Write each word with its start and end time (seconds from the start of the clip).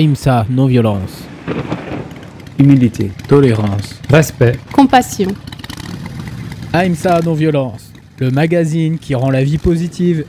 Ahimsa, 0.00 0.44
non-violence. 0.50 1.24
Humilité. 2.58 3.10
Tolérance. 3.28 3.98
Respect. 4.10 4.58
Compassion. 4.70 5.28
Ahimsa, 6.70 7.20
non-violence. 7.24 7.92
Le 8.18 8.30
magazine 8.30 8.98
qui 8.98 9.14
rend 9.14 9.30
la 9.30 9.42
vie 9.42 9.56
positive. 9.56 10.26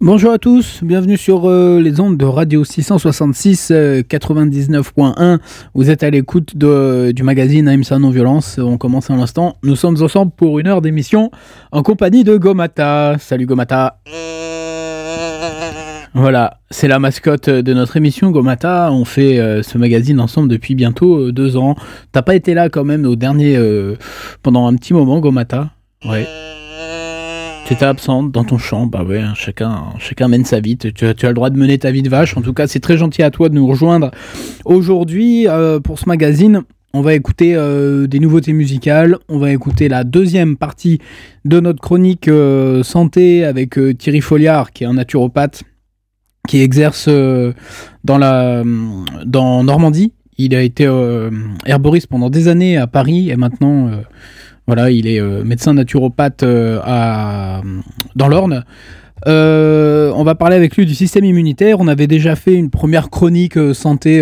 Bonjour 0.00 0.32
à 0.32 0.38
tous, 0.38 0.80
bienvenue 0.82 1.18
sur 1.18 1.50
euh, 1.50 1.78
les 1.78 2.00
ondes 2.00 2.16
de 2.16 2.24
Radio 2.24 2.64
666 2.64 3.68
euh, 3.70 4.00
99.1. 4.00 5.38
Vous 5.74 5.90
êtes 5.90 6.02
à 6.02 6.08
l'écoute 6.08 6.56
de- 6.56 7.12
du 7.14 7.22
magazine 7.24 7.68
Ahimsa 7.68 7.98
Non-Violence. 7.98 8.58
On 8.58 8.78
commence 8.78 9.10
à 9.10 9.16
l'instant. 9.16 9.56
Nous 9.62 9.76
sommes 9.76 10.02
ensemble 10.02 10.32
pour 10.34 10.58
une 10.60 10.66
heure 10.68 10.80
d'émission 10.80 11.30
en 11.72 11.82
compagnie 11.82 12.24
de 12.24 12.38
Gomata. 12.38 13.16
Salut 13.18 13.44
Gomata. 13.44 13.98
Voilà, 16.18 16.60
c'est 16.70 16.88
la 16.88 16.98
mascotte 16.98 17.50
de 17.50 17.74
notre 17.74 17.98
émission 17.98 18.30
Gomata. 18.30 18.90
On 18.90 19.04
fait 19.04 19.38
euh, 19.38 19.62
ce 19.62 19.76
magazine 19.76 20.18
ensemble 20.18 20.48
depuis 20.48 20.74
bientôt 20.74 21.18
euh, 21.18 21.30
deux 21.30 21.58
ans. 21.58 21.76
T'as 22.10 22.22
pas 22.22 22.34
été 22.34 22.54
là 22.54 22.70
quand 22.70 22.84
même 22.84 23.04
au 23.04 23.16
dernier 23.16 23.54
euh, 23.54 23.96
pendant 24.42 24.66
un 24.66 24.74
petit 24.76 24.94
moment 24.94 25.20
Gomata? 25.20 25.72
Ouais. 26.06 26.26
T'étais 27.68 27.84
absente 27.84 28.32
dans 28.32 28.44
ton 28.44 28.56
champ, 28.56 28.86
bah 28.86 29.04
ouais, 29.04 29.18
hein, 29.18 29.34
chacun, 29.36 29.88
chacun 29.98 30.28
mène 30.28 30.46
sa 30.46 30.58
vie, 30.58 30.78
tu, 30.78 30.90
tu 30.90 31.04
as 31.04 31.28
le 31.28 31.34
droit 31.34 31.50
de 31.50 31.58
mener 31.58 31.76
ta 31.76 31.90
vie 31.90 32.02
de 32.02 32.08
vache, 32.08 32.34
en 32.34 32.40
tout 32.40 32.54
cas 32.54 32.66
c'est 32.66 32.80
très 32.80 32.96
gentil 32.96 33.22
à 33.22 33.30
toi 33.30 33.50
de 33.50 33.54
nous 33.54 33.66
rejoindre 33.66 34.10
aujourd'hui 34.64 35.46
pour 35.84 35.98
ce 35.98 36.08
magazine. 36.08 36.62
On 36.94 37.02
va 37.02 37.12
écouter 37.12 37.56
des 38.08 38.20
nouveautés 38.20 38.52
musicales, 38.52 39.18
on 39.28 39.38
va 39.38 39.50
écouter 39.50 39.88
la 39.88 40.04
deuxième 40.04 40.56
partie 40.56 41.00
de 41.44 41.58
notre 41.60 41.80
chronique 41.80 42.30
santé 42.84 43.44
avec 43.44 43.78
Thierry 43.98 44.20
Folliard 44.20 44.70
qui 44.70 44.84
est 44.84 44.86
un 44.86 44.94
naturopathe 44.94 45.64
qui 46.46 46.60
exerce 46.60 47.06
euh, 47.08 47.52
dans, 48.04 48.18
la, 48.18 48.62
dans 49.24 49.64
Normandie. 49.64 50.12
Il 50.38 50.54
a 50.54 50.62
été 50.62 50.86
euh, 50.86 51.30
herboriste 51.64 52.08
pendant 52.08 52.30
des 52.30 52.48
années 52.48 52.76
à 52.76 52.86
Paris 52.86 53.30
et 53.30 53.36
maintenant 53.36 53.88
euh, 53.88 53.96
voilà, 54.66 54.90
il 54.90 55.06
est 55.06 55.20
médecin 55.20 55.74
naturopathe 55.74 56.42
à, 56.42 57.62
dans 58.16 58.28
l'Orne. 58.28 58.64
On 59.26 60.24
va 60.24 60.34
parler 60.34 60.56
avec 60.56 60.76
lui 60.76 60.86
du 60.86 60.94
système 60.94 61.24
immunitaire. 61.24 61.78
On 61.78 61.86
avait 61.86 62.08
déjà 62.08 62.34
fait 62.34 62.54
une 62.54 62.70
première 62.70 63.08
chronique 63.08 63.56
santé 63.74 64.20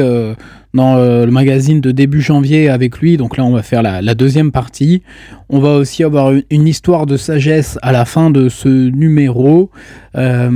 dans 0.75 0.97
euh, 0.97 1.25
le 1.25 1.31
magazine 1.31 1.81
de 1.81 1.93
début 1.93 2.21
janvier 2.21 2.69
avec 2.69 2.99
lui. 2.99 3.17
Donc 3.17 3.37
là, 3.37 3.45
on 3.45 3.53
va 3.53 3.63
faire 3.63 3.83
la, 3.83 4.15
deuxième 4.15 4.51
partie. 4.53 5.03
On 5.49 5.61
va 5.61 5.77
aussi 5.77 6.03
avoir 6.03 6.33
une, 6.51 6.67
histoire 6.67 7.07
de 7.07 7.17
sagesse 7.17 7.79
à 7.83 7.93
la 7.93 8.05
fin 8.05 8.31
de 8.31 8.49
ce 8.49 8.69
numéro. 8.69 9.71
Euh, 10.17 10.51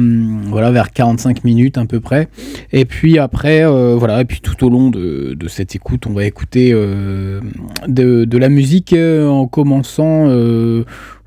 voilà, 0.46 0.70
vers 0.70 0.90
45 0.90 1.44
minutes 1.44 1.78
à 1.78 1.84
peu 1.84 2.00
près. 2.00 2.28
Et 2.72 2.84
puis 2.84 3.18
après, 3.18 3.64
euh, 3.64 3.94
voilà, 3.96 4.20
et 4.20 4.24
puis 4.24 4.40
tout 4.40 4.64
au 4.64 4.70
long 4.70 4.90
de, 4.90 5.36
cette 5.48 5.74
écoute, 5.74 6.06
on 6.06 6.12
va 6.12 6.24
écouter 6.24 6.72
de, 6.72 8.38
la 8.38 8.48
musique 8.48 8.94
en 8.94 9.46
commençant 9.46 10.26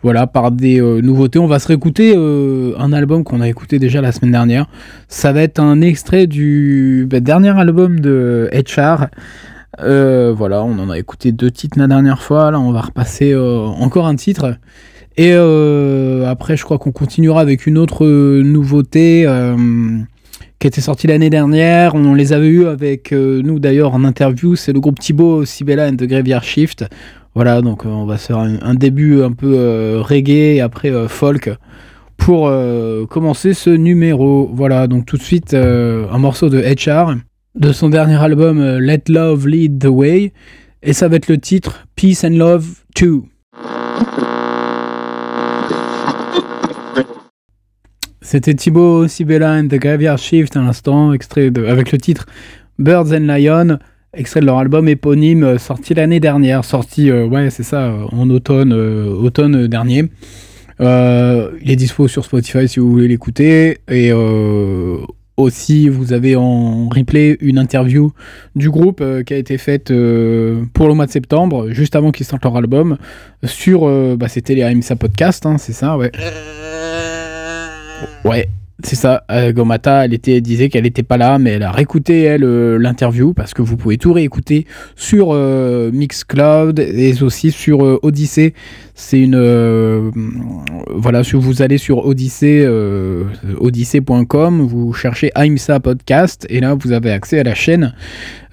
voilà, 0.04 0.28
par 0.28 0.52
des 0.52 0.82
euh, 0.82 1.02
nouveautés. 1.02 1.40
On 1.40 1.48
va 1.48 1.60
se 1.60 1.68
réécouter 1.68 2.14
euh, 2.16 2.74
un 2.78 2.92
album 2.94 3.24
qu'on 3.24 3.42
a 3.42 3.48
écouté 3.48 3.80
déjà 3.80 4.02
la 4.02 4.12
semaine 4.12 4.32
dernière. 4.32 4.68
Ça 5.08 5.32
va 5.32 5.42
être 5.42 5.60
un 5.60 5.82
extrait 5.82 6.28
du 6.28 7.08
bah, 7.10 7.20
dernier 7.20 7.58
album 7.58 8.00
de 8.00 8.50
HR. 8.54 9.08
Euh, 9.80 10.34
voilà, 10.36 10.64
on 10.64 10.78
en 10.80 10.90
a 10.90 10.98
écouté 10.98 11.32
deux 11.32 11.52
titres 11.52 11.78
la 11.80 11.88
dernière 11.88 12.22
fois. 12.22 12.52
Là, 12.52 12.60
on 12.60 12.72
va 12.72 12.82
repasser 12.82 13.32
euh, 13.32 13.60
encore 13.60 14.08
un 14.08 14.16
titre. 14.16 14.56
Et 15.18 15.34
après, 15.34 16.56
je 16.58 16.64
crois 16.64 16.80
qu'on 16.80 16.94
continuera 16.94 17.42
avec 17.42 17.68
une 17.68 17.78
autre 17.78 18.08
nouveauté 18.08 19.28
qui 20.58 20.68
était 20.68 20.82
sortie 20.82 21.06
l'année 21.06 21.30
dernière. 21.30 21.94
On 21.94 22.16
les 22.16 22.34
avait 22.34 22.48
eu 22.48 22.66
avec 22.66 23.12
nous 23.12 23.60
d'ailleurs 23.60 23.94
en 23.94 24.04
interview. 24.06 24.56
C'est 24.56 24.72
le 24.72 24.80
groupe 24.80 25.00
Thibaut, 25.00 25.44
Sibella 25.46 25.90
and 25.90 25.98
the 25.98 26.06
Graveyard 26.06 26.44
Shift. 26.44 26.86
Voilà, 27.34 27.62
donc 27.62 27.86
euh, 27.86 27.90
on 27.90 28.06
va 28.06 28.18
faire 28.18 28.40
un, 28.40 28.74
début 28.74 29.22
un 29.22 29.32
peu 29.32 29.54
euh, 29.56 30.02
reggae 30.02 30.60
après 30.62 30.90
euh, 30.92 31.08
folk 31.08 31.50
pour 32.18 32.52
commencer 33.10 33.56
ce 33.56 33.72
numéro. 33.72 34.48
Voilà, 34.54 34.86
donc 34.86 35.08
tout 35.08 35.18
de 35.18 35.24
suite 35.24 35.56
un 35.56 36.18
morceau 36.20 36.50
de 36.50 36.60
HR 36.62 37.16
de 37.56 37.72
son 37.74 37.90
dernier 37.90 38.22
album 38.22 38.62
Let 38.78 39.06
Love 39.10 39.48
Lead 39.48 39.80
the 39.80 39.88
Way. 39.88 40.32
Et 40.84 40.94
ça 40.94 41.08
va 41.08 41.16
être 41.16 41.28
le 41.28 41.40
titre 41.40 41.88
Peace 41.96 42.24
and 42.24 42.38
Love 42.38 42.68
2. 42.96 43.24
C'était 48.22 48.54
Thibaut 48.54 49.08
Sibella 49.08 49.54
and 49.54 49.68
the 49.70 49.80
Graveyard 49.80 50.20
Shift 50.20 50.56
à 50.56 50.62
l'instant, 50.62 51.14
extrait 51.14 51.50
de, 51.50 51.66
avec 51.66 51.92
le 51.92 51.98
titre 51.98 52.28
Birds 52.78 53.12
and 53.14 53.26
Lion, 53.26 53.80
extrait 54.14 54.42
de 54.42 54.46
leur 54.46 54.58
album 54.58 54.88
éponyme 54.88 55.44
euh, 55.44 55.58
sorti 55.58 55.94
l'année 55.94 56.20
dernière, 56.20 56.66
sorti, 56.66 57.10
euh, 57.10 57.26
ouais, 57.26 57.50
c'est 57.50 57.64
ça, 57.64 57.86
euh, 57.86 58.06
en 58.12 58.30
automne, 58.30 58.74
euh, 58.74 59.08
automne 59.10 59.68
dernier. 59.68 60.06
Euh, 60.80 61.52
il 61.62 61.72
est 61.72 61.76
dispo 61.76 62.08
sur 62.08 62.26
Spotify 62.26 62.68
si 62.68 62.80
vous 62.80 62.90
voulez 62.92 63.08
l'écouter. 63.08 63.78
Et 63.90 64.12
aussi, 65.38 65.90
vous 65.90 66.12
avez 66.14 66.36
en 66.36 66.90
replay 66.90 67.38
une 67.40 67.58
interview 67.60 68.12
du 68.56 68.70
groupe 68.70 69.04
qui 69.26 69.34
a 69.34 69.38
été 69.38 69.58
faite 69.60 69.88
pour 70.74 70.88
le 70.88 70.94
mois 70.96 71.06
de 71.06 71.12
septembre, 71.12 71.70
juste 71.70 71.96
avant 71.96 72.12
qu'ils 72.12 72.26
sortent 72.26 72.44
leur 72.44 72.58
album, 72.58 72.98
sur. 73.44 73.86
bah, 74.18 74.28
C'était 74.28 74.56
les 74.56 74.64
AMSA 74.64 74.96
Podcast, 74.96 75.46
hein, 75.46 75.58
c'est 75.60 75.74
ça, 75.74 75.98
ouais. 75.98 76.12
Ouais, 78.26 78.50
c'est 78.86 78.96
ça. 78.96 79.24
Euh, 79.32 79.52
Gomata, 79.52 80.06
elle 80.06 80.14
était, 80.14 80.42
disait 80.42 80.70
qu'elle 80.70 80.84
n'était 80.84 81.04
pas 81.04 81.18
là, 81.18 81.40
mais 81.40 81.52
elle 81.52 81.64
a 81.64 81.72
réécouté, 81.72 82.24
elle, 82.24 82.44
euh, 82.44 82.78
l'interview, 82.78 83.34
parce 83.34 83.54
que 83.54 83.62
vous 83.62 83.78
pouvez 83.78 83.98
tout 83.98 84.14
réécouter 84.14 84.66
sur 84.96 85.30
euh, 85.32 85.92
Mixcloud 85.92 86.80
et 86.80 87.22
aussi 87.22 87.52
sur 87.52 88.00
Odyssey. 88.04 88.54
C'est 88.94 89.20
une. 89.20 90.12
voilà, 90.90 91.24
si 91.24 91.36
vous 91.36 91.62
allez 91.62 91.78
sur 91.78 92.06
Odyssey, 92.06 92.68
odyssey.com, 93.60 94.62
vous 94.62 94.94
cherchez 94.94 95.32
AIMSA 95.36 95.80
Podcast, 95.80 96.46
et 96.50 96.60
là, 96.60 96.76
vous 96.76 96.92
avez 96.92 97.12
accès 97.12 97.40
à 97.40 97.44
la 97.44 97.56
chaîne 97.56 97.94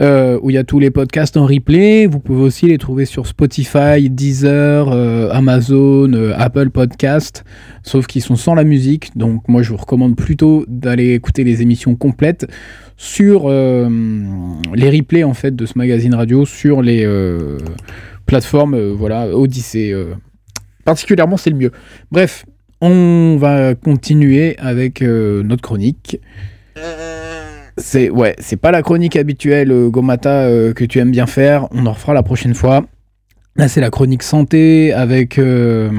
euh, 0.00 0.38
où 0.42 0.50
il 0.50 0.54
y 0.54 0.58
a 0.58 0.64
tous 0.64 0.78
les 0.78 0.90
podcasts 0.90 1.36
en 1.36 1.44
replay. 1.44 2.06
Vous 2.06 2.20
pouvez 2.20 2.42
aussi 2.42 2.66
les 2.66 2.78
trouver 2.78 3.04
sur 3.04 3.26
Spotify, 3.26 4.08
Deezer, 4.08 4.88
euh, 4.92 5.28
Amazon, 5.32 6.12
euh, 6.12 6.32
Apple 6.36 6.70
Podcast, 6.70 7.44
sauf 7.82 8.06
qu'ils 8.06 8.22
sont 8.22 8.36
sans 8.36 8.54
la 8.54 8.62
musique. 8.62 9.16
Donc 9.16 9.48
moi 9.48 9.62
je 9.62 9.70
vous 9.70 9.76
recommande 9.76 10.14
plutôt 10.14 10.64
d'aller 10.68 11.14
écouter 11.14 11.42
les 11.42 11.62
émissions 11.62 11.96
complètes 11.96 12.46
sur 12.96 13.48
les 13.48 14.90
replays 14.90 15.22
en 15.22 15.34
fait 15.34 15.54
de 15.54 15.66
ce 15.66 15.78
magazine 15.78 16.14
radio 16.16 16.44
sur 16.44 16.82
les 16.82 17.06
plateformes 18.26 18.76
voilà 18.92 19.28
Odyssey. 19.28 19.92
euh. 19.92 20.14
particulièrement 20.84 21.36
c'est 21.36 21.50
le 21.50 21.56
mieux. 21.56 21.72
Bref, 22.10 22.44
on 22.80 23.36
va 23.38 23.74
continuer 23.76 24.56
avec 24.58 25.00
notre 25.02 25.62
chronique. 25.62 26.20
C'est 27.78 28.10
ouais, 28.10 28.34
c'est 28.38 28.56
pas 28.56 28.70
la 28.70 28.82
chronique 28.82 29.16
habituelle 29.16 29.70
euh, 29.70 29.88
Gomata 29.88 30.42
euh, 30.42 30.72
que 30.72 30.84
tu 30.84 30.98
aimes 30.98 31.10
bien 31.10 31.26
faire. 31.26 31.68
On 31.70 31.86
en 31.86 31.92
refera 31.92 32.14
la 32.14 32.22
prochaine 32.22 32.54
fois. 32.54 32.84
Là, 33.56 33.66
c'est 33.66 33.80
la 33.80 33.90
chronique 33.90 34.22
santé 34.22 34.92
avec 34.92 35.38
euh, 35.38 35.90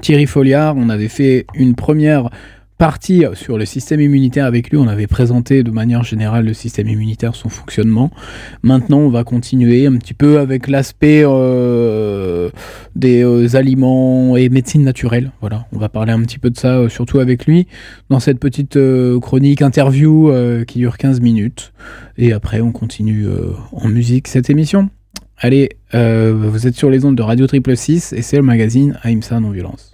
Thierry 0.00 0.26
Folliard. 0.26 0.76
On 0.76 0.88
avait 0.88 1.08
fait 1.08 1.46
une 1.54 1.74
première 1.74 2.30
partie 2.78 3.24
sur 3.34 3.58
le 3.58 3.64
système 3.64 4.00
immunitaire 4.00 4.46
avec 4.46 4.70
lui. 4.70 4.78
On 4.78 4.86
avait 4.86 5.08
présenté 5.08 5.62
de 5.62 5.70
manière 5.70 6.04
générale 6.04 6.46
le 6.46 6.54
système 6.54 6.88
immunitaire, 6.88 7.34
son 7.34 7.48
fonctionnement. 7.48 8.10
Maintenant, 8.62 8.98
on 9.00 9.08
va 9.08 9.24
continuer 9.24 9.86
un 9.86 9.96
petit 9.96 10.14
peu 10.14 10.38
avec 10.38 10.68
l'aspect 10.68 11.22
euh, 11.24 12.50
des 12.94 13.24
euh, 13.24 13.56
aliments 13.56 14.36
et 14.36 14.48
médecine 14.48 14.84
naturelle. 14.84 15.32
Voilà, 15.40 15.66
on 15.72 15.78
va 15.78 15.88
parler 15.88 16.12
un 16.12 16.22
petit 16.22 16.38
peu 16.38 16.50
de 16.50 16.56
ça, 16.56 16.78
euh, 16.78 16.88
surtout 16.88 17.18
avec 17.18 17.46
lui, 17.46 17.66
dans 18.10 18.20
cette 18.20 18.38
petite 18.38 18.78
chronique 19.20 19.62
interview 19.62 20.32
qui 20.66 20.78
dure 20.78 20.96
15 20.96 21.20
minutes. 21.20 21.72
Et 22.16 22.32
après, 22.32 22.60
on 22.60 22.72
continue 22.72 23.26
en 23.72 23.88
musique 23.88 24.28
cette 24.28 24.50
émission. 24.50 24.88
Allez, 25.38 25.70
vous 25.92 26.66
êtes 26.66 26.74
sur 26.74 26.90
les 26.90 27.04
ondes 27.04 27.16
de 27.16 27.22
Radio 27.22 27.46
Triple 27.46 27.76
6 27.76 28.12
et 28.12 28.22
c'est 28.22 28.36
le 28.36 28.42
magazine 28.42 28.98
Aïmsa 29.02 29.40
Non-Violence. 29.40 29.87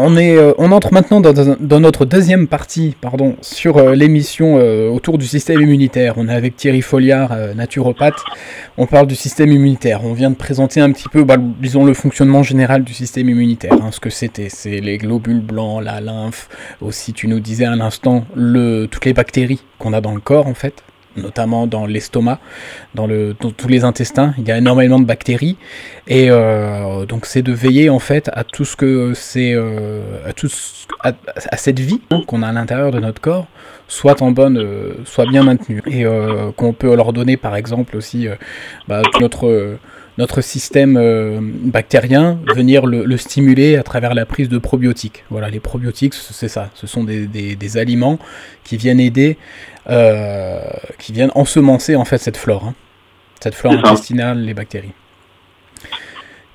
On, 0.00 0.16
est, 0.16 0.36
euh, 0.36 0.52
on 0.58 0.70
entre 0.70 0.92
maintenant 0.92 1.20
dans, 1.20 1.80
notre 1.80 2.04
deuxième 2.04 2.46
partie 2.46 2.94
pardon, 3.00 3.34
sur 3.40 3.78
euh, 3.78 3.96
l'émission 3.96 4.56
euh, 4.56 4.88
autour 4.88 5.18
du 5.18 5.26
système 5.26 5.60
immunitaire. 5.60 6.14
On 6.18 6.28
est 6.28 6.32
avec 6.32 6.54
Thierry 6.54 6.82
Folliard, 6.82 7.36
naturopathe. 7.56 8.22
On 8.76 8.86
parle 8.86 9.08
du 9.08 9.16
système 9.16 9.50
immunitaire. 9.50 10.04
On 10.04 10.12
vient 10.12 10.30
de 10.30 10.36
présenter 10.36 10.80
un 10.80 10.92
petit 10.92 11.08
peu, 11.08 11.24
bah, 11.24 11.36
disons, 11.38 11.84
le 11.84 11.94
fonctionnement 11.94 12.44
général 12.44 12.84
du 12.84 12.94
système 12.94 13.28
immunitaire. 13.28 13.72
hein, 13.72 13.90
ce 13.90 13.98
que 13.98 14.10
c'était, 14.10 14.48
c'est 14.50 14.78
les 14.78 14.98
globules 14.98 15.40
blancs, 15.40 15.82
la 15.82 16.00
lymphe. 16.00 16.48
Aussi, 16.80 17.12
tu 17.12 17.26
nous 17.26 17.40
disais 17.40 17.64
à 17.64 17.74
l'instant 17.74 18.24
le, 18.36 18.86
toutes 18.86 19.04
les 19.04 19.14
bactéries 19.14 19.60
qu'on 19.80 19.92
a 19.92 20.00
dans 20.00 20.14
le 20.14 20.20
corps, 20.20 20.46
en 20.46 20.54
fait. 20.54 20.84
Notamment 21.18 21.66
dans 21.66 21.86
l'estomac, 21.86 22.40
dans, 22.94 23.06
le, 23.06 23.34
dans 23.40 23.50
tous 23.50 23.68
les 23.68 23.84
intestins. 23.84 24.34
Il 24.38 24.46
y 24.46 24.52
a 24.52 24.58
énormément 24.58 24.98
de 24.98 25.04
bactéries. 25.04 25.56
Et 26.06 26.28
euh, 26.30 27.04
donc 27.06 27.26
c'est 27.26 27.42
de 27.42 27.52
veiller 27.52 27.90
en 27.90 27.98
fait 27.98 28.30
à 28.32 28.44
tout 28.44 28.64
ce 28.64 28.76
que 28.76 29.12
c'est, 29.14 29.52
euh, 29.54 30.00
à, 30.26 30.32
tout 30.32 30.48
à, 31.02 31.12
cette 31.56 31.80
vie 31.80 32.00
qu'on 32.26 32.42
a 32.42 32.48
à 32.48 32.52
l'intérieur 32.52 32.90
de 32.90 32.98
notre 32.98 33.20
corps, 33.20 33.46
soit 33.88 34.22
en 34.22 34.30
bonne, 34.30 34.58
euh, 34.58 34.94
soit 35.04 35.26
bien 35.26 35.42
maintenue. 35.42 35.82
Et 35.86 36.04
qu'on 36.56 36.72
peut 36.72 36.94
leur 36.94 37.12
donner 37.12 37.36
par 37.36 37.56
exemple 37.56 37.96
aussi 37.96 38.28
bah, 38.86 39.02
notre 39.20 39.78
notre 40.18 40.40
système 40.40 40.98
bactérien, 41.64 42.40
venir 42.52 42.86
le, 42.86 43.04
le, 43.04 43.16
stimuler 43.16 43.76
à 43.76 43.84
travers 43.84 44.14
la 44.14 44.26
prise 44.26 44.48
de 44.48 44.58
probiotiques. 44.58 45.24
Voilà, 45.30 45.48
les 45.48 45.60
probiotiques, 45.60 46.14
c'est 46.14 46.48
ça, 46.48 46.70
ce 46.74 46.88
sont 46.88 47.04
des, 47.04 47.26
des, 47.28 47.76
aliments 47.76 48.18
qui 48.64 48.76
viennent 48.76 48.98
aider, 48.98 49.38
euh, 49.90 50.60
qui 50.98 51.12
viennent 51.12 51.32
ensemencer 51.34 51.96
en 51.96 52.04
fait 52.04 52.18
cette 52.18 52.36
flore, 52.36 52.64
hein, 52.64 52.74
cette 53.40 53.54
flore 53.54 53.72
intestinale, 53.72 54.40
les 54.40 54.54
bactéries. 54.54 54.92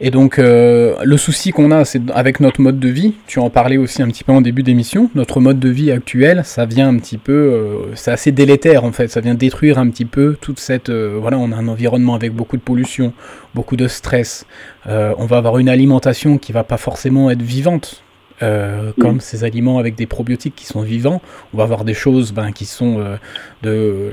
Et 0.05 0.11
donc, 0.11 0.37
euh, 0.37 0.95
le 1.03 1.15
souci 1.15 1.51
qu'on 1.51 1.71
a, 1.71 1.85
c'est 1.85 2.01
avec 2.11 2.41
notre 2.41 2.59
mode 2.59 2.77
de 2.77 2.89
vie, 2.89 3.13
tu 3.25 3.39
en 3.39 3.49
parlais 3.49 3.77
aussi 3.77 4.01
un 4.01 4.07
petit 4.07 4.25
peu 4.25 4.33
en 4.33 4.41
début 4.41 4.61
d'émission, 4.61 5.09
notre 5.15 5.39
mode 5.39 5.59
de 5.59 5.69
vie 5.69 5.91
actuel, 5.91 6.41
ça 6.43 6.65
vient 6.65 6.89
un 6.89 6.97
petit 6.97 7.17
peu, 7.17 7.31
euh, 7.31 7.95
c'est 7.95 8.11
assez 8.11 8.33
délétère 8.33 8.83
en 8.83 8.91
fait, 8.91 9.07
ça 9.07 9.21
vient 9.21 9.33
détruire 9.33 9.79
un 9.79 9.87
petit 9.89 10.03
peu 10.03 10.35
toute 10.41 10.59
cette, 10.59 10.89
euh, 10.89 11.17
voilà, 11.21 11.37
on 11.37 11.53
a 11.53 11.55
un 11.55 11.69
environnement 11.69 12.15
avec 12.15 12.33
beaucoup 12.33 12.57
de 12.57 12.61
pollution, 12.61 13.13
beaucoup 13.55 13.77
de 13.77 13.87
stress, 13.87 14.45
on 14.85 15.25
va 15.25 15.37
avoir 15.37 15.59
une 15.59 15.69
alimentation 15.69 16.37
qui 16.37 16.51
va 16.51 16.65
pas 16.65 16.75
forcément 16.75 17.29
être 17.31 17.41
vivante, 17.41 18.03
euh, 18.43 18.91
comme 18.99 19.19
ces 19.19 19.43
aliments 19.43 19.79
avec 19.79 19.95
des 19.95 20.05
probiotiques 20.05 20.55
qui 20.55 20.65
sont 20.65 20.81
vivants. 20.81 21.21
On 21.53 21.57
va 21.57 21.63
avoir 21.63 21.83
des 21.85 21.93
choses 21.93 22.33
ben, 22.33 22.51
qui 22.51 22.65
sont 22.65 22.99
euh, 22.99 23.15
de 23.63 24.11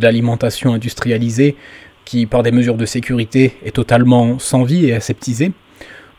l'alimentation 0.00 0.72
industrialisée, 0.72 1.56
qui 2.04 2.26
par 2.26 2.42
des 2.42 2.50
mesures 2.50 2.76
de 2.76 2.86
sécurité 2.86 3.56
est 3.64 3.76
totalement 3.76 4.38
sans 4.38 4.64
vie 4.64 4.86
et 4.86 4.94
aseptisée. 4.94 5.52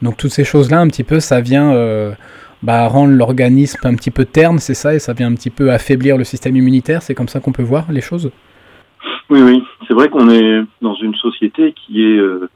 Donc 0.01 0.17
toutes 0.17 0.31
ces 0.31 0.43
choses-là, 0.43 0.79
un 0.79 0.87
petit 0.87 1.03
peu, 1.03 1.19
ça 1.19 1.41
vient 1.41 1.73
euh, 1.73 2.11
bah, 2.63 2.87
rendre 2.87 3.13
l'organisme 3.13 3.79
un 3.83 3.95
petit 3.95 4.11
peu 4.11 4.25
terne, 4.25 4.59
c'est 4.59 4.73
ça, 4.73 4.93
et 4.93 4.99
ça 4.99 5.13
vient 5.13 5.27
un 5.27 5.35
petit 5.35 5.49
peu 5.49 5.71
affaiblir 5.71 6.17
le 6.17 6.23
système 6.23 6.55
immunitaire. 6.55 7.01
C'est 7.01 7.15
comme 7.15 7.27
ça 7.27 7.39
qu'on 7.39 7.51
peut 7.51 7.63
voir 7.63 7.91
les 7.91 8.01
choses? 8.01 8.31
Oui, 9.29 9.41
oui. 9.41 9.63
C'est 9.87 9.93
vrai 9.93 10.09
qu'on 10.09 10.29
est 10.29 10.61
dans 10.81 10.95
une 10.95 11.15
société 11.15 11.73
qui 11.73 12.03
est 12.03 12.17
euh, 12.17 12.49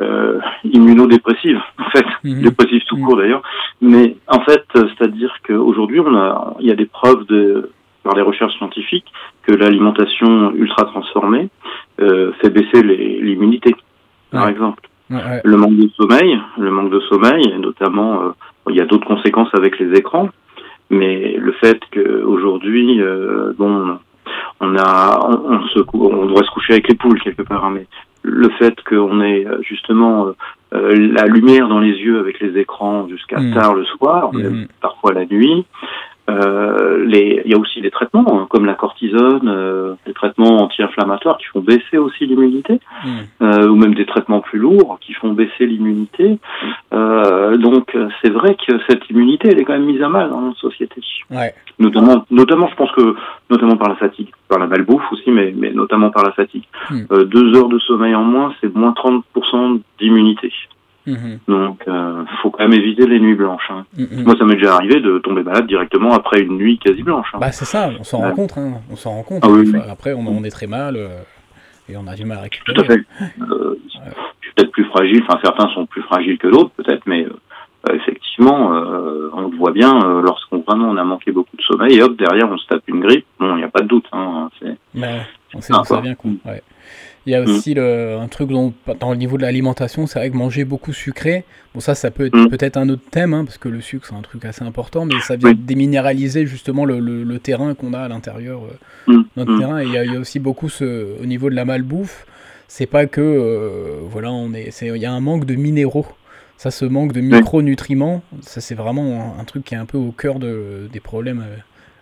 euh, 0.00 0.38
immunodépressive, 0.64 1.60
en 1.78 1.90
fait, 1.90 2.06
Mhm. 2.24 2.38
mmh. 2.38 2.42
dépressive 2.42 2.82
tout 2.88 2.96
court 2.98 3.16
mmh. 3.16 3.20
d'ailleurs. 3.20 3.42
Mais 3.80 4.16
en 4.28 4.40
fait, 4.40 4.64
c'est-à-dire 4.74 5.34
qu'aujourd'hui, 5.46 6.00
on 6.00 6.14
a, 6.16 6.54
il 6.60 6.66
y 6.66 6.70
a 6.70 6.74
des 6.76 6.86
preuves 6.86 7.24
de 7.26 7.70
par 8.02 8.14
les 8.14 8.22
recherches 8.22 8.54
scientifiques 8.58 9.12
que 9.42 9.52
l'alimentation 9.52 10.52
ultra 10.54 10.84
transformée 10.84 11.48
euh, 12.00 12.30
fait 12.40 12.50
baisser 12.50 12.82
l'immunité, 12.84 13.74
par 14.30 14.44
Ouais. 14.44 14.52
exemple. 14.52 14.82
Ouais, 15.10 15.16
ouais. 15.16 15.40
Le 15.44 15.56
manque 15.56 15.76
de 15.76 15.88
sommeil, 15.96 16.38
le 16.58 16.70
manque 16.70 16.90
de 16.90 17.00
sommeil, 17.00 17.42
et 17.52 17.58
notamment, 17.58 18.22
euh, 18.22 18.28
il 18.70 18.76
y 18.76 18.80
a 18.80 18.86
d'autres 18.86 19.06
conséquences 19.06 19.52
avec 19.54 19.78
les 19.80 19.96
écrans, 19.98 20.28
mais 20.90 21.36
le 21.36 21.52
fait 21.52 21.80
qu'aujourd'hui, 21.92 23.00
euh, 23.00 23.52
bon, 23.58 23.98
on 24.60 24.76
a, 24.76 25.20
on, 25.28 25.54
on, 25.54 25.66
se, 25.68 25.80
on 25.94 26.26
doit 26.26 26.44
se 26.44 26.50
coucher 26.50 26.74
avec 26.74 26.88
les 26.88 26.94
poules 26.96 27.20
quelque 27.20 27.42
part, 27.42 27.64
hein, 27.64 27.72
mais 27.74 27.86
le 28.26 28.48
fait 28.50 28.74
qu'on 28.82 29.20
ait 29.22 29.46
justement 29.62 30.34
euh, 30.74 31.12
la 31.12 31.26
lumière 31.26 31.68
dans 31.68 31.78
les 31.78 31.92
yeux 31.92 32.18
avec 32.18 32.40
les 32.40 32.58
écrans 32.58 33.08
jusqu'à 33.08 33.38
Mm. 33.38 33.54
tard 33.54 33.74
le 33.74 33.84
soir, 33.84 34.34
même 34.34 34.66
parfois 34.80 35.12
la 35.12 35.24
nuit. 35.24 35.64
Euh, 36.28 37.04
les, 37.06 37.42
il 37.44 37.50
y 37.50 37.54
a 37.54 37.58
aussi 37.58 37.80
des 37.80 37.90
traitements 37.90 38.24
hein, 38.40 38.46
comme 38.50 38.66
la 38.66 38.74
cortisone, 38.74 39.48
euh, 39.48 39.94
des 40.06 40.12
traitements 40.12 40.62
anti-inflammatoires 40.62 41.38
qui 41.38 41.46
font 41.46 41.60
baisser 41.60 41.98
aussi 41.98 42.26
l'immunité, 42.26 42.80
Mm. 43.04 43.08
euh, 43.42 43.68
ou 43.68 43.76
même 43.76 43.94
des 43.94 44.06
traitements 44.06 44.40
plus 44.40 44.58
lourds 44.58 44.98
qui 45.00 45.12
font 45.12 45.32
baisser 45.32 45.66
l'immunité. 45.66 46.38
Euh, 46.92 47.56
donc 47.56 47.94
euh, 47.94 48.08
c'est 48.22 48.30
vrai 48.30 48.56
que 48.66 48.74
cette 48.88 49.08
immunité 49.10 49.48
elle 49.50 49.60
est 49.60 49.64
quand 49.64 49.74
même 49.74 49.84
mise 49.84 50.02
à 50.02 50.08
mal 50.08 50.30
dans 50.30 50.40
notre 50.40 50.58
société. 50.58 51.00
Ouais. 51.30 51.54
Notamment, 51.78 52.24
notamment, 52.30 52.68
je 52.68 52.74
pense 52.74 52.90
que 52.92 53.14
notamment 53.50 53.76
par 53.76 53.88
la 53.88 53.96
fatigue, 53.96 54.30
par 54.48 54.58
la 54.58 54.66
malbouffe 54.66 55.12
aussi, 55.12 55.30
mais, 55.30 55.52
mais 55.56 55.72
notamment 55.72 56.10
par 56.10 56.24
la 56.24 56.32
fatigue. 56.32 56.64
Mm. 56.90 57.00
Euh, 57.12 57.24
deux 57.24 57.54
heures 57.56 57.68
de 57.68 57.78
sommeil 57.78 58.14
en 58.14 58.24
moins, 58.24 58.54
c'est 58.60 58.74
moins 58.74 58.92
30% 58.92 59.80
d'immunité. 59.98 60.52
Mhm. 61.06 61.38
Donc, 61.48 61.82
euh, 61.88 62.24
faut 62.42 62.50
quand 62.50 62.64
même 62.68 62.72
éviter 62.78 63.06
les 63.06 63.20
nuits 63.20 63.34
blanches. 63.36 63.70
Hein. 63.70 63.84
Mhm. 63.96 64.24
Moi, 64.24 64.34
ça 64.38 64.44
m'est 64.44 64.54
déjà 64.56 64.74
arrivé 64.74 65.00
de 65.00 65.18
tomber 65.18 65.42
malade 65.42 65.66
directement 65.66 66.12
après 66.14 66.40
une 66.40 66.56
nuit 66.56 66.78
quasi 66.78 67.02
blanche. 67.02 67.28
Hein. 67.34 67.38
Bah 67.40 67.52
c'est 67.52 67.64
ça, 67.64 67.90
on 67.98 68.04
s'en 68.04 68.20
Ouais. 68.22 68.28
rend 68.30 68.34
compte, 68.34 68.58
hein. 68.58 68.80
on 68.90 68.96
s'en 68.96 69.10
rend 69.12 69.22
compte. 69.22 69.42
Ah 69.44 69.48
oui, 69.48 69.68
Enfin, 69.68 69.78
oui. 69.84 69.90
Après, 69.90 70.12
on, 70.14 70.26
on 70.26 70.42
est 70.44 70.50
très 70.50 70.66
mal 70.66 70.96
euh, 70.96 71.08
et 71.88 71.96
on 71.96 72.06
a 72.06 72.14
du 72.14 72.24
mal 72.24 72.38
à 72.38 72.42
récupérer. 72.42 72.74
Tout 72.74 72.80
à 72.82 72.84
fait. 72.84 73.00
Euh, 73.40 73.74
je 73.86 73.98
suis 74.42 74.54
peut-être 74.56 74.72
plus 74.72 74.84
fragile. 74.86 75.22
Enfin, 75.28 75.38
certains 75.42 75.68
sont 75.74 75.86
plus 75.86 76.02
fragiles 76.02 76.38
que 76.38 76.48
d'autres, 76.48 76.70
peut-être, 76.76 77.02
mais 77.06 77.24
euh, 77.24 77.94
effectivement, 77.94 78.70
on 79.32 79.42
le 79.48 79.56
voit 79.56 79.70
bien 79.70 79.94
lorsqu'on 80.22 80.58
vraiment 80.66 80.88
on 80.90 80.96
a 80.96 81.04
manqué 81.04 81.30
beaucoup 81.30 81.56
de 81.56 81.62
sommeil 81.62 81.94
et 81.98 82.02
hop 82.02 82.16
derrière 82.16 82.50
on 82.50 82.58
se 82.58 82.66
tape 82.66 82.82
une 82.88 83.00
grippe. 83.00 83.26
Bon, 83.38 83.54
il 83.54 83.58
n'y 83.58 83.62
a 83.64 83.68
pas 83.68 83.82
de 83.82 83.86
doute. 83.86 84.06
Hein, 84.12 84.50
c'est 84.58 84.76
Ouais, 85.00 85.20
on 85.54 85.60
sait 85.60 85.72
d'où 85.72 85.84
ça 85.84 85.94
quoi. 85.94 86.00
vient 86.00 86.14
quoi. 86.16 86.30
Ouais. 86.46 86.62
Il 87.26 87.32
y 87.32 87.34
a 87.34 87.42
aussi 87.42 87.74
le, 87.74 88.16
un 88.18 88.28
truc 88.28 88.48
dont, 88.50 88.72
dans 89.00 89.10
le 89.10 89.16
niveau 89.16 89.36
de 89.36 89.42
l'alimentation, 89.42 90.06
c'est 90.06 90.18
vrai 90.20 90.30
que 90.30 90.36
manger 90.36 90.64
beaucoup 90.64 90.92
sucré, 90.92 91.44
bon 91.74 91.80
ça 91.80 91.94
ça 91.96 92.10
peut 92.12 92.26
être 92.26 92.36
Mm. 92.36 92.48
peut-être 92.48 92.76
un 92.76 92.88
autre 92.88 93.02
thème, 93.10 93.34
hein, 93.34 93.44
parce 93.44 93.58
que 93.58 93.68
le 93.68 93.80
sucre 93.80 94.06
c'est 94.08 94.14
un 94.14 94.22
truc 94.22 94.44
assez 94.44 94.62
important, 94.62 95.04
mais 95.06 95.18
ça 95.18 95.34
vient 95.36 95.50
Oui. 95.50 95.56
déminéraliser 95.56 96.46
justement 96.46 96.84
le, 96.84 97.00
le, 97.00 97.24
le 97.24 97.38
terrain 97.40 97.74
qu'on 97.74 97.92
a 97.94 97.98
à 98.00 98.08
l'intérieur, 98.08 98.60
euh, 98.64 99.12
Mm, 99.12 99.22
notre 99.36 99.52
mm. 99.54 99.58
terrain, 99.58 99.80
et 99.82 99.86
il 99.86 99.90
y, 99.92 99.96
a- 99.96 100.04
il 100.04 100.12
y 100.12 100.16
a 100.16 100.20
aussi 100.20 100.38
beaucoup 100.38 100.68
ce, 100.68 101.20
au 101.20 101.26
niveau 101.26 101.50
de 101.50 101.54
la 101.56 101.64
malbouffe, 101.64 102.26
c'est 102.68 102.86
pas 102.86 103.06
que, 103.06 103.20
euh, 103.20 103.98
voilà, 104.02 104.30
on 104.32 104.52
est, 104.54 104.70
c'est- 104.70 104.86
il 104.86 104.96
y 105.02 105.06
a 105.06 105.12
un 105.12 105.20
manque 105.20 105.44
de 105.46 105.54
minéraux. 105.56 106.06
Ça, 106.58 106.70
ce 106.70 106.84
manque 106.86 107.12
de 107.12 107.20
micronutriments, 107.20 108.22
ça 108.40 108.60
c'est 108.62 108.74
vraiment 108.74 109.34
un, 109.36 109.40
un 109.40 109.44
truc 109.44 109.64
qui 109.64 109.74
est 109.74 109.78
un 109.78 109.84
peu 109.84 109.98
au 109.98 110.10
cœur 110.12 110.38
de, 110.38 110.88
des 110.92 111.00
problèmes 111.00 111.40
euh, 111.46 111.56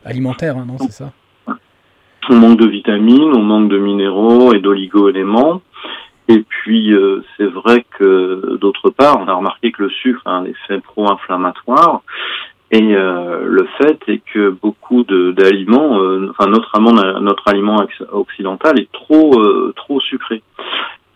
alimentaires, 0.04 0.56
hein, 0.58 0.64
non 0.66 0.76
C'est 0.78 0.92
ça? 0.92 1.12
On 2.30 2.36
manque 2.36 2.58
de 2.58 2.66
vitamines, 2.66 3.32
on 3.34 3.42
manque 3.42 3.68
de 3.68 3.78
minéraux 3.78 4.54
et 4.54 4.60
d'oligo-éléments. 4.60 5.60
Et 6.28 6.40
puis, 6.40 6.94
euh, 6.94 7.22
c'est 7.36 7.46
vrai 7.46 7.84
que 7.98 8.56
d'autre 8.56 8.90
part, 8.90 9.20
on 9.20 9.28
a 9.28 9.34
remarqué 9.34 9.72
que 9.72 9.82
le 9.82 9.90
sucre 9.90 10.22
a 10.24 10.30
un 10.30 10.44
effet 10.44 10.80
pro-inflammatoire. 10.80 12.02
Et 12.70 12.96
euh, 12.96 13.44
le 13.44 13.68
fait 13.78 14.00
est 14.08 14.22
que 14.32 14.48
beaucoup 14.48 15.04
d'aliments, 15.04 16.00
euh, 16.00 16.30
enfin 16.30 16.50
notre 16.50 16.74
aliment, 17.48 17.76
occidental 18.12 18.80
est 18.80 18.90
trop 18.90 20.00
sucré. 20.00 20.42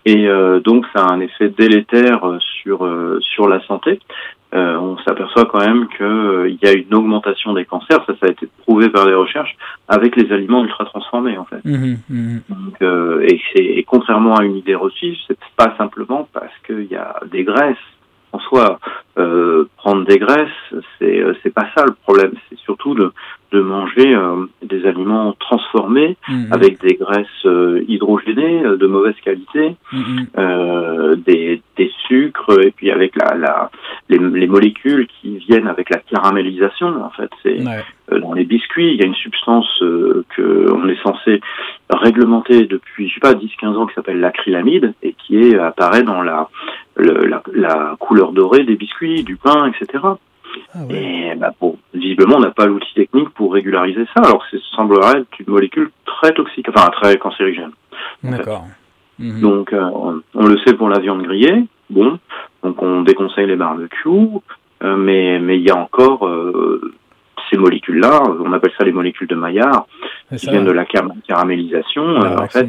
Et 0.08 0.26
euh, 0.26 0.58
donc 0.60 0.86
ça 0.94 1.04
a 1.04 1.12
un 1.12 1.20
effet 1.20 1.50
délétère 1.50 2.26
euh, 2.26 2.38
sur 2.40 2.86
euh, 2.86 3.18
sur 3.20 3.46
la 3.46 3.60
santé. 3.66 4.00
Euh, 4.54 4.78
on 4.78 4.96
s'aperçoit 5.04 5.44
quand 5.44 5.60
même 5.60 5.86
qu'il 5.88 6.58
y 6.62 6.66
a 6.66 6.72
une 6.72 6.94
augmentation 6.94 7.52
des 7.52 7.66
cancers, 7.66 8.02
ça 8.06 8.14
ça 8.18 8.26
a 8.26 8.30
été 8.30 8.48
prouvé 8.64 8.88
par 8.88 9.04
les 9.06 9.12
recherches, 9.12 9.54
avec 9.86 10.16
les 10.16 10.32
aliments 10.32 10.64
ultra 10.64 10.86
transformés 10.86 11.36
en 11.36 11.44
fait. 11.44 11.62
Mhm. 11.62 12.40
Donc, 12.48 12.80
euh, 12.80 13.26
et, 13.28 13.38
et 13.80 13.82
contrairement 13.82 14.36
à 14.36 14.44
une 14.44 14.56
idée 14.56 14.74
reçue, 14.74 15.14
c'est 15.26 15.38
pas 15.56 15.74
simplement 15.76 16.26
parce 16.32 16.56
qu'il 16.64 16.86
y 16.90 16.96
a 16.96 17.20
des 17.30 17.44
graisses. 17.44 17.76
En 18.32 18.38
soi, 18.40 18.78
euh, 19.18 19.64
prendre 19.76 20.04
des 20.06 20.18
graisses, 20.18 20.48
c'est 20.98 21.20
euh, 21.22 21.34
c'est 21.42 21.52
pas 21.52 21.66
ça 21.76 21.84
le 21.86 21.94
problème. 22.04 22.32
C'est 22.48 22.58
surtout 22.58 22.94
de, 22.94 23.12
de 23.52 23.60
manger 23.60 24.14
euh, 24.14 24.46
des 24.62 24.86
aliments 24.86 25.34
transformés 25.38 26.16
Mhm. 26.28 26.52
avec 26.52 26.80
des 26.80 26.94
graisses 26.94 27.26
euh, 27.46 27.82
hydrogénées 27.88 28.62
de 28.62 28.86
mauvaise 28.86 29.16
qualité, 29.24 29.76
Mhm. 29.92 30.26
des, 31.26 31.62
des 31.76 31.90
sucres 32.06 32.60
et 32.64 32.70
puis 32.70 32.90
avec 32.90 33.14
la, 33.16 33.34
la 33.36 33.70
les, 34.08 34.18
les 34.18 34.46
molécules 34.46 35.06
qui 35.06 35.38
viennent 35.38 35.68
avec 35.68 35.90
la 35.90 35.98
caramélisation. 35.98 36.88
En 37.04 37.10
fait, 37.10 37.30
c'est 37.42 37.58
Ouais. 37.58 38.20
dans 38.20 38.32
les 38.32 38.44
biscuits, 38.44 38.92
il 38.92 39.00
y 39.00 39.02
a 39.02 39.06
une 39.06 39.14
substance 39.14 39.68
que 39.80 40.72
on 40.72 40.88
est 40.88 41.02
censé 41.02 41.40
réglementer 41.90 42.66
depuis, 42.66 43.08
je 43.08 43.14
sais 43.14 43.20
pas, 43.20 43.34
10-15 43.34 43.76
ans 43.76 43.86
qui 43.86 43.94
s'appelle 43.94 44.20
l'acrylamide 44.20 44.94
et 45.02 45.14
qui 45.14 45.36
est, 45.38 45.58
apparaît 45.58 46.02
dans 46.02 46.22
la, 46.22 46.48
le- 46.96 47.26
la, 47.26 47.42
la 47.54 47.96
couleur 47.98 48.32
dorée 48.32 48.64
des 48.64 48.76
biscuits, 48.76 49.07
du 49.22 49.36
pain, 49.36 49.66
etc. 49.66 50.02
Ah 50.74 50.78
ouais. 50.88 50.94
Et 51.32 51.34
bah, 51.36 51.52
bon, 51.60 51.76
visiblement, 51.94 52.36
on 52.36 52.40
n'a 52.40 52.50
pas 52.50 52.66
l'outil 52.66 52.92
technique 52.94 53.28
pour 53.30 53.52
régulariser 53.52 54.04
ça, 54.14 54.22
alors 54.24 54.42
que 54.48 54.56
ce 54.58 54.64
semblerait 54.76 55.20
être 55.20 55.38
une 55.40 55.52
molécule 55.52 55.90
très 56.04 56.32
toxique, 56.32 56.66
enfin 56.74 56.88
très 56.90 57.16
cancérigène. 57.18 57.70
D'accord. 58.22 58.64
Mhm. 59.18 59.40
Donc, 59.40 59.72
euh, 59.72 59.82
on, 59.94 60.22
on 60.34 60.46
le 60.46 60.58
sait 60.58 60.74
pour 60.74 60.88
la 60.88 60.98
viande 61.00 61.22
grillée, 61.22 61.64
bon, 61.90 62.18
donc 62.62 62.80
on 62.82 63.02
déconseille 63.02 63.46
les 63.48 63.56
barbecues, 63.56 64.08
euh, 64.82 64.96
mais 64.96 65.38
mais 65.40 65.56
il 65.56 65.62
y 65.62 65.70
a 65.70 65.76
encore 65.76 66.26
euh, 66.26 66.92
ces 67.50 67.56
molécules-là, 67.58 68.22
on 68.44 68.52
appelle 68.52 68.72
ça 68.78 68.84
les 68.84 68.92
molécules 68.92 69.26
de 69.26 69.34
Maillard, 69.34 69.86
qui 70.30 70.38
ça, 70.46 70.50
viennent 70.52 70.66
de 70.66 70.70
la 70.72 70.84
car- 70.84 71.08
caramélisation. 71.26 72.16
En 72.16 72.46
fait, 72.46 72.68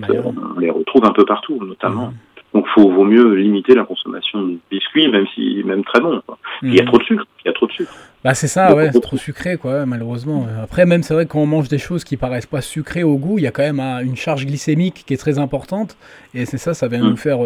on 0.56 0.60
les 0.60 0.70
retrouve 0.72 1.06
un 1.06 1.12
peu 1.12 1.26
partout, 1.26 1.60
notamment. 1.64 2.08
Mhm. 2.08 2.14
Donc, 2.54 2.66
faut 2.74 2.92
vaut 2.92 3.04
mieux 3.04 3.36
limiter 3.36 3.76
la 3.76 3.84
consommation 3.84 4.42
de 4.42 4.58
biscuits, 4.72 5.08
même 5.08 5.26
si 5.36 5.62
même 5.66 5.84
très 5.84 6.00
bon. 6.00 6.22
quoi. 6.26 6.38
Il 6.64 6.74
y 6.74 6.80
a 6.80 6.86
trop 6.86 6.98
de 6.98 7.04
sucre. 7.04 7.26
Il 7.46 7.48
y 7.48 7.52
a 7.52 7.54
trop 7.54 7.68
de 7.68 7.72
sucre. 7.72 7.94
Bah 8.22 8.34
c'est 8.34 8.48
ça, 8.48 8.76
ouais, 8.76 8.90
c'est 8.92 9.00
trop 9.00 9.16
sucré, 9.16 9.56
quoi, 9.56 9.86
malheureusement. 9.86 10.46
Après, 10.62 10.86
même 10.86 11.04
c'est 11.04 11.14
vrai 11.14 11.26
quand 11.26 11.40
on 11.40 11.46
mange 11.46 11.70
des 11.70 11.78
choses 11.78 12.04
qui 12.04 12.18
paraissent 12.18 12.48
pas 12.48 12.60
sucrées 12.60 13.04
au 13.04 13.18
goût, 13.18 13.38
il 13.38 13.44
y 13.44 13.48
a 13.48 13.52
quand 13.52 13.64
même 13.64 13.80
une 14.06 14.18
charge 14.18 14.46
glycémique 14.46 15.06
qui 15.06 15.14
est 15.14 15.18
très 15.18 15.40
importante. 15.40 15.96
Et 16.34 16.46
c'est 16.46 16.58
ça, 16.58 16.74
ça 16.74 16.90
vient 16.90 17.00
nous 17.00 17.16
faire, 17.16 17.40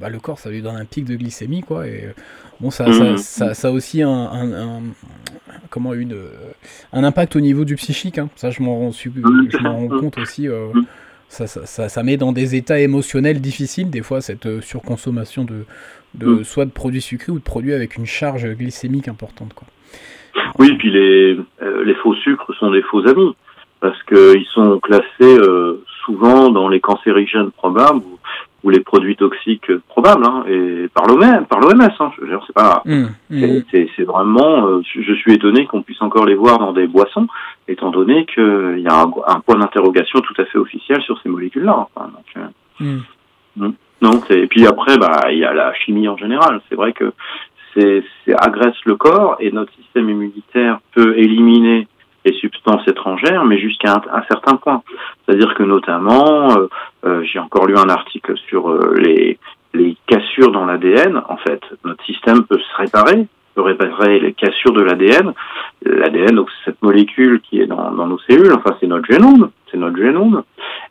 bah, 0.00 0.08
le 0.08 0.18
corps, 0.18 0.38
ça 0.38 0.48
lui 0.48 0.62
donne 0.62 0.76
un 0.76 0.86
pic 0.86 1.04
de 1.04 1.16
glycémie, 1.16 1.60
quoi. 1.60 1.86
Et 1.86 2.14
bon, 2.60 2.70
ça, 2.70 2.86
ça, 3.18 3.52
ça, 3.52 3.68
a 3.68 3.70
aussi 3.70 4.00
un, 4.00 4.80
comment 5.68 5.92
une, 5.92 6.16
un 6.94 7.04
impact 7.04 7.36
au 7.36 7.40
niveau 7.40 7.66
du 7.66 7.76
psychique. 7.76 8.16
Hein. 8.16 8.30
Ça, 8.36 8.48
je 8.48 8.62
m'en 8.62 8.78
rends, 8.78 8.92
rends, 9.64 9.88
compte 9.88 10.16
aussi. 10.16 10.48
Ça, 11.28 11.46
ça, 11.46 11.88
ça, 11.88 12.02
met 12.02 12.16
dans 12.16 12.32
des 12.32 12.54
états 12.54 12.78
émotionnels 12.78 13.40
difficiles, 13.40 13.90
des 13.90 14.02
fois, 14.02 14.20
cette 14.20 14.60
surconsommation 14.60 15.44
de, 15.44 15.64
de 16.14 16.42
soit 16.44 16.64
de 16.64 16.70
produits 16.70 17.00
sucrés 17.00 17.32
ou 17.32 17.38
de 17.38 17.44
produits 17.44 17.74
avec 17.74 17.96
une 17.96 18.06
charge 18.06 18.46
glycémique 18.54 19.08
importante, 19.08 19.52
quoi. 19.54 19.66
Oui, 20.58 20.72
puis 20.78 20.90
les, 20.90 21.38
euh, 21.62 21.84
les 21.84 21.94
faux 21.94 22.14
sucres 22.14 22.54
sont 22.58 22.70
des 22.70 22.82
faux 22.82 23.06
amis, 23.06 23.34
parce 23.80 24.00
qu'ils 24.04 24.46
sont 24.52 24.78
classés 24.80 25.04
euh, 25.22 25.82
souvent 26.04 26.50
dans 26.50 26.68
les 26.68 26.80
cancérigènes 26.80 27.50
probables 27.50 28.02
ou, 28.66 28.70
les 28.70 28.80
produits 28.80 29.16
toxiques 29.16 29.70
probables, 29.88 30.24
hein, 30.26 30.44
et 30.48 30.88
par 30.92 31.06
l'OMS, 31.06 31.46
par 31.48 31.60
l'OMS, 31.60 31.80
hein, 32.00 32.10
c'est 32.46 32.52
pas, 32.52 32.82
mmh, 32.84 33.06
mmh. 33.30 33.62
c'est 33.70 34.04
vraiment, 34.04 34.66
euh, 34.66 34.82
je 34.82 35.14
suis 35.14 35.34
étonné 35.34 35.66
qu'on 35.66 35.82
puisse 35.82 36.02
encore 36.02 36.26
les 36.26 36.34
voir 36.34 36.58
dans 36.58 36.72
des 36.72 36.86
boissons, 36.86 37.26
étant 37.68 37.90
donné 37.90 38.26
qu'il 38.26 38.80
y 38.80 38.88
a 38.88 39.02
un, 39.02 39.40
point 39.40 39.56
d'interrogation 39.56 40.20
tout 40.20 40.34
à 40.40 40.44
fait 40.44 40.58
officiel 40.58 41.00
sur 41.02 41.20
ces 41.22 41.28
molécules-là. 41.28 41.86
Enfin, 41.94 42.10
donc, 42.12 42.50
mmh. 42.80 43.70
Non, 44.02 44.20
et 44.30 44.46
puis 44.46 44.66
après, 44.66 44.98
bah, 44.98 45.28
il 45.30 45.38
y 45.38 45.44
a 45.44 45.54
la 45.54 45.72
chimie 45.74 46.08
en 46.08 46.16
général. 46.16 46.60
C'est 46.68 46.74
vrai 46.74 46.92
que 46.92 47.12
c'est 47.74 48.02
agresse 48.38 48.76
le 48.84 48.96
corps 48.96 49.36
et 49.40 49.50
notre 49.52 49.72
système 49.74 50.08
immunitaire 50.08 50.80
peut 50.94 51.18
éliminer 51.18 51.88
les 52.24 52.32
substances 52.34 52.86
étrangères, 52.88 53.44
mais 53.44 53.58
jusqu'à 53.58 53.94
un, 53.94 54.22
certain 54.28 54.56
point. 54.56 54.82
C'est-à-dire 55.26 55.54
que 55.54 55.62
notamment, 55.62 56.56
euh, 56.56 56.68
euh, 57.04 57.22
j'ai 57.24 57.38
encore 57.38 57.66
lu 57.66 57.76
un 57.76 57.88
article 57.88 58.36
sur 58.48 58.70
euh, 58.70 58.94
les, 58.96 59.38
les 59.74 59.96
cassures 60.06 60.52
dans 60.52 60.64
l'ADN. 60.64 61.20
En 61.28 61.36
fait, 61.36 61.60
notre 61.84 62.04
système 62.04 62.44
peut 62.44 62.58
se 62.58 62.76
réparer, 62.76 63.26
peut 63.54 63.62
réparer 63.62 64.20
les 64.20 64.32
cassures 64.32 64.72
de 64.72 64.82
l'ADN. 64.82 65.32
L'ADN, 65.84 66.36
donc 66.36 66.48
cette 66.64 66.80
molécule 66.82 67.40
qui 67.40 67.60
est 67.60 67.66
dans, 67.66 67.90
dans 67.90 68.06
nos 68.06 68.18
cellules, 68.20 68.52
enfin 68.52 68.76
c'est 68.80 68.86
notre 68.86 69.06
génome, 69.12 69.50
c'est 69.70 69.78
notre 69.78 69.96
génome. 69.96 70.44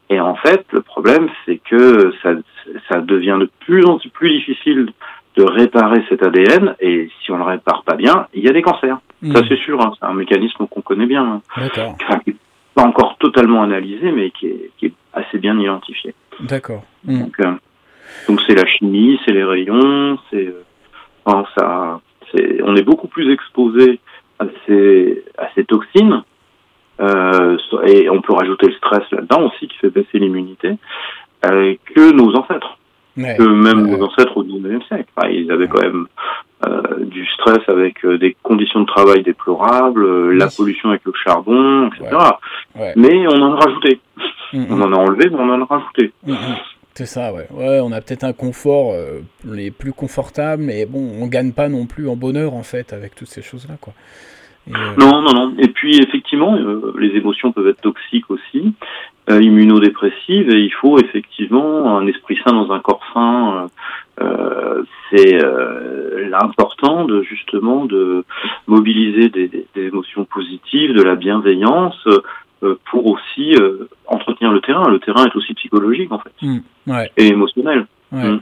Et 0.10 0.20
en 0.20 0.36
fait, 0.36 0.66
le 0.72 0.82
problème, 0.82 1.30
c'est 1.46 1.58
que 1.58 2.14
ça, 2.22 2.32
ça 2.90 3.02
devient 3.02 3.38
de 3.40 3.50
plus 3.62 3.86
en 3.86 3.98
plus 4.14 4.30
difficile 4.30 4.92
de 5.38 5.44
réparer 5.44 6.04
cet 6.08 6.24
ADN 6.24 6.76
et 6.80 7.10
si 7.22 7.32
on 7.32 7.38
le 7.38 7.44
répare 7.44 7.84
pas 7.84 7.96
bien, 7.96 8.28
il 8.34 8.44
y 8.44 8.48
a 8.48 8.54
des 8.54 8.62
cancers. 8.62 9.00
Hmm. 9.22 9.34
Ça 9.34 9.42
c'est 9.48 9.58
sûr, 9.58 9.82
hein, 9.82 9.92
c'est 10.00 10.06
un 10.06 10.14
mécanisme 10.14 10.66
qu'on 10.68 10.82
connaît 10.82 11.08
bien, 11.08 11.24
hein. 11.24 11.42
Pas 12.76 12.84
encore 12.84 13.18
totalement 13.18 13.64
analysé, 13.64 14.12
mais 14.12 14.30
qui 14.32 14.48
est, 14.48 14.72
qui 14.78 14.88
est 14.88 14.94
assez 15.14 15.40
bien 15.40 15.58
identifié. 15.60 16.14
D'accord. 16.42 16.84
Donc, 17.06 17.40
euh, 17.40 17.54
donc 18.28 18.42
c'est 18.46 18.56
la 18.56 18.66
chimie, 18.66 19.20
c'est 19.26 19.32
les 19.32 19.44
rayons, 19.44 20.20
c'est 20.30 20.54
euh, 21.28 21.44
ça, 21.58 22.02
c'est 22.32 22.62
on 22.64 22.76
est 22.76 22.84
beaucoup 22.84 23.08
plus 23.08 23.32
exposé 23.32 24.00
à 24.40 24.46
ces 24.66 25.24
à 25.38 25.48
ces 25.56 25.64
toxines 25.64 26.24
euh, 27.00 27.58
et 27.88 28.10
on 28.10 28.22
peut 28.22 28.34
rajouter 28.34 28.68
le 28.68 28.74
stress 28.74 29.04
là-dedans 29.12 29.48
aussi 29.48 29.68
qui 29.68 29.78
fait 29.78 29.90
baisser 29.90 30.20
l'immunité 30.20 30.78
euh, 31.46 31.76
que 31.94 32.12
nos 32.12 32.36
ancêtres 32.36 32.78
que 33.16 33.44
même 33.44 33.88
nos 33.88 34.04
ancêtres 34.06 34.36
au 34.36 34.44
19e 34.44 34.86
siècle. 34.88 35.10
ils 35.32 35.50
avaient 35.50 35.70
quand 35.70 35.82
même 35.82 36.08
du 37.06 37.26
stress 37.28 37.60
avec 37.68 38.04
euh, 38.06 38.18
des 38.18 38.36
conditions 38.44 38.82
de 38.82 38.86
travail 38.86 39.24
déplorables, 39.24 40.04
euh, 40.04 40.32
la 40.34 40.48
pollution 40.48 40.90
avec 40.90 41.04
le 41.06 41.14
charbon, 41.24 41.88
etc. 41.88 42.18
Mais 42.96 43.28
on 43.28 43.42
en 43.42 43.54
a 43.54 43.60
rajouté. 43.60 44.00
Mm-hmm. 44.54 44.68
On 44.70 44.82
en 44.82 44.94
a 44.94 44.96
enlevé, 44.96 45.30
mais 45.30 45.38
on 45.40 45.50
en 45.50 45.62
a 45.62 45.66
rajouté. 45.66 46.12
Mm-hmm. 46.28 46.58
C'est 46.94 47.06
ça, 47.06 47.34
ouais. 47.34 47.48
Ouais, 47.52 47.80
on 47.84 47.92
a 47.92 48.00
peut-être 48.02 48.24
un 48.24 48.34
confort 48.34 48.94
les 49.44 49.70
plus 49.70 49.92
confortable, 49.92 50.64
mais 50.64 50.86
bon, 50.86 51.12
on 51.22 51.28
gagne 51.28 51.52
pas 51.52 51.68
non 51.68 51.88
plus 51.88 52.08
en 52.08 52.16
bonheur 52.16 52.54
en 52.54 52.64
fait 52.64 52.94
avec 52.94 53.16
toutes 53.16 53.28
ces 53.28 53.42
choses-là, 53.42 53.76
quoi. 53.82 53.94
Non, 54.68 55.22
non, 55.22 55.34
non. 55.34 55.54
Et 55.60 55.68
puis 55.68 56.00
effectivement, 56.00 56.56
les 56.98 57.10
émotions 57.10 57.52
peuvent 57.52 57.68
être 57.68 57.82
toxiques 57.82 58.32
aussi 58.32 58.74
euh, 58.74 59.15
immunodépressive 59.30 60.50
et 60.50 60.62
il 60.62 60.74
faut 60.74 61.00
effectivement 61.00 61.98
un 61.98 62.06
esprit 62.08 62.38
sain 62.44 62.54
dans 62.54 62.72
un 62.72 62.80
corps 62.80 63.04
sain. 63.14 63.70
Euh, 64.22 64.24
euh 64.24 64.84
c'est 65.12 65.44
euh, 65.44 66.28
l'important 66.30 67.06
de 67.06 67.22
justement 67.22 67.86
de 67.86 68.26
mobiliser 68.66 69.30
des, 69.30 69.48
des, 69.48 69.68
émotions 69.76 70.26
positives, 70.26 70.94
de 70.94 71.04
la 71.04 71.16
bienveillance 71.16 72.08
euh, 72.64 72.80
pour 72.90 73.06
aussi 73.06 73.56
entretenir 74.08 74.52
le 74.52 74.62
terrain. 74.62 74.90
Le 74.90 75.00
terrain 75.00 75.26
est 75.26 75.36
aussi 75.36 75.54
psychologique 75.54 76.12
en 76.12 76.20
fait 76.20 76.34
mmh, 76.42 76.58
ouais. 76.88 77.12
et 77.18 77.28
émotionnel. 77.28 77.86
Ouais. 78.12 78.32
Mmh. 78.32 78.42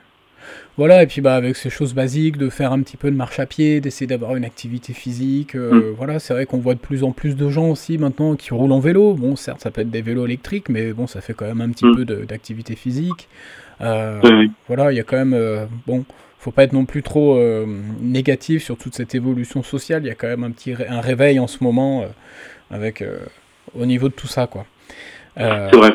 Voilà, 0.76 1.04
et 1.04 1.08
puis 1.08 1.22
bah, 1.22 1.36
avec 1.36 1.56
ces 1.56 1.70
choses 1.70 1.94
basiques, 1.94 2.38
de 2.38 2.50
faire 2.50 2.72
un 2.72 2.82
petit 2.82 2.98
peu 2.98 3.12
de 3.12 3.16
marche 3.16 3.40
à 3.40 3.46
pied, 3.46 3.80
d'essayer 3.80 4.08
d'avoir 4.08 4.36
une 4.36 4.46
activité 4.46 4.94
physique. 4.94 5.56
Euh, 5.56 5.72
mm. 5.72 5.96
Voilà, 5.98 6.20
c'est 6.20 6.34
vrai 6.34 6.48
qu'on 6.48 6.58
voit 6.58 6.74
de 6.74 6.80
plus 6.80 7.04
en 7.04 7.12
plus 7.12 7.36
de 7.36 7.50
gens 7.50 7.70
aussi 7.70 8.00
maintenant 8.00 8.36
qui 8.36 8.54
roulent 8.54 8.72
en 8.72 8.80
vélo. 8.80 9.14
Bon, 9.14 9.36
certes, 9.36 9.62
ça 9.62 9.70
peut 9.70 9.82
être 9.82 9.92
des 9.92 10.02
vélos 10.02 10.26
électriques, 10.26 10.70
mais 10.70 10.92
bon, 10.92 11.06
ça 11.06 11.22
fait 11.22 11.34
quand 11.34 11.46
même 11.46 11.62
un 11.62 11.70
petit 11.70 11.86
mm. 11.86 11.96
peu 11.96 12.06
d'activité 12.26 12.76
physique. 12.76 13.30
Euh, 13.82 14.20
voilà, 14.68 14.92
il 14.92 14.96
y 14.96 15.00
a 15.00 15.04
quand 15.04 15.18
même. 15.18 15.34
Euh, 15.34 15.66
bon, 15.86 16.06
faut 16.40 16.52
pas 16.52 16.64
être 16.64 16.74
non 16.74 16.86
plus 16.86 17.04
trop 17.04 17.40
négatif 18.02 18.64
sur 18.64 18.78
toute 18.78 18.96
cette 18.96 19.16
évolution 19.16 19.64
sociale. 19.64 20.04
Il 20.04 20.08
y 20.08 20.12
a 20.12 20.16
quand 20.16 20.28
même 20.28 20.44
un 20.44 20.52
petit 20.52 20.74
un 20.90 21.00
réveil 21.00 21.40
en 21.40 21.48
ce 21.48 21.64
moment 21.64 22.04
avec 22.70 23.02
au 23.80 23.86
niveau 23.86 24.10
de 24.10 24.14
tout 24.14 24.28
ça, 24.28 24.46
quoi. 24.48 24.66
c'est 25.38 25.76
vrai. 25.78 25.94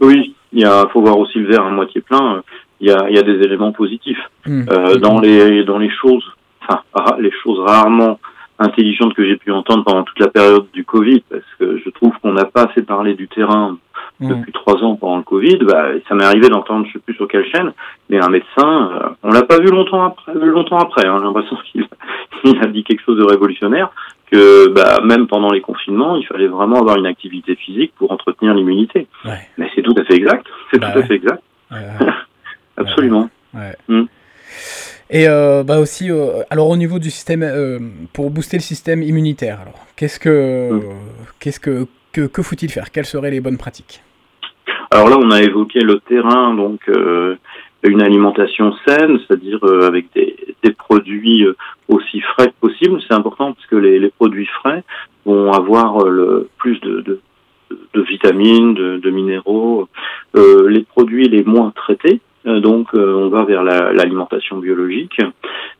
Oui, 0.00 0.34
il 0.52 0.66
faut 0.92 1.00
voir 1.00 1.16
aussi 1.16 1.38
le 1.38 1.46
verre 1.46 1.64
à 1.64 1.70
moitié 1.70 2.02
plein 2.02 2.42
il 2.82 2.88
y 2.88 2.90
a, 2.90 3.08
y 3.08 3.18
a, 3.18 3.22
des 3.22 3.40
éléments 3.44 3.72
positifs 3.72 4.18
mmh. 4.44 4.64
euh, 4.70 4.96
dans 4.96 5.20
les 5.20 5.64
dans 5.64 5.78
les 5.78 5.90
choses, 5.90 6.24
enfin 6.60 6.82
les 7.18 7.30
choses 7.42 7.60
rarement 7.60 8.18
intelligentes 8.58 9.14
que 9.14 9.24
j'ai 9.24 9.36
pu 9.36 9.50
entendre 9.50 9.84
pendant 9.84 10.02
toute 10.02 10.18
la 10.20 10.28
période 10.28 10.66
du 10.72 10.84
Covid, 10.84 11.22
parce 11.30 11.44
que 11.58 11.78
je 11.78 11.90
trouve 11.90 12.12
qu'on 12.20 12.32
n'a 12.32 12.44
pas 12.44 12.64
assez 12.64 12.82
parlé 12.82 13.14
du 13.14 13.28
terrain 13.28 13.78
mmh. 14.20 14.28
depuis 14.28 14.52
trois 14.52 14.82
ans 14.82 14.96
pendant 14.96 15.16
le 15.16 15.22
Covid. 15.22 15.58
Bah, 15.62 15.88
ça 16.08 16.14
m'est 16.14 16.24
arrivé 16.24 16.48
d'entendre, 16.48 16.86
je 16.86 16.92
sais 16.92 16.98
plus 16.98 17.14
sur 17.14 17.28
quelle 17.28 17.46
chaîne, 17.46 17.72
mais 18.10 18.22
un 18.22 18.28
médecin, 18.28 18.90
euh, 18.92 19.08
on 19.22 19.30
l'a 19.30 19.42
pas 19.42 19.58
vu 19.58 19.68
longtemps 19.68 20.04
après. 20.04 20.34
Longtemps 20.34 20.78
après, 20.78 21.06
hein, 21.06 21.16
j'ai 21.18 21.24
l'impression 21.24 21.56
qu'il 21.72 21.86
il 22.44 22.58
a 22.62 22.66
dit 22.66 22.84
quelque 22.84 23.02
chose 23.04 23.18
de 23.18 23.24
révolutionnaire. 23.24 23.90
Que 24.30 24.68
bah, 24.68 25.00
même 25.04 25.26
pendant 25.26 25.50
les 25.50 25.60
confinements, 25.60 26.16
il 26.16 26.26
fallait 26.26 26.48
vraiment 26.48 26.80
avoir 26.80 26.96
une 26.96 27.06
activité 27.06 27.54
physique 27.54 27.92
pour 27.96 28.10
entretenir 28.12 28.54
l'immunité. 28.54 29.06
Ouais. 29.26 29.46
Mais 29.58 29.70
c'est 29.74 29.82
tout 29.82 29.94
à 29.98 30.04
fait 30.04 30.14
exact. 30.14 30.46
C'est 30.70 30.80
bah 30.80 30.90
tout 30.90 31.00
à 31.00 31.02
fait 31.02 31.16
exact. 31.16 31.42
Absolument. 32.76 33.28
Mm. 33.88 34.04
Et 35.10 35.28
euh, 35.28 35.62
bah 35.62 35.78
aussi, 35.78 36.10
euh, 36.10 36.42
alors 36.48 36.70
au 36.70 36.76
niveau 36.76 36.98
du 36.98 37.10
système, 37.10 37.42
euh, 37.42 37.78
pour 38.14 38.30
booster 38.30 38.56
le 38.56 38.62
système 38.62 39.02
immunitaire, 39.02 39.60
alors 39.60 39.86
qu'est-ce 39.94 40.18
que, 40.18 40.72
mm. 40.72 40.82
qu'est-ce 41.38 41.60
que, 41.60 41.86
que, 42.12 42.22
que 42.22 42.42
faut-il 42.42 42.70
faire? 42.70 42.90
Quelles 42.90 43.04
seraient 43.04 43.30
les 43.30 43.40
bonnes 43.40 43.58
pratiques? 43.58 44.02
Alors 44.90 45.10
là, 45.10 45.18
on 45.18 45.30
a 45.30 45.42
évoqué 45.42 45.80
le 45.80 46.00
terrain, 46.00 46.54
donc 46.54 46.80
une 47.82 48.02
alimentation 48.02 48.74
saine, 48.86 49.18
c'est-à-dire 49.26 49.58
avec 49.82 50.06
des, 50.14 50.36
des, 50.62 50.72
produits 50.72 51.46
aussi 51.88 52.20
frais 52.20 52.48
que 52.48 52.68
possible. 52.68 53.00
C'est 53.08 53.14
important 53.14 53.52
parce 53.54 53.66
que 53.66 53.76
les, 53.76 53.98
les, 53.98 54.10
produits 54.10 54.48
frais 54.60 54.84
vont 55.24 55.50
avoir 55.50 56.06
le 56.06 56.48
plus 56.58 56.78
de, 56.80 57.00
de, 57.00 57.20
de 57.94 58.02
vitamines, 58.02 58.74
de, 58.74 58.98
de 58.98 59.10
minéraux. 59.10 59.88
les 60.34 60.82
produits 60.82 61.28
les 61.28 61.42
moins 61.42 61.72
traités 61.74 62.20
donc 62.44 62.88
euh, 62.94 63.14
on 63.14 63.28
va 63.28 63.44
vers 63.44 63.62
l'alimentation 63.62 64.58
biologique. 64.58 65.20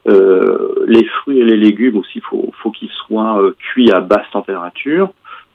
Euh, 0.09 0.85
les 0.87 1.05
fruits 1.05 1.41
et 1.41 1.45
les 1.45 1.57
légumes 1.57 1.99
aussi, 1.99 2.21
faut, 2.21 2.53
faut 2.63 2.71
qu'ils 2.71 2.91
soient 2.91 3.41
cuits 3.59 3.91
à 3.91 4.01
basse 4.01 4.27
température, 4.33 5.13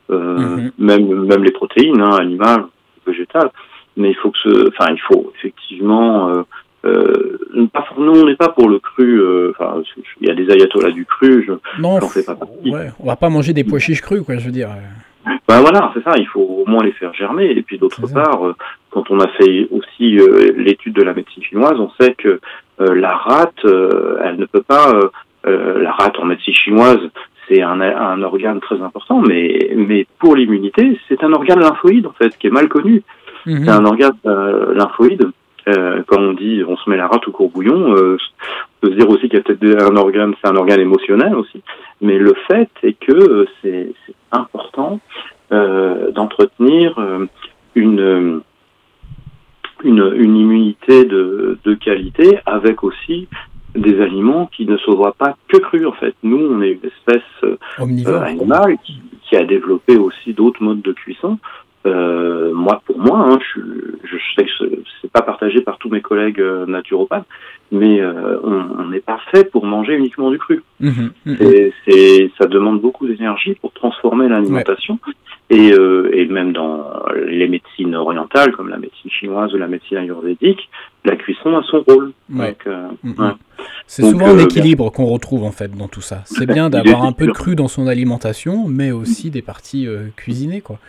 mhm. 0.09 0.71
même 0.77 1.25
même 1.25 1.43
les 1.43 1.51
protéines, 1.51 2.01
hein, 2.01 2.17
animales, 2.19 2.65
végétales. 3.05 3.51
Mais 3.95 4.09
il 4.11 4.15
faut 4.15 4.31
que 4.31 4.37
ce, 4.37 4.67
enfin 4.69 4.91
il 4.91 5.01
faut 5.01 5.31
effectivement 5.35 6.43
euh, 6.85 7.37
pas 7.73 7.85
nous 7.97 8.11
on 8.11 8.25
n'est 8.25 8.35
pas 8.35 8.49
pour 8.49 8.69
le 8.69 8.79
cru. 8.79 9.21
Enfin, 9.51 9.81
il 10.21 10.27
y 10.27 10.31
a 10.31 10.35
des 10.35 10.49
ayatollahs 10.51 10.91
du 10.91 11.05
cru. 11.05 11.45
Je, 11.47 11.53
non, 11.81 11.99
fais 12.01 12.23
pas 12.23 12.37
Ouais, 12.65 12.91
on 12.99 13.05
va 13.05 13.15
pas 13.15 13.29
manger 13.29 13.53
des 13.53 13.63
pois 13.63 13.79
chiches 13.79 14.01
crus, 14.01 14.23
quoi. 14.23 14.37
Je 14.37 14.45
veux 14.45 14.51
dire. 14.51 14.69
Ben 15.47 15.61
voilà, 15.61 15.91
c'est 15.93 16.03
ça. 16.03 16.11
Il 16.17 16.27
faut 16.27 16.41
au 16.41 16.65
moins 16.69 16.83
les 16.83 16.91
faire 16.91 17.13
germer. 17.13 17.45
Et 17.45 17.61
puis 17.61 17.77
d'autre 17.77 18.01
part, 18.11 18.45
euh, 18.45 18.55
quand 18.91 19.09
on 19.11 19.19
a 19.19 19.27
fait 19.29 19.67
aussi 19.71 20.17
euh, 20.19 20.53
l'étude 20.55 20.93
de 20.93 21.03
la 21.03 21.13
médecine 21.13 21.43
chinoise, 21.43 21.79
on 21.79 21.91
sait 21.99 22.13
que 22.15 22.39
euh, 22.79 22.95
la 22.95 23.15
rate, 23.15 23.65
elle 23.65 24.37
ne 24.37 24.45
peut 24.45 24.63
pas. 24.63 24.93
la 25.45 25.91
rate 25.93 26.19
en 26.19 26.25
médecine 26.25 26.53
chinoise, 26.53 26.99
c'est 27.47 27.61
un, 27.61 27.79
un, 27.79 28.21
organe 28.23 28.59
très 28.59 28.81
important, 28.81 29.21
mais 29.21 29.71
mais 29.75 30.05
pour 30.19 30.35
l'immunité, 30.35 30.99
c'est 31.07 31.23
un 31.23 31.31
organe 31.31 31.61
lymphoïde 31.61 32.05
en 32.05 32.11
fait 32.11 32.37
qui 32.37 32.47
est 32.47 32.51
mal 32.59 32.67
connu. 32.67 33.03
Mhm. 33.45 33.63
C'est 33.63 33.71
un 33.71 33.85
organe 33.85 34.17
lymphoïde 34.25 35.31
euh, 35.67 36.03
comme 36.07 36.23
on 36.23 36.33
dit, 36.33 36.63
on 36.67 36.77
se 36.77 36.89
met 36.89 36.97
la 36.97 37.07
rate 37.07 37.27
au 37.27 37.31
courbouillon. 37.31 37.95
Euh, 37.95 38.17
on 38.17 38.87
peut 38.87 38.91
se 38.93 38.97
dire 38.97 39.09
aussi 39.09 39.29
qu'il 39.29 39.33
y 39.33 39.37
a 39.37 39.41
peut-être 39.41 39.81
un 39.81 39.95
organe, 39.95 40.33
c'est 40.41 40.49
un 40.49 40.55
organe 40.55 40.79
émotionnel 40.79 41.35
aussi. 41.35 41.61
Mais 42.01 42.17
le 42.17 42.33
fait 42.47 42.69
est 42.83 42.93
que 42.93 43.11
euh, 43.11 43.45
c'est 43.61 43.93
important 44.31 44.99
euh, 45.51 46.11
d'entretenir 46.11 46.97
euh, 46.99 47.25
une, 47.75 48.41
une 49.83 50.13
une 50.15 50.35
immunité 50.35 51.05
de, 51.05 51.57
de 51.63 51.73
qualité 51.73 52.39
avec 52.45 52.83
aussi 52.83 53.27
des 53.75 54.01
aliments 54.01 54.47
qui 54.47 54.65
ne 54.65 54.77
se 54.77 54.89
voient 54.89 55.15
pas 55.17 55.35
que 55.47 55.57
crus 55.57 55.85
en 55.85 55.91
fait. 55.93 56.15
Nous, 56.23 56.37
on 56.37 56.61
est 56.61 56.71
une 56.71 56.85
espèce 56.85 57.21
euh, 57.43 57.57
animale 58.21 58.77
qui, 58.83 59.01
qui 59.23 59.35
a 59.35 59.43
développé 59.43 59.97
aussi 59.97 60.33
d'autres 60.33 60.63
modes 60.63 60.81
de 60.81 60.93
cuisson. 60.93 61.37
Euh, 61.87 62.53
moi, 62.53 62.81
pour 62.85 62.99
moi, 62.99 63.17
hein, 63.31 63.39
je, 63.55 63.61
je 64.03 64.17
sais 64.35 64.45
que 64.45 64.51
ce- 64.59 64.81
c'est 65.01 65.11
pas 65.11 65.21
partagé 65.21 65.61
par 65.61 65.77
tous 65.77 65.89
mes 65.89 66.01
collègues 66.01 66.41
euh, 66.41 66.65
naturopathes, 66.65 67.25
mais 67.71 67.99
euh, 68.01 68.39
on 68.43 68.89
n'est 68.89 68.99
pas 68.99 69.19
fait 69.31 69.49
pour 69.49 69.65
manger 69.65 69.95
uniquement 69.95 70.29
du 70.31 70.37
cru. 70.37 70.63
Mhm, 70.79 71.11
mhm. 71.25 71.37
C'est, 71.87 72.31
ça 72.37 72.45
demande 72.47 72.81
beaucoup 72.81 73.07
d'énergie 73.07 73.55
pour 73.55 73.71
transformer 73.73 74.27
l'alimentation. 74.27 74.99
Et, 75.49 75.71
euh, 75.71 76.09
et 76.13 76.25
même 76.25 76.51
dans 76.51 76.83
les 77.25 77.47
médecines 77.47 77.95
orientales, 77.95 78.51
comme 78.51 78.67
la 78.67 78.77
médecine 78.77 79.09
chinoise 79.09 79.53
ou 79.53 79.57
la 79.57 79.67
médecine 79.67 79.95
ayurvédique, 79.97 80.69
la 81.05 81.15
cuisson 81.15 81.55
a 81.55 81.63
son 81.63 81.83
rôle. 81.87 82.11
Ouais. 82.33 82.57
Mhm. 83.03 83.13
ouais. 83.17 83.31
C'est 83.85 84.01
Donc, 84.01 84.11
souvent 84.11 84.27
un 84.27 84.39
euh, 84.39 84.43
équilibre 84.43 84.91
qu'on 84.91 85.05
retrouve 85.05 85.45
en 85.45 85.51
fait 85.53 85.71
dans 85.73 85.87
tout 85.87 86.01
ça. 86.01 86.23
C'est 86.25 86.45
bien 86.53 86.69
d'avoir 86.69 87.03
un 87.05 87.13
peu 87.13 87.27
de 87.27 87.31
cru 87.31 87.55
dans 87.55 87.69
son 87.69 87.87
alimentation, 87.87 88.67
mais 88.67 88.91
aussi 88.91 89.29
des 89.31 89.41
parties 89.41 89.87
cuisinées 90.17 90.59
quoi. 90.59 90.79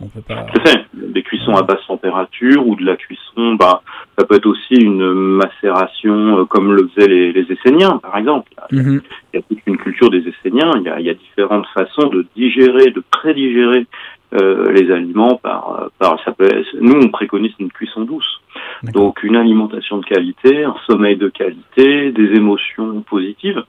On 0.00 0.08
peut 0.08 0.20
pas. 0.20 0.46
Des 0.92 1.22
cuissons 1.22 1.54
à 1.54 1.62
basse 1.62 1.86
température 1.86 2.66
ou 2.66 2.76
de 2.76 2.84
la 2.84 2.96
cuisson, 2.96 3.54
bah, 3.54 3.82
ça 4.18 4.26
peut 4.26 4.36
être 4.36 4.46
aussi 4.46 4.74
une 4.74 5.10
macération 5.12 6.40
euh, 6.40 6.44
comme 6.44 6.74
le 6.74 6.88
faisaient 6.88 7.08
les, 7.08 7.32
les 7.32 7.52
Esséniens, 7.52 7.98
par 7.98 8.16
exemple. 8.18 8.52
Mhm. 8.72 9.00
Il 9.32 9.36
y 9.36 9.38
a 9.38 9.42
toute 9.42 9.66
une 9.66 9.78
culture 9.78 10.10
des 10.10 10.24
Esséniens. 10.28 10.72
Il 10.76 10.82
y 10.82 10.88
a, 10.88 11.00
il 11.00 11.06
y 11.06 11.10
a 11.10 11.14
différentes 11.14 11.66
façons 11.68 12.08
de 12.08 12.26
digérer, 12.36 12.90
de 12.90 13.02
prédigérer 13.10 13.86
euh, 14.34 14.72
les 14.72 14.90
aliments 14.90 15.36
par, 15.36 15.80
euh, 15.80 15.88
par 15.98 16.22
ça 16.24 16.32
peut, 16.32 16.48
nous 16.80 17.00
on 17.00 17.08
préconise 17.08 17.52
une 17.58 17.70
cuisson 17.70 18.02
douce. 18.02 18.40
Donc 18.82 19.22
une 19.22 19.36
alimentation 19.36 19.98
de 19.98 20.04
qualité, 20.04 20.64
un 20.64 20.74
sommeil 20.88 21.16
de 21.16 21.28
qualité, 21.28 22.10
des 22.10 22.34
émotions 22.34 23.02
positives. 23.02 23.62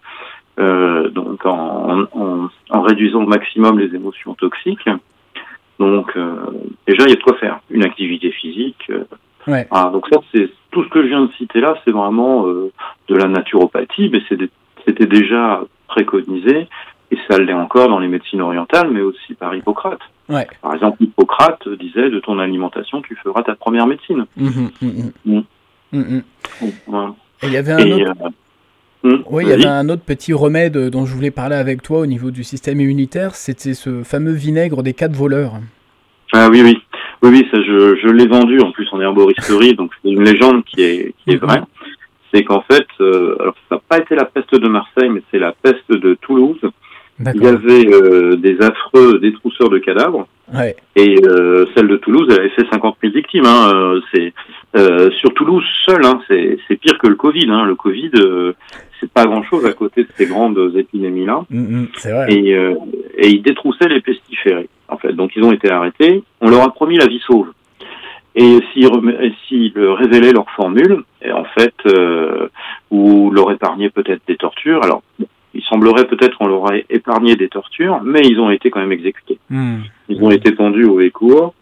Euh, 0.59 1.09
donc 1.09 1.45
en, 1.45 2.07
en, 2.11 2.49
en 2.71 2.81
réduisant 2.81 3.23
au 3.23 3.27
maximum 3.27 3.77
les 3.77 3.93
émotions 3.95 4.33
toxiques. 4.33 4.89
Donc 5.79 6.15
euh, 6.15 6.35
déjà 6.87 7.03
il 7.05 7.09
y 7.09 7.13
a 7.13 7.15
de 7.15 7.23
quoi 7.23 7.35
faire. 7.37 7.59
Une 7.69 7.83
activité 7.85 8.31
physique. 8.31 8.85
euh, 8.89 9.03
Ouais. 9.47 9.65
voilà. 9.71 9.91
donc 9.91 10.05
ça 10.11 10.19
c'est 10.33 10.49
tout 10.71 10.83
ce 10.83 10.89
que 10.89 11.01
je 11.03 11.07
viens 11.07 11.21
de 11.25 11.31
citer 11.37 11.61
là, 11.61 11.75
c'est 11.85 11.91
vraiment 11.91 12.45
euh, 12.47 12.69
de 13.07 13.15
la 13.15 13.27
naturopathie, 13.29 14.09
mais 14.11 14.21
c'était 14.85 15.05
déjà 15.05 15.61
préconisé 15.87 16.67
et 17.11 17.17
ça 17.29 17.37
l'est 17.37 17.53
encore 17.53 17.87
dans 17.87 17.99
les 17.99 18.09
médecines 18.09 18.41
orientales, 18.41 18.89
mais 18.91 18.99
aussi 19.01 19.33
par 19.35 19.55
Hippocrate. 19.55 20.01
Ouais. 20.27 20.45
Par 20.61 20.73
exemple, 20.73 21.01
Hippocrate 21.01 21.69
disait 21.79 22.09
de 22.09 22.19
ton 22.19 22.39
alimentation 22.39 23.01
tu 23.01 23.15
feras 23.15 23.41
ta 23.43 23.55
première 23.55 23.87
médecine. 23.87 24.25
Mhm, 24.35 24.69
mhm. 24.81 25.11
Mm. 25.25 25.41
Mhm. 25.93 26.23
Voilà. 26.87 27.13
Et 27.43 27.47
il 27.47 27.53
y 27.53 27.57
avait 27.57 27.71
un 27.71 27.77
Et, 27.77 27.93
autre. 28.03 28.11
euh, 28.25 28.29
Oui, 29.03 29.43
il 29.45 29.49
y 29.49 29.53
avait 29.53 29.65
un 29.65 29.87
autre 29.89 30.01
petit 30.03 30.33
remède 30.33 30.75
euh, 30.75 30.89
dont 30.89 31.05
je 31.05 31.13
voulais 31.15 31.31
parler 31.31 31.55
avec 31.55 31.81
toi 31.81 31.99
au 31.99 32.05
niveau 32.05 32.31
du 32.31 32.43
système 32.43 32.81
immunitaire, 32.81 33.35
c'était 33.35 33.73
ce 33.73 34.03
fameux 34.03 34.33
vinaigre 34.33 34.83
des 34.83 34.93
quatre 34.93 35.15
voleurs. 35.15 35.53
Ah 36.33 36.49
oui, 36.51 36.61
oui. 36.63 36.77
Oui, 37.23 37.29
oui, 37.31 37.47
ça, 37.51 37.57
je, 37.61 37.95
je 38.01 38.07
l'ai 38.09 38.27
vendu 38.27 38.59
en 38.59 38.71
plus 38.71 38.87
en 38.91 38.99
herboristerie, 39.01 39.75
donc 39.75 39.91
c'est 40.03 40.09
une 40.11 40.23
légende 40.23 40.63
qui 40.65 40.81
est, 40.83 41.13
qui 41.23 41.33
est 41.33 41.37
vraie. 41.37 41.61
C'est 42.33 42.43
qu'en 42.43 42.61
fait, 42.69 42.85
euh, 42.99 43.35
alors 43.39 43.55
ça 43.69 43.75
n'a 43.75 43.81
pas 43.87 43.99
été 43.99 44.13
la 44.15 44.25
peste 44.25 44.53
de 44.53 44.67
Marseille, 44.67 45.09
mais 45.09 45.21
c'est 45.31 45.39
la 45.39 45.53
peste 45.53 45.89
de 45.89 46.15
Toulouse. 46.21 46.59
Il 47.19 47.41
y 47.41 47.47
avait 47.47 47.87
euh, 47.91 48.35
des 48.35 48.57
affreux 48.61 49.17
détrousseurs 49.19 49.69
de 49.69 49.79
cadavres, 49.79 50.27
Ouais. 50.53 50.75
et 50.95 51.15
euh, 51.25 51.65
celle 51.75 51.87
de 51.87 51.97
Toulouse, 51.97 52.27
elle 52.29 52.39
avait 52.41 52.49
fait 52.49 52.67
50 52.71 52.97
000 53.01 53.13
victimes. 53.13 53.45
Hein. 53.47 53.71
Euh, 53.73 54.01
C'est 54.13 54.33
sur 55.19 55.33
Toulouse 55.33 55.63
seul, 55.87 56.05
hein, 56.05 56.21
c'est 56.27 56.59
c'est 56.67 56.75
pire 56.75 56.97
que 56.99 57.07
le 57.07 57.15
Covid. 57.15 57.47
Hein. 57.49 57.65
Le 57.65 57.73
Covid, 57.75 58.11
c'est 58.99 59.11
pas 59.11 59.25
grand-chose 59.25 59.65
à 59.65 59.73
côté 59.73 60.03
de 60.03 60.09
ces 60.15 60.25
grandes 60.25 60.73
épidémies-là. 60.75 61.45
C'est 61.95 62.11
vrai. 62.11 62.33
et, 62.33 62.55
euh, 62.55 62.75
et 63.17 63.27
ils 63.29 63.41
détroussaient 63.41 63.89
les 63.89 64.01
pestiférés. 64.01 64.69
En 64.87 64.97
fait, 64.97 65.13
donc 65.13 65.35
ils 65.35 65.43
ont 65.43 65.51
été 65.51 65.69
arrêtés. 65.69 66.23
On 66.41 66.49
leur 66.49 66.63
a 66.63 66.73
promis 66.73 66.97
la 66.97 67.07
vie 67.07 67.21
sauve. 67.25 67.51
Et 68.35 68.59
s'ils 68.71 68.87
s'ils 69.47 69.73
révélaient 69.79 70.31
leur 70.31 70.49
formule, 70.51 71.03
et 71.23 71.31
en 71.31 71.45
fait, 71.45 71.73
euh, 71.87 72.47
ou 72.91 73.31
leur 73.31 73.51
épargnaient 73.51 73.89
peut-être 73.89 74.21
des 74.27 74.37
tortures. 74.37 74.83
Alors, 74.83 75.01
il 75.55 75.63
semblerait 75.63 76.05
peut-être 76.05 76.37
qu'on 76.37 76.47
leur 76.47 76.61
aurait 76.61 76.85
épargné 76.91 77.35
des 77.35 77.49
tortures, 77.49 77.99
mais 78.03 78.21
ils 78.21 78.39
ont 78.39 78.51
été 78.51 78.69
quand 78.69 78.79
même 78.79 78.91
exécutés. 78.91 79.39
Mhm. 79.49 79.81
Ils 80.09 80.23
ont 80.23 80.29
été 80.29 80.51
pendus 80.51 80.85
au 80.85 81.01
Écourt. 81.01 81.55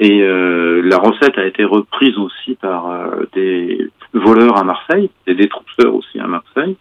Et 0.00 0.22
euh, 0.22 0.80
la 0.82 0.98
recette 0.98 1.38
a 1.38 1.46
été 1.46 1.64
reprise 1.64 2.16
aussi 2.18 2.54
par 2.54 2.90
euh, 2.90 3.24
des 3.34 3.88
voleurs 4.12 4.56
à 4.56 4.64
Marseille, 4.64 5.10
des 5.26 5.34
détrousseurs 5.34 5.94
aussi 5.94 6.18
à 6.20 6.26
Marseille. 6.26 6.76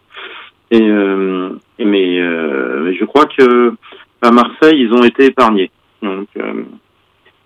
Et, 0.72 0.82
euh, 0.82 1.50
et 1.80 1.86
mais, 1.86 2.20
euh, 2.20 2.84
mais 2.84 2.94
je 2.96 3.06
crois 3.06 3.26
que 3.26 3.74
à 4.22 4.32
Marseille, 4.32 4.82
ils 4.82 4.92
ont 4.94 5.04
été 5.04 5.26
épargnés. 5.26 5.72
Donc, 6.02 6.28
euh, 6.38 6.64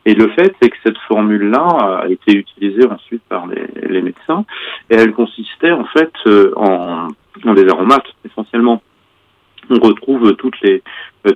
et 0.06 0.16
le 0.16 0.30
fait, 0.30 0.56
c'est 0.60 0.70
que 0.70 0.78
cette 0.84 0.98
formule-là 1.08 2.02
a 2.04 2.08
été 2.08 2.36
utilisée 2.36 2.88
ensuite 2.88 3.22
par 3.30 3.46
les, 3.48 3.68
les 3.88 4.02
médecins, 4.02 4.46
et 4.90 4.96
elle 4.96 5.14
consistait 5.14 5.72
en 5.72 5.86
fait 5.86 6.12
en, 6.56 7.10
en 7.46 7.54
des 7.54 7.68
aromates 7.70 8.08
essentiellement. 8.26 8.82
On 9.70 9.76
retrouve 9.80 10.34
toutes 10.38 10.60
les 10.62 10.82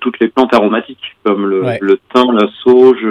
toutes 0.01 0.19
les 0.19 0.29
plantes 0.29 0.53
aromatiques 0.55 1.15
comme 1.23 1.45
le, 1.45 1.61
Ouais. 1.63 1.77
le 1.79 1.99
thym, 2.11 2.31
la 2.35 2.47
sauge, 2.63 3.05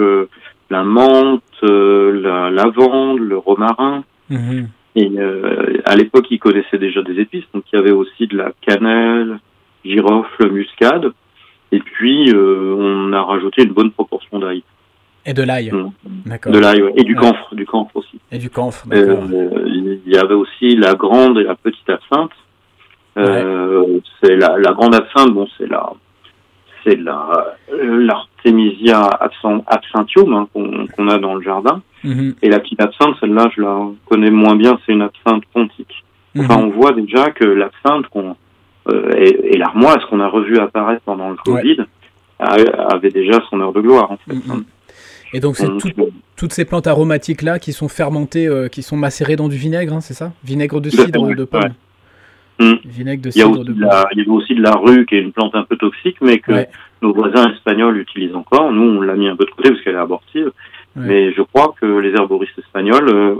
la 0.69 0.83
menthe, 0.83 1.41
la 1.61 2.49
lavande, 2.51 3.19
le 3.19 3.37
romarin. 3.37 4.03
Mhm. 4.29 4.67
Et 4.95 5.09
euh, 5.17 5.81
à 5.85 5.95
l'époque, 5.95 6.27
ils 6.31 6.39
connaissaient 6.39 6.77
déjà 6.77 7.01
des 7.01 7.19
épices, 7.19 7.43
donc 7.53 7.63
il 7.71 7.75
y 7.75 7.79
avait 7.79 7.91
aussi 7.91 8.27
de 8.27 8.37
la 8.37 8.51
cannelle, 8.61 9.39
girofle, 9.83 10.49
muscade. 10.51 11.11
Et 11.71 11.79
puis, 11.79 12.31
euh, 12.31 12.75
on 12.77 13.11
a 13.11 13.21
rajouté 13.21 13.63
une 13.63 13.73
bonne 13.73 13.91
proportion 13.91 14.39
d'ail. 14.39 14.63
Et 15.25 15.33
de 15.33 15.43
l'ail. 15.43 15.71
Mm. 15.71 15.91
D'accord. 16.27 16.51
De 16.53 16.59
l'ail, 16.59 16.81
ouais. 16.83 16.93
Et 16.95 17.03
du 17.03 17.15
Ouais. 17.15 17.21
camphre, 17.21 17.55
du 17.55 17.65
camphre 17.65 17.95
aussi. 17.97 18.19
Et 18.31 18.37
du 18.37 18.49
camphre. 18.49 18.87
D'accord. 18.87 19.23
Euh, 19.33 19.63
il 19.67 20.01
y 20.05 20.17
avait 20.17 20.35
aussi 20.35 20.75
la 20.75 20.93
grande 20.93 21.39
et 21.39 21.43
la 21.43 21.55
petite 21.55 21.89
absinthe. 21.89 22.31
Euh, 23.17 23.99
C'est 24.21 24.35
la, 24.35 24.57
la 24.57 24.71
grande 24.73 24.93
absinthe, 24.95 25.33
bon, 25.33 25.47
c'est 25.57 25.67
la, 25.69 25.91
c'est 26.85 26.95
la 26.95 27.47
euh, 27.73 28.05
l'artémisia 28.05 29.09
absinthium 29.67 30.33
hein, 30.33 30.47
qu'on 30.53 31.07
a 31.09 31.17
dans 31.17 31.35
le 31.35 31.41
jardin. 31.41 31.81
Mhm. 32.03 32.35
Et 32.41 32.49
la 32.49 32.59
petite 32.59 32.81
absinthe, 32.81 33.15
celle-là, 33.19 33.49
je 33.55 33.61
la 33.61 33.79
connais 34.05 34.29
moins 34.29 34.55
bien. 34.55 34.77
C'est 34.85 34.91
une 34.93 35.01
absinthe 35.01 35.43
pontique. 35.53 36.03
Enfin, 36.37 36.57
Mhm. 36.57 36.65
on 36.65 36.69
voit 36.69 36.91
déjà 36.91 37.31
que 37.31 37.43
l'absinthe 37.45 38.07
qu'on 38.09 38.35
euh, 38.87 39.09
et, 39.17 39.55
et 39.55 39.57
l'armoise 39.57 39.97
qu'on 40.09 40.19
a 40.19 40.27
revu 40.27 40.59
apparaître 40.59 41.01
pendant 41.05 41.31
le 41.31 41.37
Covid 41.37 41.77
a- 42.39 42.53
avait 42.93 43.09
déjà 43.09 43.41
son 43.49 43.59
heure 43.59 43.73
de 43.73 43.81
gloire. 43.81 44.11
En 44.11 44.17
fait. 44.17 44.33
Mhm. 44.35 44.63
Et 45.33 45.39
donc, 45.39 45.55
c'est 45.57 45.65
tout- 45.77 45.89
toutes 46.37 46.53
ces 46.53 46.65
plantes 46.65 46.85
aromatiques 46.85 47.41
là 47.41 47.57
qui 47.57 47.73
sont 47.73 47.87
fermentées, 47.87 48.45
euh, 48.47 48.67
qui 48.67 48.83
sont 48.83 48.95
macérées 48.95 49.35
dans 49.37 49.47
du 49.47 49.55
vinaigre, 49.57 49.93
hein, 49.93 50.01
c'est 50.01 50.13
ça? 50.13 50.33
Vinaigre 50.43 50.79
de 50.81 50.89
cidre 50.91 51.23
ouais. 51.23 51.33
de 51.35 51.45
pomme. 51.45 51.63
Ouais. 51.63 51.69
Mm. 52.59 52.73
Vinaigre 52.85 53.23
de 53.23 53.29
Il 53.35 53.37
y, 53.37 53.41
a 53.41 53.45
cidre 53.45 53.59
aussi 53.59 53.73
de 53.73 53.81
la, 53.81 54.07
il 54.13 54.17
y 54.17 54.21
avait 54.21 54.29
aussi 54.29 54.55
de 54.55 54.61
la 54.61 54.71
rue, 54.71 55.05
qui 55.05 55.15
est 55.15 55.21
une 55.21 55.33
plante 55.33 55.55
un 55.55 55.63
peu 55.63 55.75
toxique, 55.77 56.17
mais 56.21 56.39
que 56.39 56.51
Ouais. 56.53 56.69
nos 57.01 57.13
voisins 57.13 57.51
espagnols 57.51 57.97
utilisent 57.97 58.35
encore. 58.35 58.71
Nous, 58.71 58.81
on 58.97 59.01
l'a 59.01 59.15
mis 59.15 59.27
un 59.27 59.35
peu 59.35 59.45
de 59.45 59.51
côté 59.51 59.69
parce 59.71 59.81
qu'elle 59.81 59.95
est 59.95 59.97
abortive. 59.97 60.51
Ouais. 60.95 61.03
Mais 61.07 61.33
je 61.33 61.41
crois 61.41 61.73
que 61.79 61.85
les 61.85 62.11
herboristes 62.13 62.57
espagnols 62.57 63.09
euh, 63.09 63.35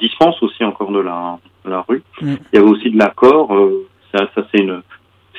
dispensent 0.00 0.42
aussi 0.42 0.64
encore 0.64 0.92
de 0.92 1.00
la, 1.00 1.38
de 1.64 1.70
la 1.70 1.84
rue. 1.88 2.02
Mm. 2.22 2.34
Il 2.52 2.56
y 2.56 2.58
avait 2.58 2.68
aussi 2.70 2.90
de 2.90 2.98
l'accord. 2.98 3.54
Euh, 3.54 3.86
ça, 4.14 4.28
ça 4.34 4.46
c'est 4.50 4.62
une, 4.62 4.80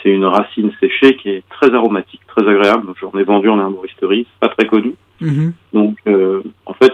c'est 0.04 0.10
une 0.12 0.26
racine 0.26 0.72
séchée 0.80 1.16
qui 1.16 1.30
est 1.30 1.44
très 1.50 1.74
aromatique, 1.74 2.22
très 2.28 2.48
agréable. 2.48 2.94
J'en 3.02 3.18
ai 3.20 3.24
vendu 3.24 3.50
en 3.50 3.60
herboristerie. 3.60 4.28
C'est 4.32 4.48
pas 4.48 4.54
très 4.56 4.68
connu. 4.68 4.94
Mhm. 5.20 5.54
Donc, 5.74 5.98
euh, 6.08 6.44
en 6.68 6.74
fait, 6.74 6.94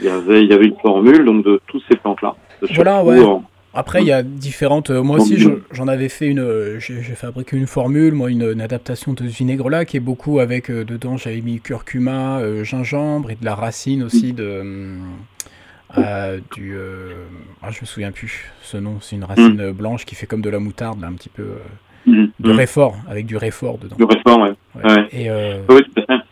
il 0.00 0.06
y, 0.06 0.08
avait, 0.08 0.42
il 0.44 0.48
y 0.48 0.52
avait 0.54 0.64
une 0.66 0.78
formule 0.80 1.24
donc 1.26 1.44
de 1.44 1.60
toutes 1.66 1.82
ces 1.90 1.96
plantes-là. 1.98 2.34
Voilà, 2.74 3.02
Surtout 3.02 3.10
ouais. 3.10 3.24
en- 3.24 3.44
Après, 3.78 4.02
il 4.02 4.08
y 4.08 4.12
a 4.12 4.24
différentes. 4.24 4.90
euh, 4.90 5.02
moi 5.04 5.18
aussi, 5.18 5.38
j'en 5.70 5.86
avais 5.88 6.08
fait 6.08 6.26
une. 6.26 6.40
euh, 6.40 6.80
J'ai 6.80 7.00
fabriqué 7.14 7.56
une 7.56 7.68
formule, 7.68 8.12
moi, 8.12 8.28
une, 8.28 8.42
une 8.42 8.60
adaptation 8.60 9.12
de 9.12 9.18
ce 9.28 9.36
vinaigre-là, 9.36 9.84
qui 9.84 9.96
est 9.96 10.00
beaucoup 10.00 10.40
avec. 10.40 10.68
euh, 10.68 10.84
dedans, 10.84 11.16
j'avais 11.16 11.40
mis 11.40 11.60
curcuma, 11.60 12.40
euh, 12.40 12.64
gingembre 12.64 13.30
et 13.30 13.36
de 13.36 13.44
la 13.44 13.54
racine 13.54 14.02
aussi 14.02 14.32
de. 14.32 14.96
euh, 15.96 16.40
du. 16.54 16.76
ah, 17.62 17.70
je 17.70 17.80
me 17.80 17.86
souviens 17.86 18.10
plus 18.10 18.50
ce 18.62 18.76
nom. 18.78 18.98
C'est 19.00 19.14
une 19.16 19.24
racine 19.24 19.60
euh, 19.60 19.72
blanche 19.72 20.04
qui 20.04 20.14
fait 20.16 20.26
comme 20.26 20.42
de 20.42 20.50
la 20.50 20.58
moutarde, 20.58 21.00
là, 21.00 21.06
un 21.06 21.12
petit 21.12 21.28
peu. 21.30 21.46
Mhm. 22.06 22.30
de 22.40 22.50
Mhm. 22.52 22.56
réfort, 22.56 22.96
avec 23.08 23.26
du 23.26 23.36
réfort 23.36 23.78
dedans. 23.78 23.96
Le 23.98 24.06
réfort, 24.06 24.40
ouais. 24.40 24.52
Ouais. 24.74 24.90
Ouais. 24.92 25.08
Et, 25.12 25.30
Oui, 25.68 25.82
tout 25.84 26.02
à 26.02 26.16
fait. 26.16 26.22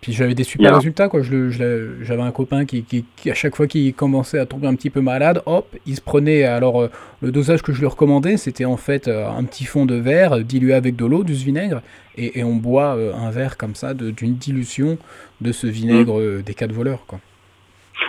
Puis 0.00 0.12
j'avais 0.14 0.34
des 0.34 0.44
super 0.44 0.68
Yeah. 0.70 0.76
résultats, 0.76 1.08
quoi. 1.08 1.20
Je 1.22 1.50
je 1.50 2.02
J'avais 2.02 2.22
un 2.22 2.30
copain 2.30 2.64
qui, 2.64 2.82
qui- 2.84 3.04
qui, 3.16 3.30
à 3.30 3.34
chaque 3.34 3.54
fois 3.54 3.66
qu'il 3.66 3.92
commençait 3.92 4.38
à 4.38 4.46
tomber 4.46 4.66
un 4.66 4.74
petit 4.74 4.88
peu 4.88 5.00
malade, 5.02 5.42
hop, 5.44 5.66
il 5.86 5.94
se 5.94 6.00
prenait. 6.00 6.44
Alors, 6.44 6.80
euh, 6.80 6.88
le 7.20 7.30
dosage 7.32 7.62
que 7.62 7.72
je 7.72 7.80
lui 7.80 7.86
recommandais, 7.86 8.38
c'était 8.38 8.64
en 8.64 8.78
fait 8.78 9.08
euh, 9.08 9.28
un 9.28 9.44
petit 9.44 9.64
fond 9.66 9.84
de 9.84 9.94
verre 9.96 10.38
euh, 10.38 10.42
dilué 10.42 10.72
avec 10.72 10.96
de 10.96 11.04
l'eau, 11.04 11.22
du 11.22 11.34
vinaigre, 11.34 11.82
et, 12.16 12.38
et 12.38 12.44
on 12.44 12.56
boit 12.56 12.96
euh, 12.96 13.12
un 13.14 13.30
verre 13.30 13.58
comme 13.58 13.74
ça 13.74 13.92
d'une 13.92 14.34
dilution 14.36 14.96
de 15.42 15.52
ce 15.52 15.66
vinaigre 15.66 16.18
euh, 16.18 16.42
des 16.44 16.54
quatre 16.54 16.72
voleurs, 16.72 17.04
quoi. 17.06 17.20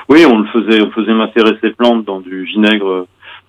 Oui, 0.08 0.26
on 0.26 0.40
le 0.40 0.48
faisait, 0.48 0.82
on 0.82 0.92
faisait 0.92 1.14
macérer 1.14 1.58
ces 1.62 1.72
plantes 1.72 2.06
dans 2.06 2.22
du 2.22 2.44
vinaigre 2.46 3.06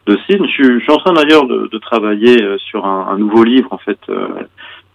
de 0.06 0.18
cidre. 0.26 0.44
Je 0.46 0.50
suis, 0.50 0.64
je 0.78 0.82
suis 0.82 0.92
en 0.92 0.96
train 0.96 1.12
d'ailleurs 1.12 1.46
de, 1.46 1.68
de 1.70 1.78
travailler 1.78 2.36
sur 2.58 2.84
un, 2.84 3.06
un 3.12 3.18
nouveau 3.18 3.44
livre 3.44 3.68
en 3.72 3.78
fait 3.78 3.98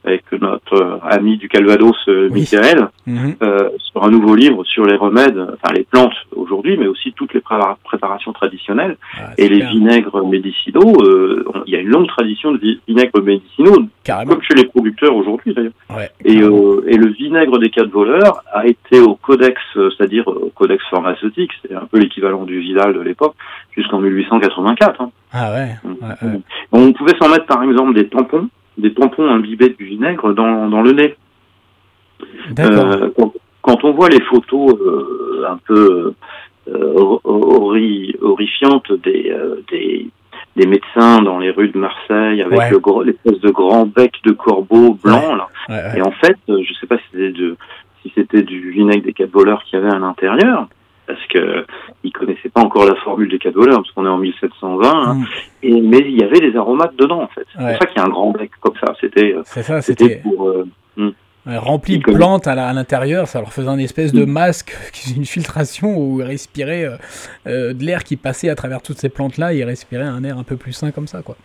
avec 0.07 0.23
notre 0.41 0.99
ami 1.03 1.37
du 1.37 1.49
Calvados, 1.49 1.95
euh, 2.07 2.29
Oui. 2.31 2.41
Michael, 2.51 2.87
Mhm. 3.05 3.35
euh, 3.43 3.69
sur 3.77 4.03
un 4.03 4.09
nouveau 4.09 4.35
livre 4.35 4.63
sur 4.63 4.85
les 4.85 4.95
remèdes, 4.95 5.37
enfin 5.39 5.73
les 5.73 5.83
plantes 5.83 6.13
aujourd'hui, 6.35 6.77
mais 6.77 6.87
aussi 6.87 7.11
toutes 7.13 7.33
les 7.33 7.41
prépa- 7.41 7.75
préparations 7.83 8.31
traditionnelles 8.33 8.97
Ah, 9.19 9.31
et 9.37 9.47
les 9.49 9.61
vinaigres 9.65 10.25
médicinaux. 10.25 10.93
euh, 11.03 11.43
on- 11.53 11.63
il 11.65 11.73
y 11.73 11.75
a 11.75 11.79
une 11.79 11.89
longue 11.89 12.07
tradition 12.07 12.51
de 12.51 12.57
vi- 12.57 12.79
vinaigres 12.87 13.21
médicinaux, 13.21 13.77
Carrément. 14.03 14.31
comme 14.33 14.41
chez 14.43 14.53
les 14.55 14.65
producteurs 14.65 15.15
aujourd'hui 15.15 15.53
d'ailleurs. 15.53 15.71
Ouais. 15.95 16.09
Et, 16.25 16.41
euh, 16.41 16.81
le 16.85 17.07
vinaigre 17.11 17.59
des 17.59 17.69
quatre 17.69 17.89
voleurs 17.89 18.43
a 18.53 18.65
été 18.65 18.99
au 18.99 19.15
codex, 19.15 19.59
c'est-à-dire 19.75 20.27
au 20.27 20.51
codex 20.55 20.83
pharmaceutique, 20.89 21.51
c'est 21.61 21.73
un 21.75 21.85
peu 21.91 21.99
l'équivalent 21.99 22.43
du 22.43 22.59
Vidal 22.59 22.93
de 22.93 23.01
l'époque, 23.01 23.35
jusqu'en 23.75 23.99
1884. 23.99 25.01
hein. 25.01 25.11
Ah 25.33 25.51
ouais. 25.53 25.69
ouais, 25.85 26.07
ouais. 26.29 26.39
On 26.71 26.91
pouvait 26.93 27.13
s'en 27.21 27.29
mettre 27.29 27.45
par 27.45 27.61
exemple 27.63 27.93
des 27.93 28.07
tampons, 28.07 28.47
des 28.77 28.93
tampons 28.93 29.27
imbibés 29.27 29.69
du 29.69 29.85
vinaigre 29.85 30.33
dans, 30.33 30.67
dans 30.69 30.81
le 30.81 30.91
nez. 30.91 31.15
Euh, 32.59 33.09
quand, 33.17 33.33
quand 33.61 33.83
on 33.83 33.91
voit 33.93 34.09
les 34.09 34.21
photos 34.21 34.75
euh, 34.79 35.45
un 35.49 35.57
peu 35.65 36.13
euh, 36.69 36.93
hor- 36.95 37.21
horri- 37.25 38.15
horrifiantes 38.21 38.91
des, 39.03 39.35
des, 39.71 40.07
des 40.55 40.65
médecins 40.67 41.21
dans 41.21 41.39
les 41.39 41.51
rues 41.51 41.69
de 41.69 41.77
Marseille 41.77 42.41
avec 42.41 42.57
Ouais. 42.57 42.69
le 42.71 42.79
gros- 42.79 43.03
l'espèce 43.03 43.39
de 43.39 43.49
grand 43.49 43.85
bec 43.85 44.13
de 44.25 44.31
corbeau 44.31 44.93
blanc, 45.03 45.35
là, 45.35 45.47
Ouais, 45.69 45.99
et 45.99 46.01
en 46.01 46.11
fait, 46.11 46.37
je 46.47 46.73
sais 46.79 46.87
pas 46.87 46.97
si 46.97 47.03
c'était 47.11 47.31
de, 47.31 47.55
si 48.01 48.11
c'était 48.15 48.41
du 48.41 48.71
vinaigre 48.71 49.03
des 49.03 49.13
quatre 49.13 49.31
voleurs 49.31 49.63
qu'il 49.63 49.79
y 49.79 49.81
avait 49.81 49.93
à 49.93 49.99
l'intérieur, 49.99 50.67
parce 51.07 51.25
que 51.27 51.65
ils 52.03 52.11
connaissaient 52.11 52.49
pas 52.49 52.61
encore 52.61 52.85
la 52.85 52.95
formule 52.97 53.29
des 53.29 53.49
voleurs, 53.49 53.77
parce 53.77 53.91
qu'on 53.91 54.05
est 54.05 54.09
en 54.09 54.17
1720. 54.17 54.85
hein. 54.87 55.13
Mm. 55.15 55.25
et, 55.63 55.81
mais 55.81 55.99
il 55.99 56.19
y 56.19 56.23
avait 56.23 56.39
des 56.41 56.55
aromates 56.57 56.95
dedans, 56.97 57.23
en 57.23 57.27
fait. 57.27 57.45
C'est 57.55 57.63
Ouais. 57.63 57.71
pour 57.73 57.81
ça 57.81 57.85
qu'il 57.87 57.97
y 57.97 57.99
a 58.01 58.05
un 58.05 58.09
grand 58.09 58.31
bec 58.31 58.51
comme 58.59 58.73
ça. 58.79 58.93
C'était, 59.01 59.33
euh, 59.33 59.41
C'est 59.45 59.63
ça, 59.63 59.81
c'était 59.81 60.17
pour. 60.17 60.49
euh, 60.49 60.67
ouais, 60.97 61.57
rempli 61.57 61.97
de 61.99 62.03
plantes 62.11 62.45
à 62.47 62.55
l'intérieur, 62.73 63.27
ça 63.27 63.39
leur 63.39 63.53
faisait 63.53 63.69
un 63.69 63.77
espèce 63.79 64.11
de 64.11 64.25
Mm. 64.25 64.29
masque, 64.31 64.75
une 65.15 65.25
filtration 65.25 65.97
où 65.97 66.19
ils 66.19 66.25
respiraient 66.25 66.89
euh, 67.47 67.73
de 67.73 67.83
l'air 67.83 68.03
qui 68.03 68.17
passait 68.17 68.49
à 68.49 68.55
travers 68.55 68.81
toutes 68.81 68.97
ces 68.99 69.09
plantes-là, 69.09 69.53
ils 69.53 69.63
respiraient 69.63 70.03
un 70.03 70.23
air 70.25 70.37
un 70.37 70.43
peu 70.43 70.57
plus 70.57 70.73
sain 70.73 70.91
comme 70.91 71.07
ça, 71.07 71.21
quoi. 71.21 71.35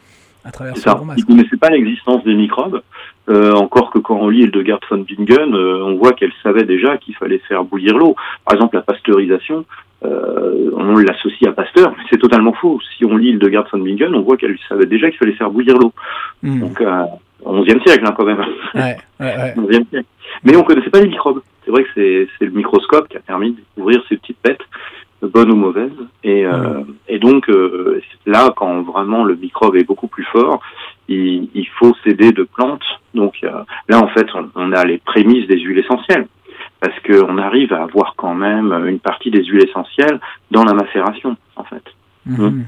À 0.44 0.50
travers 0.50 0.74
Ils 0.76 1.06
masque. 1.06 1.26
connaissaient 1.26 1.56
pas 1.56 1.70
l'existence 1.70 2.24
des 2.24 2.34
microbes. 2.34 2.82
Euh, 3.28 3.52
encore 3.52 3.90
que 3.90 3.98
quand 4.00 4.16
on 4.16 4.28
lit 4.28 4.42
Hildegard 4.42 4.80
von 4.90 4.98
Bingen, 4.98 5.54
euh, 5.54 5.84
on 5.84 5.96
voit 5.96 6.12
qu'elle 6.12 6.32
savait 6.42 6.64
déjà 6.64 6.98
qu'il 6.98 7.14
fallait 7.14 7.38
faire 7.38 7.62
bouillir 7.62 7.96
l'eau. 7.96 8.16
Par 8.44 8.54
exemple, 8.54 8.74
la 8.74 8.82
pasteurisation, 8.82 9.64
euh, 10.04 10.70
on 10.76 10.96
l'associe 10.96 11.48
à 11.48 11.52
Pasteur, 11.52 11.92
mais 11.96 12.04
c'est 12.10 12.18
totalement 12.18 12.52
faux. 12.52 12.80
Si 12.96 13.04
on 13.04 13.16
lit 13.16 13.30
Hildegard 13.30 13.66
von 13.72 13.78
Bingen, 13.78 14.14
on 14.14 14.22
voit 14.22 14.36
qu'elle 14.36 14.56
savait 14.68 14.86
déjà 14.86 15.08
qu'il 15.10 15.18
fallait 15.18 15.32
faire 15.32 15.50
bouillir 15.50 15.78
l'eau. 15.78 15.92
Mm. 16.42 16.60
Donc, 16.60 16.80
euh, 16.80 17.04
11e 17.44 17.82
siècle, 17.82 18.04
hein, 18.06 18.14
quand 18.16 18.24
même. 18.24 18.44
Ouais, 18.74 18.96
ouais, 19.20 19.36
ouais. 19.36 19.54
11e 19.56 19.88
siècle. 19.88 20.06
Mais 20.44 20.56
on 20.56 20.64
connaissait 20.64 20.90
pas 20.90 21.00
les 21.00 21.08
microbes. 21.08 21.42
C'est 21.64 21.70
vrai 21.70 21.84
que 21.84 21.90
c'est 21.94 22.28
c'est 22.38 22.46
le 22.46 22.50
microscope 22.50 23.08
qui 23.08 23.16
a 23.16 23.20
permis 23.20 23.52
de 23.52 23.56
découvrir 23.56 24.02
ces 24.08 24.16
petites 24.16 24.38
bêtes, 24.42 24.62
bonnes 25.26 25.50
ou 25.50 25.56
mauvaises. 25.56 25.90
Et, 26.24 26.44
euh, 26.46 26.82
et 27.08 27.18
donc, 27.18 27.48
euh, 27.48 28.00
là, 28.26 28.52
quand 28.56 28.82
vraiment 28.82 29.24
le 29.24 29.36
microbe 29.36 29.76
est 29.76 29.84
beaucoup 29.84 30.08
plus 30.08 30.24
fort, 30.24 30.60
il, 31.08 31.48
il 31.54 31.68
faut 31.78 31.94
s'aider 32.04 32.32
de 32.32 32.42
plantes. 32.42 32.84
Donc 33.14 33.36
euh, 33.44 33.62
là, 33.88 34.00
en 34.00 34.08
fait, 34.08 34.26
on, 34.34 34.50
on 34.54 34.72
a 34.72 34.84
les 34.84 34.98
prémices 34.98 35.46
des 35.46 35.60
huiles 35.60 35.78
essentielles. 35.78 36.26
Parce 36.80 36.98
qu'on 37.00 37.38
arrive 37.38 37.72
à 37.72 37.84
avoir 37.84 38.14
quand 38.16 38.34
même 38.34 38.72
une 38.88 38.98
partie 38.98 39.30
des 39.30 39.44
huiles 39.44 39.68
essentielles 39.68 40.18
dans 40.50 40.64
la 40.64 40.74
macération, 40.74 41.36
en 41.54 41.64
fait. 41.64 41.84
Mhm. 42.26 42.64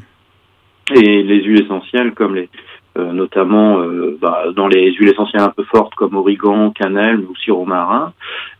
Et 0.95 1.23
les 1.23 1.43
huiles 1.43 1.63
essentielles, 1.65 2.13
comme 2.13 2.35
les, 2.37 2.49
notamment 2.97 3.81
euh, 3.81 4.17
bah, 4.21 4.45
dans 4.55 4.69
les 4.69 4.93
huiles 4.93 5.09
essentielles 5.09 5.43
un 5.43 5.49
peu 5.49 5.65
fortes 5.65 5.95
comme 5.95 6.15
origan, 6.15 6.71
cannelle, 6.71 7.19
mais 7.19 7.27
aussi 7.27 7.51
romarin, 7.51 8.13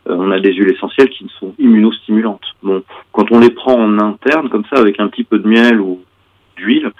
euh, 0.09 0.15
on 0.17 0.31
a 0.31 0.39
des 0.39 0.53
huiles 0.53 0.73
essentielles 0.73 1.09
qui 1.09 1.29
sont 1.39 1.53
immunostimulantes. 1.57 2.55
Bon, 2.61 2.83
quand 3.11 3.31
on 3.31 3.39
les 3.39 3.49
prend 3.49 3.75
en 3.75 3.99
interne, 3.99 4.49
comme 4.49 4.65
ça, 4.65 4.79
avec 4.79 4.99
un 4.99 5.07
petit 5.07 5.23
peu 5.23 5.39
de 5.39 5.47
miel 5.47 5.79
ou 5.79 6.01
d'huile, 6.57 6.91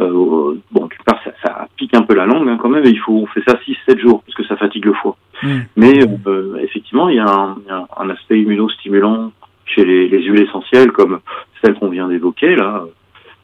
euh, 0.00 0.54
bon, 0.70 0.86
d'une 0.86 1.04
part, 1.04 1.20
ça, 1.24 1.32
ça 1.42 1.68
pique 1.76 1.94
un 1.94 2.02
peu 2.02 2.14
la 2.14 2.26
langue 2.26 2.48
hein, 2.48 2.58
quand 2.60 2.68
même, 2.68 2.84
et 2.84 2.90
il 2.90 2.98
faut, 2.98 3.12
on 3.12 3.26
fait 3.26 3.42
ça 3.46 3.58
6-7 3.88 3.98
jours, 3.98 4.22
parce 4.24 4.36
que 4.36 4.44
ça 4.44 4.56
fatigue 4.56 4.84
le 4.84 4.94
foie. 4.94 5.16
Mm. 5.42 5.58
Mais 5.76 5.98
euh, 6.26 6.58
effectivement, 6.62 7.08
il 7.08 7.16
y 7.16 7.20
a 7.20 7.26
un, 7.26 8.10
aspect 8.10 8.40
immunostimulant 8.40 9.32
chez 9.66 9.84
les, 9.84 10.08
les 10.08 10.22
huiles 10.22 10.42
essentielles, 10.42 10.92
comme 10.92 11.20
celles 11.62 11.74
qu'on 11.74 11.88
vient 11.88 12.08
d'évoquer 12.08 12.54
là. 12.54 12.84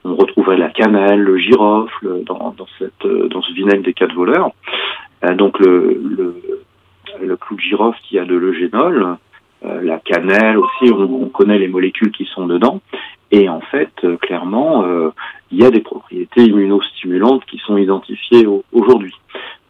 On 0.05 0.15
retrouverait 0.15 0.57
la 0.57 0.71
cannelle, 0.71 1.21
le 1.21 1.37
girofle 1.37 2.25
dans, 2.25 2.55
dans, 2.57 2.67
cette, 2.79 3.05
euh, 3.05 3.29
dans 3.29 3.43
ce 3.43 3.53
vinaigre 3.53 3.83
des 3.83 3.93
quatre 3.93 4.15
voleurs. 4.15 4.51
Euh, 5.25 5.35
donc 5.35 5.59
le, 5.59 6.01
le, 6.03 6.43
le 7.23 7.37
clou 7.37 7.57
de 7.57 7.61
girofle 7.61 7.99
qui 8.09 8.19
a 8.19 8.25
de 8.25 8.35
l'eugénol, 8.35 9.17
euh, 9.65 9.83
la 9.83 9.99
cannelle 9.99 10.57
aussi, 10.57 10.91
on, 10.91 11.03
on 11.25 11.29
connaît 11.29 11.59
les 11.59 11.69
molécules 11.69 12.13
qui 12.13 12.25
sont 12.25 12.47
dedans. 12.47 12.81
Et 13.31 13.49
en 13.49 13.61
fait, 13.61 13.93
euh, 14.05 14.17
clairement, 14.17 14.85
euh, 14.85 15.11
il 15.53 15.59
y 15.59 15.65
a 15.65 15.71
des 15.71 15.81
propriétés 15.81 16.45
immunostimulantes 16.45 17.45
qui 17.45 17.59
sont 17.59 17.77
identifiées 17.77 18.47
au- 18.47 18.65
aujourd'hui 18.73 19.15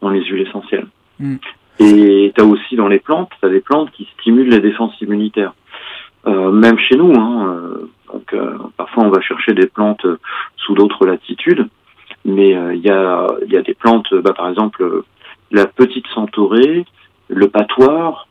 dans 0.01 0.11
les 0.11 0.25
huiles 0.25 0.47
essentielles. 0.47 0.87
Mm. 1.19 1.37
Et 1.81 2.33
tu 2.35 2.41
as 2.41 2.45
aussi 2.47 2.77
dans 2.77 2.89
les 2.89 3.01
plantes, 3.01 3.31
tu 3.41 3.47
as 3.47 3.51
des 3.51 3.61
plantes 3.61 3.91
qui 3.91 4.09
stimulent 4.19 4.51
les 4.51 4.61
défenses 4.61 4.99
immunitaires. 5.01 5.55
Euh, 6.27 6.51
même 6.53 6.79
chez 6.79 6.97
nous, 6.97 7.13
hein, 7.15 7.49
euh, 7.49 7.91
donc 8.13 8.33
euh, 8.35 8.59
parfois 8.77 9.05
on 9.05 9.11
va 9.11 9.20
chercher 9.31 9.55
des 9.55 9.69
plantes 9.77 10.05
euh, 10.05 10.19
sous 10.63 10.75
d'autres 10.75 11.07
latitudes, 11.07 11.65
mais 12.25 12.51
euh, 12.57 12.75
il 12.75 12.83
y, 12.91 12.91
a, 12.91 13.27
y 13.55 13.57
a 13.57 13.63
des 13.63 13.77
plantes, 13.83 14.13
bah, 14.25 14.35
par 14.41 14.49
exemple 14.53 14.83
euh, 14.83 15.05
la 15.51 15.67
petite 15.67 16.09
centaurée, 16.15 16.85
le 17.29 17.47
patoir, 17.57 18.27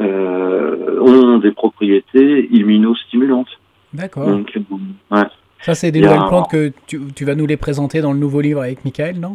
euh, 0.00 1.12
ont 1.12 1.38
des 1.38 1.52
propriétés 1.62 2.48
immunostimulantes. 2.58 3.54
D'accord. 3.92 4.26
Donc, 4.26 4.58
ouais. 5.10 5.28
Ça, 5.60 5.74
c'est 5.74 5.90
des 5.90 6.00
nouvelles 6.00 6.28
plantes 6.28 6.50
que 6.50 6.72
tu, 6.86 7.00
tu 7.16 7.24
vas 7.24 7.34
nous 7.34 7.46
les 7.46 7.56
présenter 7.56 8.00
dans 8.00 8.14
le 8.16 8.18
nouveau 8.18 8.40
livre 8.40 8.62
avec 8.62 8.84
Michael, 8.84 9.16
non? 9.20 9.34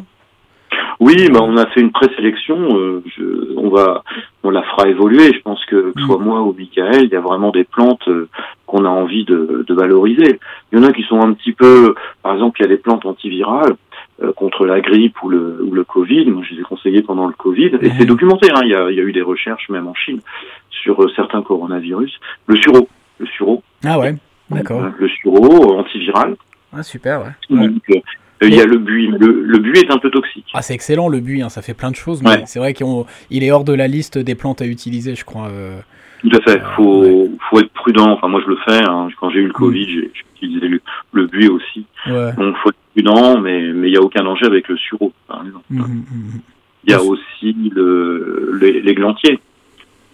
Oui, 1.06 1.28
bah, 1.30 1.40
on 1.44 1.58
a 1.58 1.66
fait 1.68 1.82
une 1.82 1.92
présélection. 1.92 2.58
euh, 2.78 3.04
je, 3.16 3.24
on 3.58 3.70
va, 3.70 4.04
on 4.44 4.50
la 4.50 4.64
fera 4.64 4.88
évoluer. 4.88 5.34
Je 5.34 5.42
pense 5.42 5.64
que, 5.66 5.92
que 5.92 6.00
ce 6.00 6.06
soit 6.06 6.18
moi 6.18 6.42
ou 6.42 6.54
Michael, 6.58 7.04
il 7.04 7.10
y 7.10 7.16
a 7.16 7.20
vraiment 7.22 7.52
des 7.52 7.66
plantes 7.66 8.08
euh, 8.08 8.30
qu'on 8.66 8.86
a 8.86 8.90
envie 8.90 9.26
de, 9.26 9.66
de 9.68 9.74
valoriser. 9.74 10.40
Il 10.72 10.80
y 10.80 10.82
en 10.82 10.86
a 10.88 10.94
qui 10.94 11.04
sont 11.04 11.20
un 11.22 11.34
petit 11.34 11.52
peu, 11.52 11.96
par 12.22 12.34
exemple, 12.34 12.60
il 12.60 12.64
y 12.64 12.66
a 12.66 12.70
des 12.70 12.78
plantes 12.78 13.06
antivirales 13.06 13.74
euh, 14.22 14.32
contre 14.34 14.66
la 14.66 14.80
grippe 14.80 15.22
ou 15.24 15.30
le, 15.30 15.60
ou 15.64 15.72
le 15.74 15.84
Covid. 15.84 16.26
Moi, 16.32 16.44
je 16.48 16.54
les 16.56 16.62
ai 16.62 16.64
conseillées 16.64 17.02
pendant 17.02 17.28
le 17.28 17.34
Covid, 17.34 17.72
et 17.82 17.92
c'est 17.98 18.06
documenté. 18.06 18.50
Hein, 18.52 18.62
il, 18.64 18.70
y 18.70 18.76
a, 18.76 18.90
il 18.90 18.96
y 18.98 19.00
a 19.02 19.04
eu 19.04 19.12
des 19.12 19.22
recherches 19.22 19.70
même 19.70 19.88
en 19.88 19.94
Chine 19.96 20.22
sur 20.70 20.96
certains 21.16 21.42
coronavirus. 21.42 22.18
Le 22.48 22.56
sureau, 22.58 22.88
le 23.20 23.26
sureau, 23.28 23.62
Ah 23.84 24.00
ouais, 24.00 24.16
d'accord. 24.50 24.84
le 24.98 25.08
sureau 25.10 25.78
antiviral. 25.80 26.36
Ah, 26.76 26.82
super, 26.84 27.22
ouais. 27.22 27.56
Ouais. 27.58 27.68
Donc, 27.68 28.04
il 28.48 28.56
y 28.56 28.62
a 28.62 28.66
le 28.66 28.78
buis. 28.78 29.10
mais 29.10 29.18
Le, 29.18 29.44
le 29.44 29.58
buis 29.60 29.80
est 29.80 29.92
un 29.92 29.98
peu 29.98 30.10
toxique. 30.10 30.46
Ah, 30.54 30.62
c'est 30.62 30.74
excellent 30.74 31.08
le 31.10 31.20
buis, 31.20 31.42
hein, 31.42 31.50
ça 31.50 31.62
fait 31.62 31.74
plein 31.74 31.92
de 31.92 31.96
choses, 31.96 32.22
mais 32.24 32.30
Ouais. 32.30 32.44
c'est 32.46 32.60
vrai 32.60 32.74
qu'il 32.74 33.44
est 33.44 33.52
hors 33.52 33.64
de 33.64 33.74
la 33.74 33.88
liste 33.88 34.18
des 34.18 34.36
plantes 34.36 34.62
à 34.62 34.66
utiliser, 34.66 35.16
je 35.16 35.26
crois. 35.26 35.48
euh. 35.50 35.80
Tout 36.22 36.38
à 36.38 36.42
fait. 36.42 36.62
Faut, 36.78 37.02
ouais. 37.04 37.30
faut 37.50 37.60
être 37.60 37.72
prudent. 37.74 38.10
Enfin, 38.12 38.30
moi, 38.30 38.42
je 38.46 38.50
le 38.50 38.58
fais. 38.66 38.82
hein. 38.88 39.10
Quand 39.20 39.30
j'ai 39.30 39.40
eu 39.40 39.48
le 39.48 39.54
Covid, 39.54 39.86
j'ai 39.86 40.12
j'ai 40.14 40.24
utilisé 40.48 40.68
le, 40.70 40.82
le 41.12 41.28
buis 41.28 41.50
aussi. 41.50 41.86
Ouais. 42.08 42.32
Donc, 42.38 42.56
faut 42.64 42.70
être 42.70 42.78
prudent, 42.94 43.40
mais 43.42 43.74
mais 43.74 43.90
il 43.90 43.94
y 43.94 43.98
a 43.98 44.02
aucun 44.02 44.24
danger 44.24 44.46
avec 44.46 44.68
le 44.70 44.78
sureau, 44.78 45.12
par 45.28 45.44
exemple. 45.46 45.66
Mhm, 45.70 45.82
mhm. 45.82 46.40
Il 46.86 46.92
y 46.92 46.94
a 46.94 47.02
aussi 47.02 47.54
le 47.76 48.58
les- 48.62 48.82
l'églantier. 48.82 49.40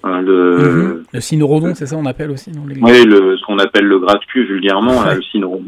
Hein, 0.03 0.21
le, 0.21 0.57
Mhm. 0.57 1.03
Le 1.13 1.19
cynorhodon, 1.21 1.75
c'est 1.75 1.85
ça 1.85 1.97
on 1.97 2.05
appelle 2.05 2.31
aussi, 2.31 2.51
non 2.51 2.63
le, 2.65 3.35
ce 3.37 3.45
qu'on 3.45 3.57
appelle 3.59 3.83
le 3.85 3.99
gratte-cul 3.99 4.45
vulgairement, 4.45 5.03
là, 5.03 5.13
le 5.15 5.21
cynorhodon. 5.21 5.65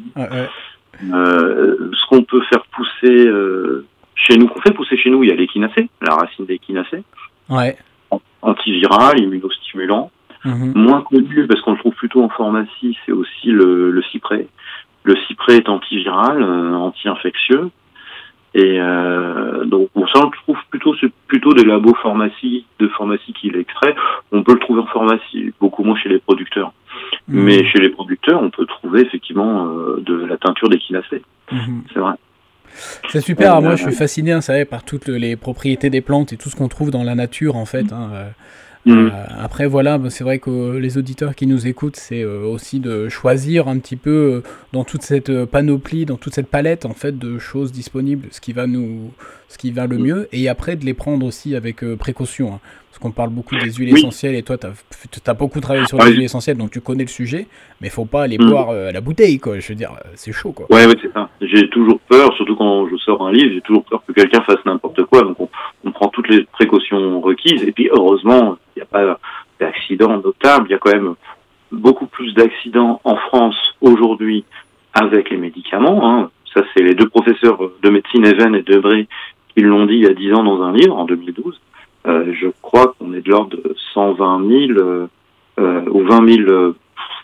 Ce 1.09 2.05
qu'on 2.07 2.23
peut 2.23 2.41
faire 2.49 2.63
pousser 2.71 3.27
euh, 3.27 3.85
chez 4.15 4.37
nous, 4.37 4.47
qu'on 4.47 4.61
fait 4.61 4.73
pousser 4.73 4.97
chez 4.97 5.09
nous, 5.09 5.23
il 5.23 5.29
y 5.29 5.31
a 5.31 5.35
l'échinacée, 5.35 5.89
la 6.01 6.15
racine 6.15 6.45
d'échinacée, 6.45 7.03
Ouais. 7.49 7.77
antiviral, 8.41 9.19
immunostimulant. 9.19 10.11
Mhm. 10.45 10.73
Moins 10.75 11.01
connu, 11.01 11.45
parce 11.47 11.61
qu'on 11.61 11.73
le 11.73 11.77
trouve 11.79 11.93
plutôt 11.93 12.23
en 12.23 12.29
pharmacie, 12.29 12.97
c'est 13.05 13.11
aussi 13.11 13.51
le, 13.51 13.91
le 13.91 14.01
cyprès. 14.03 14.47
Le 15.03 15.15
cyprès 15.27 15.57
est 15.57 15.69
antiviral, 15.69 16.41
euh, 16.41 16.73
anti-infectieux. 16.75 17.69
Et 18.53 18.79
euh, 18.81 19.63
donc 19.65 19.89
bon, 19.95 20.05
ça 20.07 20.19
on 20.19 20.25
le 20.25 20.31
trouve 20.43 20.57
plutôt 20.69 20.93
c'est 20.99 21.11
plutôt 21.27 21.53
des 21.53 21.63
labos 21.63 21.93
pharmacie 22.03 22.65
de 22.79 22.87
pharmacie 22.89 23.31
qui 23.33 23.49
l'extrait. 23.49 23.95
On 24.33 24.43
peut 24.43 24.53
le 24.53 24.59
trouver 24.59 24.81
en 24.81 24.87
pharmacie, 24.87 25.53
beaucoup 25.59 25.83
moins 25.83 25.95
chez 25.97 26.09
les 26.09 26.19
producteurs. 26.19 26.73
Mhm. 27.29 27.43
Mais 27.43 27.65
chez 27.65 27.79
les 27.79 27.89
producteurs, 27.89 28.41
on 28.43 28.49
peut 28.49 28.65
trouver 28.65 29.01
effectivement 29.01 29.67
euh, 29.67 30.03
de 30.05 30.25
la 30.25 30.35
teinture 30.37 30.67
d'échinacée. 30.69 31.21
Mhm. 31.51 31.83
C'est 31.93 31.99
vrai. 31.99 32.13
C'est 33.09 33.21
super, 33.21 33.57
Euh, 33.57 33.61
moi 33.61 33.75
je 33.75 33.83
suis 33.83 33.93
fasciné, 33.93 34.31
hein, 34.31 34.41
ça 34.41 34.53
par 34.65 34.83
toutes 34.83 35.07
les 35.07 35.35
propriétés 35.35 35.89
des 35.89 36.01
plantes 36.01 36.33
et 36.33 36.37
tout 36.37 36.49
ce 36.49 36.55
qu'on 36.55 36.69
trouve 36.69 36.91
dans 36.91 37.03
la 37.03 37.15
nature 37.15 37.55
en 37.55 37.65
fait. 37.65 37.91
hein, 37.93 38.09
euh. 38.13 38.29
Mm. 38.85 38.91
Euh, 38.91 39.09
après, 39.39 39.67
voilà, 39.67 39.97
bah, 39.97 40.09
c'est 40.09 40.23
vrai 40.23 40.39
que 40.39 40.77
les 40.77 40.97
auditeurs 40.97 41.35
qui 41.35 41.45
nous 41.47 41.67
écoutent, 41.67 41.95
c'est 41.97 42.23
euh, 42.23 42.41
aussi 42.45 42.79
de 42.79 43.09
choisir 43.09 43.67
un 43.67 43.77
petit 43.77 43.95
peu 43.95 44.09
euh, 44.09 44.43
dans 44.73 44.83
toute 44.83 45.03
cette 45.03 45.45
panoplie, 45.45 46.05
dans 46.05 46.17
toute 46.17 46.33
cette 46.33 46.47
palette 46.47 46.85
en 46.85 46.93
fait 46.93 47.17
de 47.17 47.37
choses 47.37 47.71
disponibles, 47.71 48.27
ce 48.31 48.41
qui 48.41 48.53
va 48.53 48.65
nous, 48.67 49.11
ce 49.49 49.57
qui 49.57 49.71
va 49.71 49.85
le 49.87 49.97
Mm. 49.97 50.01
mieux, 50.03 50.27
et 50.31 50.49
après 50.49 50.75
de 50.75 50.85
les 50.85 50.93
prendre 50.95 51.25
aussi 51.25 51.55
avec 51.55 51.83
précaution, 51.97 52.53
hein. 52.55 52.59
parce 52.89 52.97
qu'on 52.99 53.11
parle 53.11 53.29
beaucoup 53.29 53.55
des 53.55 53.71
huiles 53.71 53.93
Oui. 53.93 53.99
essentielles, 53.99 54.33
et 54.35 54.41
toi, 54.43 54.57
tu 54.57 54.65
as, 55.27 55.33
beaucoup 55.33 55.59
travaillé 55.59 55.85
sur 55.85 55.99
Ah, 56.01 56.05
les 56.05 56.09
oui. 56.11 56.15
huiles 56.17 56.25
essentielles, 56.25 56.57
donc 56.57 56.71
tu 56.71 56.81
connais 56.81 57.03
le 57.03 57.09
sujet, 57.09 57.45
mais 57.81 57.89
faut 57.89 58.05
pas 58.05 58.25
les 58.25 58.37
Mm. 58.39 58.49
boire 58.49 58.69
à 58.71 58.91
la 58.91 59.01
bouteille, 59.01 59.37
quoi. 59.39 59.59
Je 59.59 59.67
veux 59.69 59.75
dire, 59.75 59.91
c'est 60.15 60.31
chaud, 60.31 60.53
quoi. 60.53 60.65
Ouais, 60.71 60.85
ouais, 60.87 60.95
c'est 61.01 61.11
ça. 61.13 61.29
J'ai 61.41 61.69
toujours 61.69 61.99
peur, 62.09 62.33
surtout 62.35 62.55
quand 62.55 62.87
je 62.89 62.95
sors 62.97 63.25
un 63.27 63.31
livre, 63.31 63.51
j'ai 63.53 63.61
toujours 63.61 63.83
peur 63.83 64.01
que 64.07 64.13
quelqu'un 64.13 64.41
fasse 64.41 64.63
n'importe 64.65 65.03
quoi. 65.05 65.21
Donc 65.23 65.39
on, 65.39 65.49
on 65.85 65.91
prend 65.91 66.07
toutes 66.09 66.29
les 66.29 66.43
précautions 66.45 67.19
requises. 67.21 67.61
Et 67.63 67.71
puis 67.71 67.89
heureusement, 67.91 68.55
il 68.55 68.60
n'y 68.81 68.83
a 68.83 69.15
pas 69.15 69.19
d'accident 69.59 70.17
notable. 70.17 70.67
Il 70.69 70.71
y 70.71 70.75
a 70.75 70.77
quand 70.77 70.93
même 70.93 71.15
beaucoup 71.71 72.07
plus 72.07 72.33
d'accidents 72.33 73.01
en 73.03 73.15
France 73.15 73.55
aujourd'hui 73.81 74.43
avec 74.93 75.29
les 75.29 75.37
médicaments. 75.37 76.09
Hein. 76.09 76.29
Ça, 76.53 76.63
c'est 76.73 76.83
les 76.83 76.95
deux 76.95 77.07
professeurs 77.07 77.57
de 77.81 77.89
médecine, 77.89 78.25
Even 78.25 78.55
et 78.55 78.63
Debré, 78.63 79.07
qui 79.55 79.61
l'ont 79.61 79.85
dit 79.85 79.95
il 79.95 80.03
y 80.03 80.07
a 80.07 80.13
10 80.13 80.33
ans 80.33 80.43
dans 80.43 80.61
un 80.63 80.73
livre, 80.73 80.97
en 80.97 81.05
2012. 81.05 81.59
Euh, 82.07 82.33
je 82.33 82.47
crois 82.61 82.93
qu'on 82.97 83.13
est 83.13 83.21
de 83.21 83.29
l'ordre 83.29 83.55
de 83.55 83.75
120 83.93 84.47
000 84.47 84.79
euh, 84.79 85.07
euh, 85.59 85.81
ou 85.89 86.03
20 86.03 86.27
000, 86.27 86.49
euh, 86.49 86.75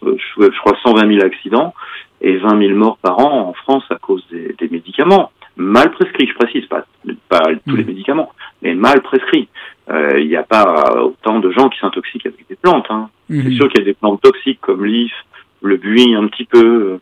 je, 0.04 0.60
crois 0.60 0.78
120 0.84 1.16
000 1.16 1.26
accidents 1.26 1.74
et 2.22 2.38
20 2.38 2.68
000 2.68 2.78
morts 2.78 2.98
par 2.98 3.20
an 3.20 3.50
en 3.50 3.54
France 3.54 3.84
à 3.90 3.96
cause 3.96 4.24
des 4.32 4.70
médicaments 4.70 5.32
mal 5.58 5.92
prescrits. 5.92 6.28
Je 6.28 6.34
précise 6.36 6.66
pas, 6.68 6.86
pas 7.30 7.42
tous 7.68 7.76
les 7.76 7.84
Mhm. 7.84 7.88
médicaments, 7.90 8.32
mais 8.62 8.74
mal 8.76 9.02
prescrits. 9.02 9.48
Euh, 9.90 10.20
Il 10.20 10.28
n'y 10.28 10.36
a 10.36 10.44
pas 10.44 11.02
autant 11.04 11.40
de 11.40 11.50
gens 11.52 11.70
qui 11.70 11.80
s'intoxiquent 11.80 12.26
avec 12.26 12.46
des 12.50 12.56
plantes. 12.56 12.88
Hein. 12.90 13.10
C'est 13.30 13.36
Mhm. 13.44 13.52
sûr 13.54 13.70
qu'il 13.70 13.80
y 13.80 13.84
a 13.84 13.86
des 13.86 13.94
plantes 13.94 14.22
toxiques 14.22 14.60
comme 14.62 14.86
l'if, 14.86 15.14
le 15.62 15.78
buis 15.78 16.14
un 16.16 16.28
petit 16.28 16.46
peu, 16.46 17.00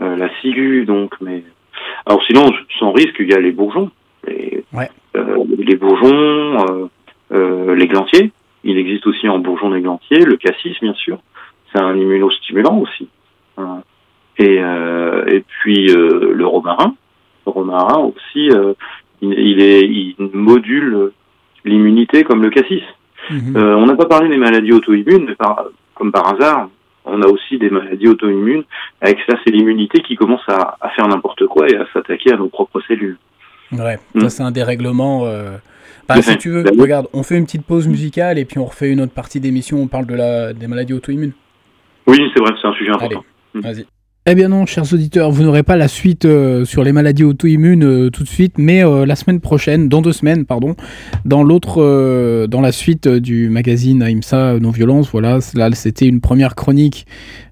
euh, 0.00 0.16
la 0.16 0.28
ciguë 0.40 0.84
donc, 0.86 1.14
mais 1.20 1.42
alors 2.06 2.22
sinon 2.24 2.50
sans 2.78 2.92
risque 2.92 3.16
il 3.18 3.28
y 3.28 3.34
a 3.34 3.40
les 3.40 3.52
bourgeons, 3.52 3.90
les, 4.26 4.64
Ouais. 4.72 4.88
euh, 5.16 5.44
les 5.58 5.76
bourgeons, 5.76 6.64
euh, 6.70 6.86
euh, 7.32 7.74
les 7.74 7.86
glantiers. 7.88 8.30
Il 8.64 8.78
existe 8.78 9.06
aussi 9.06 9.28
en 9.28 9.38
bourgeon 9.40 9.70
des 9.70 9.80
glantiers, 9.80 10.24
le 10.24 10.36
cassis 10.36 10.78
bien 10.80 10.94
sûr, 10.94 11.18
c'est 11.72 11.80
un 11.80 11.96
immunostimulant 11.96 12.78
aussi. 12.78 13.08
Hein. 13.56 13.82
Et, 14.38 14.58
euh, 14.60 15.24
et 15.26 15.40
puis 15.40 15.90
euh, 15.90 16.32
le 16.32 16.46
romarin, 16.46 16.94
romarin 17.48 17.98
aussi, 17.98 18.50
euh, 18.50 18.74
il, 19.22 19.32
il 19.32 19.60
est, 19.60 19.82
il 19.82 20.14
module 20.32 21.10
l'immunité 21.64 22.24
comme 22.24 22.42
le 22.42 22.50
cassis. 22.50 22.82
Mhm. 23.30 23.56
Euh, 23.56 23.76
on 23.76 23.86
n'a 23.86 23.96
pas 23.96 24.06
parlé 24.06 24.28
des 24.28 24.36
maladies 24.38 24.72
auto-immunes, 24.72 25.24
mais 25.28 25.34
par, 25.34 25.64
comme 25.94 26.12
par 26.12 26.32
hasard, 26.34 26.68
on 27.04 27.20
a 27.22 27.26
aussi 27.26 27.58
des 27.58 27.70
maladies 27.70 28.08
auto-immunes 28.08 28.64
avec 29.00 29.18
ça, 29.28 29.36
c'est 29.44 29.50
l'immunité 29.50 30.00
qui 30.02 30.14
commence 30.16 30.42
à, 30.48 30.76
à 30.80 30.88
faire 30.90 31.08
n'importe 31.08 31.46
quoi 31.46 31.68
et 31.68 31.76
à 31.76 31.86
s'attaquer 31.92 32.32
à 32.32 32.36
nos 32.36 32.48
propres 32.48 32.80
cellules. 32.86 33.18
Ouais, 33.72 33.98
Mm. 34.14 34.20
ça 34.22 34.30
c'est 34.30 34.42
un 34.42 34.50
dérèglement. 34.50 35.26
euh, 35.26 35.56
Bah, 36.08 36.22
si 36.22 36.38
tu 36.38 36.48
veux, 36.48 36.62
Bah 36.62 36.70
oui. 36.72 36.80
regarde, 36.80 37.06
on 37.12 37.22
fait 37.22 37.36
une 37.36 37.44
petite 37.44 37.66
pause 37.66 37.86
musicale 37.86 38.38
et 38.38 38.46
puis 38.46 38.58
on 38.58 38.64
refait 38.64 38.90
une 38.90 39.00
autre 39.02 39.12
partie 39.12 39.40
d'émission, 39.40 39.76
on 39.78 39.88
parle 39.88 40.06
de 40.06 40.14
la... 40.14 40.54
des 40.54 40.66
maladies 40.66 40.94
auto-immunes. 40.94 41.32
Oui, 42.06 42.16
c'est 42.32 42.40
vrai, 42.40 42.52
c'est 42.62 42.66
un 42.68 42.72
sujet 42.72 42.90
important. 42.90 43.22
Allez, 43.54 43.62
vas-y. 43.62 43.86
Eh 44.30 44.34
bien 44.34 44.48
non, 44.48 44.66
chers 44.66 44.92
auditeurs, 44.92 45.30
vous 45.30 45.42
n'aurez 45.42 45.62
pas 45.62 45.76
la 45.76 45.88
suite 45.88 46.26
euh, 46.26 46.66
sur 46.66 46.84
les 46.84 46.92
maladies 46.92 47.24
auto-immunes 47.24 47.82
euh, 47.82 48.10
tout 48.10 48.24
de 48.24 48.28
suite, 48.28 48.58
mais 48.58 48.84
euh, 48.84 49.06
la 49.06 49.16
semaine 49.16 49.40
prochaine, 49.40 49.88
dans 49.88 50.02
deux 50.02 50.12
semaines, 50.12 50.44
pardon, 50.44 50.76
dans 51.24 51.42
l'autre, 51.42 52.46
dans 52.46 52.60
la 52.60 52.70
suite 52.70 53.08
du 53.08 53.48
magazine 53.48 54.02
AIMSA 54.02 54.58
Non-Violence, 54.60 55.08
voilà, 55.10 55.38
là 55.54 55.70
c'était 55.72 56.06
une 56.06 56.20
première 56.20 56.56
chronique, 56.56 57.06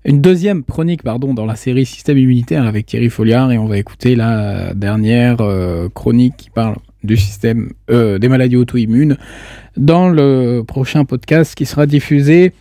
une 0.05 0.21
deuxième 0.21 0.65
chronique, 0.65 1.03
pardon, 1.03 1.33
dans 1.33 1.47
la 1.47 1.57
série 1.57 1.87
Système 1.87 2.19
immunitaire 2.19 2.67
avec 2.67 2.85
Thierry 2.85 3.09
Folliard, 3.09 3.51
et 3.53 3.57
on 3.57 3.65
va 3.65 3.79
écouter 3.79 4.15
la 4.15 4.75
dernière 4.75 5.39
chronique 5.95 6.35
qui 6.37 6.51
parle 6.51 6.77
du 7.03 7.17
système 7.17 7.71
des 7.89 8.29
maladies 8.29 8.57
auto-immunes 8.57 9.17
dans 9.79 10.11
le 10.11 10.61
prochain 10.61 11.07
podcast 11.07 11.55
qui 11.55 11.65
sera 11.65 11.87
diffusé 11.87 12.53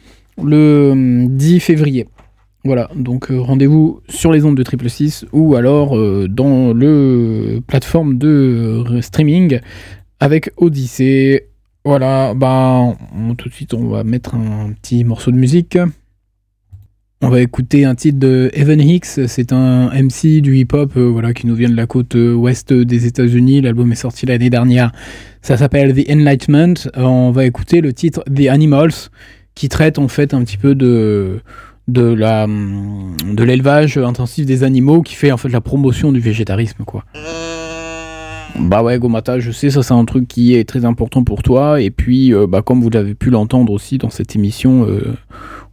le 0.41 0.91
hum, 0.93 1.36
10 1.36 1.60
février. 1.60 2.08
Voilà, 2.65 2.89
donc 2.95 3.30
euh, 3.30 3.39
rendez-vous 3.39 4.01
sur 4.10 4.32
les 4.32 4.43
ondes 4.43 4.58
de 4.58 4.63
Triple 4.63 4.89
6 4.89 5.28
ou 5.34 5.54
alors 5.54 5.95
euh, 5.95 6.28
dans 6.28 6.73
le 6.73 7.60
plateforme 7.67 8.17
de 8.17 8.84
euh, 8.89 9.01
streaming 9.01 9.60
avec 10.19 10.49
Odyssée. 10.58 11.45
Voilà, 11.84 12.34
bah 12.34 12.95
tout 13.38 13.49
de 13.49 13.54
suite 13.54 13.75
on 13.75 13.89
va 13.89 14.04
mettre 14.04 14.34
un 14.34 14.71
petit 14.82 15.04
morceau 15.04 15.30
de 15.30 15.36
musique. 15.36 15.78
On 17.21 17.30
va 17.30 17.39
écouter 17.39 17.86
un 17.86 17.93
titre 17.93 18.17
de 18.17 18.49
Evan 18.54 18.82
Hicks, 18.82 19.28
c'est 19.28 19.54
un 19.54 19.91
MC 19.91 20.41
du 20.41 20.58
hip-hop 20.58 20.97
voilà, 20.97 21.34
qui 21.34 21.45
nous 21.45 21.56
vient 21.56 21.69
de 21.69 21.75
la 21.75 21.86
côte 21.86 22.15
ouest 22.15 22.73
des 22.73 23.06
États-Unis. 23.06 23.62
L'album 23.62 23.91
est 23.91 23.95
sorti 23.95 24.25
l'année 24.25 24.49
dernière. 24.49 24.91
Ça 25.43 25.56
s'appelle 25.56 25.93
The 25.93 26.10
Enlightenment. 26.10 26.89
On 26.95 27.30
va 27.30 27.45
écouter 27.45 27.82
le 27.82 27.93
titre 27.93 28.23
The 28.23 28.47
Animals 28.47 29.12
qui 29.54 29.69
traite 29.69 29.99
en 29.99 30.08
fait 30.08 30.34
un 30.34 30.43
petit 30.43 30.58
peu 30.58 30.73
de 30.73 31.41
de 31.88 33.43
l'élevage 33.43 33.98
intensif 33.98 34.45
des 34.45 34.63
animaux 34.63 35.02
qui 35.02 35.15
fait 35.15 35.32
en 35.32 35.38
fait 35.38 35.50
la 35.50 35.62
promotion 35.62 36.12
du 36.12 36.19
végétarisme 36.19 36.84
quoi. 36.86 37.04
Bah 38.60 38.82
ouais 38.84 38.98
Gomata, 39.00 39.39
je 39.39 39.52
sais 39.52 39.69
ça 39.69 39.84
c'est 39.84 39.93
un 39.93 40.06
truc 40.06 40.28
qui 40.30 40.56
est 40.56 40.67
très 40.67 40.86
important 40.86 41.24
pour 41.24 41.43
toi 41.43 41.82
et 41.82 41.91
puis 41.91 42.34
euh, 42.34 42.48
bah 42.48 42.62
comme 42.62 42.82
vous 42.82 42.89
l'avez 42.89 43.13
pu 43.13 43.30
l'entendre 43.30 43.74
aussi 43.74 43.98
dans 43.98 44.10
cette 44.10 44.34
émission 44.36 44.88
euh, 44.88 45.13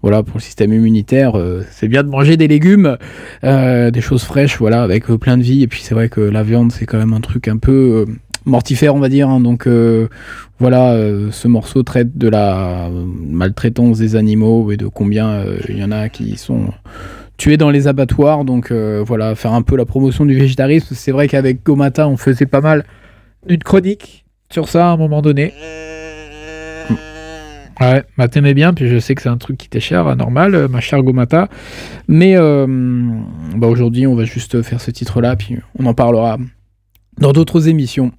voilà 0.02 0.24
pour 0.24 0.38
le 0.38 0.42
système 0.42 0.72
immunitaire 0.72 1.38
euh, 1.38 1.62
c'est 1.70 1.86
bien 1.86 2.02
de 2.02 2.08
manger 2.08 2.36
des 2.36 2.48
légumes 2.48 2.96
des 3.44 4.00
choses 4.00 4.24
fraîches 4.24 4.58
voilà 4.58 4.82
avec 4.82 5.06
plein 5.06 5.38
de 5.38 5.42
vie 5.44 5.62
et 5.62 5.68
puis 5.68 5.80
c'est 5.82 5.94
vrai 5.94 6.08
que 6.08 6.20
la 6.20 6.42
viande 6.42 6.72
c'est 6.72 6.86
quand 6.86 6.98
même 6.98 7.12
un 7.12 7.20
truc 7.20 7.46
un 7.46 7.56
peu 7.56 8.04
mortifère 8.44 8.94
on 8.94 8.98
va 8.98 9.08
dire 9.08 9.28
hein, 9.28 9.40
donc 9.40 9.66
euh, 9.66 10.08
voilà, 10.58 10.92
euh, 10.92 11.30
ce 11.32 11.48
morceau 11.48 11.82
traite 11.82 12.16
de 12.16 12.28
la 12.28 12.88
maltraitance 12.90 13.98
des 13.98 14.14
animaux 14.14 14.70
et 14.70 14.76
de 14.76 14.86
combien 14.86 15.28
euh, 15.30 15.58
il 15.68 15.78
y 15.78 15.84
en 15.84 15.90
a 15.90 16.08
qui 16.08 16.36
sont 16.36 16.66
tués 17.36 17.56
dans 17.56 17.70
les 17.70 17.88
abattoirs. 17.88 18.44
Donc 18.44 18.70
voilà, 18.70 19.34
faire 19.34 19.54
un 19.54 19.62
peu 19.62 19.76
la 19.76 19.84
promotion 19.84 20.24
du 20.24 20.38
végétarisme. 20.38 20.94
C'est 20.94 21.10
vrai 21.10 21.26
qu'avec 21.26 21.64
Gomata, 21.64 22.06
on 22.06 22.16
faisait 22.16 22.46
pas 22.46 22.60
mal 22.60 22.84
une 23.48 23.58
chronique 23.58 24.24
sur 24.52 24.68
ça 24.68 24.90
à 24.90 24.92
un 24.92 24.96
moment 24.96 25.20
donné. 25.20 25.52
Ouais, 27.80 28.04
bah 28.16 28.28
t'aimais 28.28 28.54
bien, 28.54 28.72
puis 28.72 28.86
je 28.86 29.00
sais 29.00 29.16
que 29.16 29.22
c'est 29.22 29.28
un 29.28 29.38
truc 29.38 29.58
qui 29.58 29.68
t'est 29.68 29.80
cher, 29.80 30.14
normal, 30.14 30.68
ma 30.68 30.80
chère 30.80 31.02
Gomata. 31.02 31.48
Mais 32.06 32.36
euh, 32.36 32.66
bah 33.56 33.66
aujourd'hui, 33.66 34.06
on 34.06 34.14
va 34.14 34.24
juste 34.24 34.62
faire 34.62 34.80
ce 34.80 34.92
titre-là, 34.92 35.34
puis 35.34 35.56
on 35.80 35.86
en 35.86 35.94
parlera 35.94 36.38
dans 37.18 37.32
d'autres 37.32 37.68
émissions. 37.68 38.12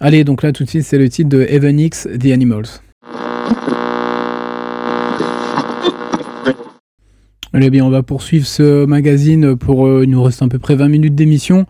Allez, 0.00 0.24
donc 0.24 0.42
là 0.42 0.52
tout 0.52 0.64
de 0.64 0.68
suite, 0.68 0.84
c'est 0.84 0.98
le 0.98 1.08
titre 1.08 1.28
de 1.28 1.46
Evan 1.48 1.78
X, 1.78 2.08
The 2.20 2.26
Animals. 2.26 2.80
Allez 7.56 7.70
bien, 7.70 7.84
on 7.84 7.88
va 7.88 8.02
poursuivre 8.02 8.48
ce 8.48 8.84
magazine 8.84 9.54
pour 9.54 9.86
euh, 9.86 10.02
il 10.02 10.10
nous 10.10 10.20
reste 10.20 10.42
à 10.42 10.48
peu 10.48 10.58
près 10.58 10.74
20 10.74 10.88
minutes 10.88 11.14
d'émission. 11.14 11.66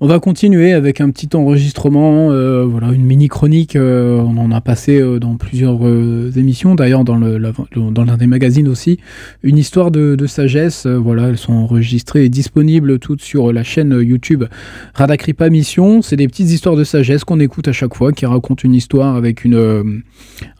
On 0.00 0.06
va 0.06 0.20
continuer 0.20 0.72
avec 0.72 1.00
un 1.00 1.10
petit 1.10 1.30
enregistrement, 1.34 2.30
euh, 2.30 2.64
voilà, 2.64 2.92
une 2.92 3.04
mini 3.04 3.26
chronique. 3.26 3.74
euh, 3.74 4.20
on 4.20 4.36
en 4.36 4.52
a 4.52 4.60
passé 4.60 5.02
dans 5.18 5.34
plusieurs 5.34 5.80
émissions, 6.38 6.76
d'ailleurs 6.76 7.02
dans 7.02 7.16
l'un 7.18 8.16
des 8.16 8.28
magazines 8.28 8.68
aussi. 8.68 9.00
Une 9.42 9.58
histoire 9.58 9.90
de, 9.90 10.26
sagesse. 10.28 10.86
voilà, 10.86 11.30
elles 11.30 11.38
sont 11.38 11.54
enregistrées 11.54 12.26
et 12.26 12.28
disponibles 12.28 13.00
toutes 13.00 13.20
sur 13.20 13.52
la 13.52 13.64
chaîne 13.64 13.98
YouTube 14.00 14.44
Radakripa 14.94 15.50
Mission. 15.50 16.02
C'est 16.02 16.16
des 16.16 16.28
petites 16.28 16.52
histoires 16.52 16.76
de 16.76 16.84
sagesse 16.84 17.24
qu'on 17.24 17.40
écoute 17.40 17.66
à 17.66 17.72
chaque 17.72 17.96
fois, 17.96 18.12
qui 18.12 18.26
racontent 18.26 18.62
une 18.62 18.74
histoire 18.74 19.16
avec 19.16 19.44
une 19.44 20.02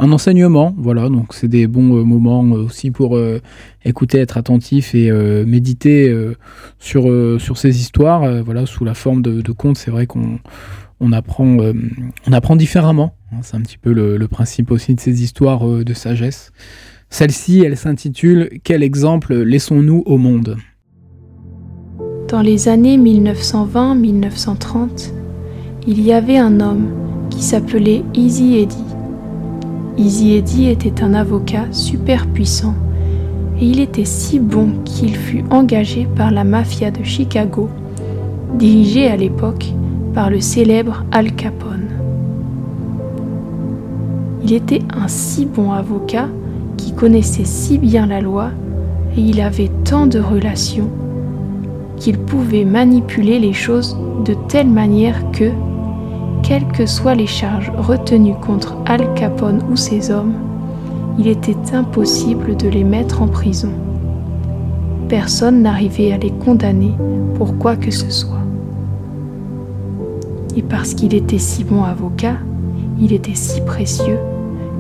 un 0.01 0.11
enseignement. 0.11 0.75
Voilà, 0.77 1.09
donc 1.09 1.35
c'est 1.35 1.47
des 1.47 1.69
bons 1.69 2.05
moments 2.05 2.41
aussi 2.41 2.91
pour 2.91 3.17
écouter, 3.87 4.19
être 4.19 4.37
attentif 4.37 4.95
et 4.95 5.11
euh, 5.11 5.45
méditer 5.47 6.09
euh, 6.09 6.37
sur, 6.79 7.11
euh, 7.11 7.39
sur 7.39 7.59
ces 7.59 7.81
histoires, 7.81 8.43
voilà, 8.43 8.67
sous 8.67 8.85
la 8.85 8.95
forme 8.95 9.23
de, 9.23 9.41
de 9.41 9.53
contes. 9.53 9.79
C'est 9.79 9.91
vrai 9.91 10.07
qu'on 10.07 10.39
on 11.01 11.13
apprend, 11.13 11.59
on 12.27 12.33
apprend 12.33 12.57
différemment. 12.57 13.15
hein. 13.33 13.39
c'est 13.43 13.57
un 13.57 13.61
petit 13.61 13.79
peu 13.79 13.93
le, 13.93 14.17
le 14.17 14.29
principe 14.29 14.71
aussi 14.71 14.95
de 14.95 15.01
ces 15.01 15.23
histoires 15.23 15.67
de 15.67 15.95
sagesse. 15.95 16.53
Celle-ci, 17.11 17.63
elle 17.65 17.77
s'intitule 17.77 18.49
Quel 18.65 18.83
exemple 18.83 19.35
laissons-nous 19.35 20.03
au 20.07 20.17
monde? 20.17 20.57
Dans 22.29 22.41
les 22.41 22.69
années 22.69 22.99
1920-1930, 22.99 25.13
il 25.87 26.01
y 26.01 26.13
avait 26.13 26.39
un 26.39 26.61
homme 26.61 26.89
qui 27.31 27.43
s'appelait 27.43 28.03
Easy 28.15 28.57
Eddie. 28.57 28.77
Easy 29.99 30.35
Eddie 30.35 30.69
était 30.69 31.03
un 31.03 31.15
avocat 31.15 31.67
super 31.73 32.27
puissant 32.27 32.75
et 33.61 33.65
il 33.65 33.81
était 33.81 34.05
si 34.05 34.39
bon 34.39 34.71
qu'il 34.85 35.17
fut 35.17 35.45
engagé 35.51 36.07
par 36.17 36.31
la 36.31 36.45
mafia 36.45 36.91
de 36.91 37.03
Chicago, 37.03 37.69
dirigée 38.59 39.09
à 39.09 39.17
l'époque 39.17 39.73
par 40.15 40.31
le 40.31 40.41
célèbre 40.41 41.05
Al 41.13 41.33
Capone. 41.33 41.89
Il 44.45 44.53
était 44.53 44.83
un 44.95 45.09
si 45.09 45.47
bon 45.47 45.73
avocat 45.73 46.29
qui 46.77 46.93
connaissait 46.93 47.45
si 47.45 47.79
bien 47.79 48.07
la 48.07 48.21
loi 48.21 48.51
et 49.17 49.21
il 49.21 49.41
avait 49.41 49.71
tant 49.85 50.07
de 50.07 50.21
relations 50.21 50.91
qu'il 51.97 52.19
pouvait 52.19 52.65
manipuler 52.65 53.39
les 53.39 53.55
choses 53.55 53.97
de 54.25 54.35
telle 54.49 54.69
manière 54.69 55.31
que, 55.33 55.51
quelles 56.43 56.67
que 56.69 56.87
soient 56.87 57.15
les 57.15 57.27
charges 57.27 57.73
retenues 57.77 58.37
contre 58.41 58.77
Al 58.87 59.15
Capone 59.15 59.63
ou 59.71 59.77
ses 59.77 60.11
hommes, 60.11 60.35
il 61.19 61.29
était 61.29 61.75
impossible 61.75 62.57
de 62.57 62.69
les 62.69 62.85
mettre 62.85 63.23
en 63.23 63.29
prison. 63.29 63.71
Personne 65.09 65.63
n'arrivait 65.63 66.13
à 66.13 66.19
les 66.19 66.31
condamner 66.31 66.93
pour 67.37 67.57
quoi 67.59 67.77
que 67.77 67.91
ce 67.91 68.11
soit. 68.11 68.43
Et 70.57 70.63
parce 70.63 70.95
qu'il 70.95 71.15
était 71.15 71.39
si 71.39 71.65
bon 71.65 71.85
avocat, 71.85 72.37
il 73.01 73.13
était 73.13 73.35
si 73.35 73.61
précieux 73.61 74.19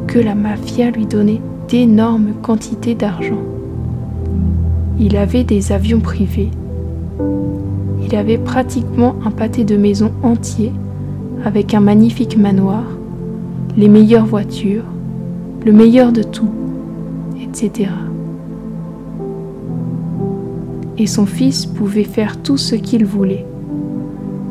que 0.06 0.18
la 0.18 0.34
mafia 0.34 0.90
lui 0.90 1.06
donnait 1.06 1.40
d'énormes 1.68 2.32
quantités 2.42 2.94
d'argent. 2.94 3.42
Il 4.98 5.16
avait 5.16 5.44
des 5.44 5.72
avions 5.72 6.00
privés. 6.00 6.50
Il 8.04 8.14
avait 8.14 8.38
pratiquement 8.38 9.16
un 9.24 9.30
pâté 9.30 9.64
de 9.64 9.76
maison 9.76 10.12
entier 10.22 10.72
avec 11.44 11.74
un 11.74 11.80
magnifique 11.80 12.38
manoir, 12.38 12.84
les 13.76 13.88
meilleures 13.88 14.26
voitures, 14.26 14.84
le 15.66 15.72
meilleur 15.72 16.12
de 16.12 16.22
tout, 16.22 16.48
etc. 17.42 17.90
Et 20.96 21.08
son 21.08 21.26
fils 21.26 21.66
pouvait 21.66 22.04
faire 22.04 22.40
tout 22.40 22.56
ce 22.56 22.76
qu'il 22.76 23.04
voulait. 23.04 23.44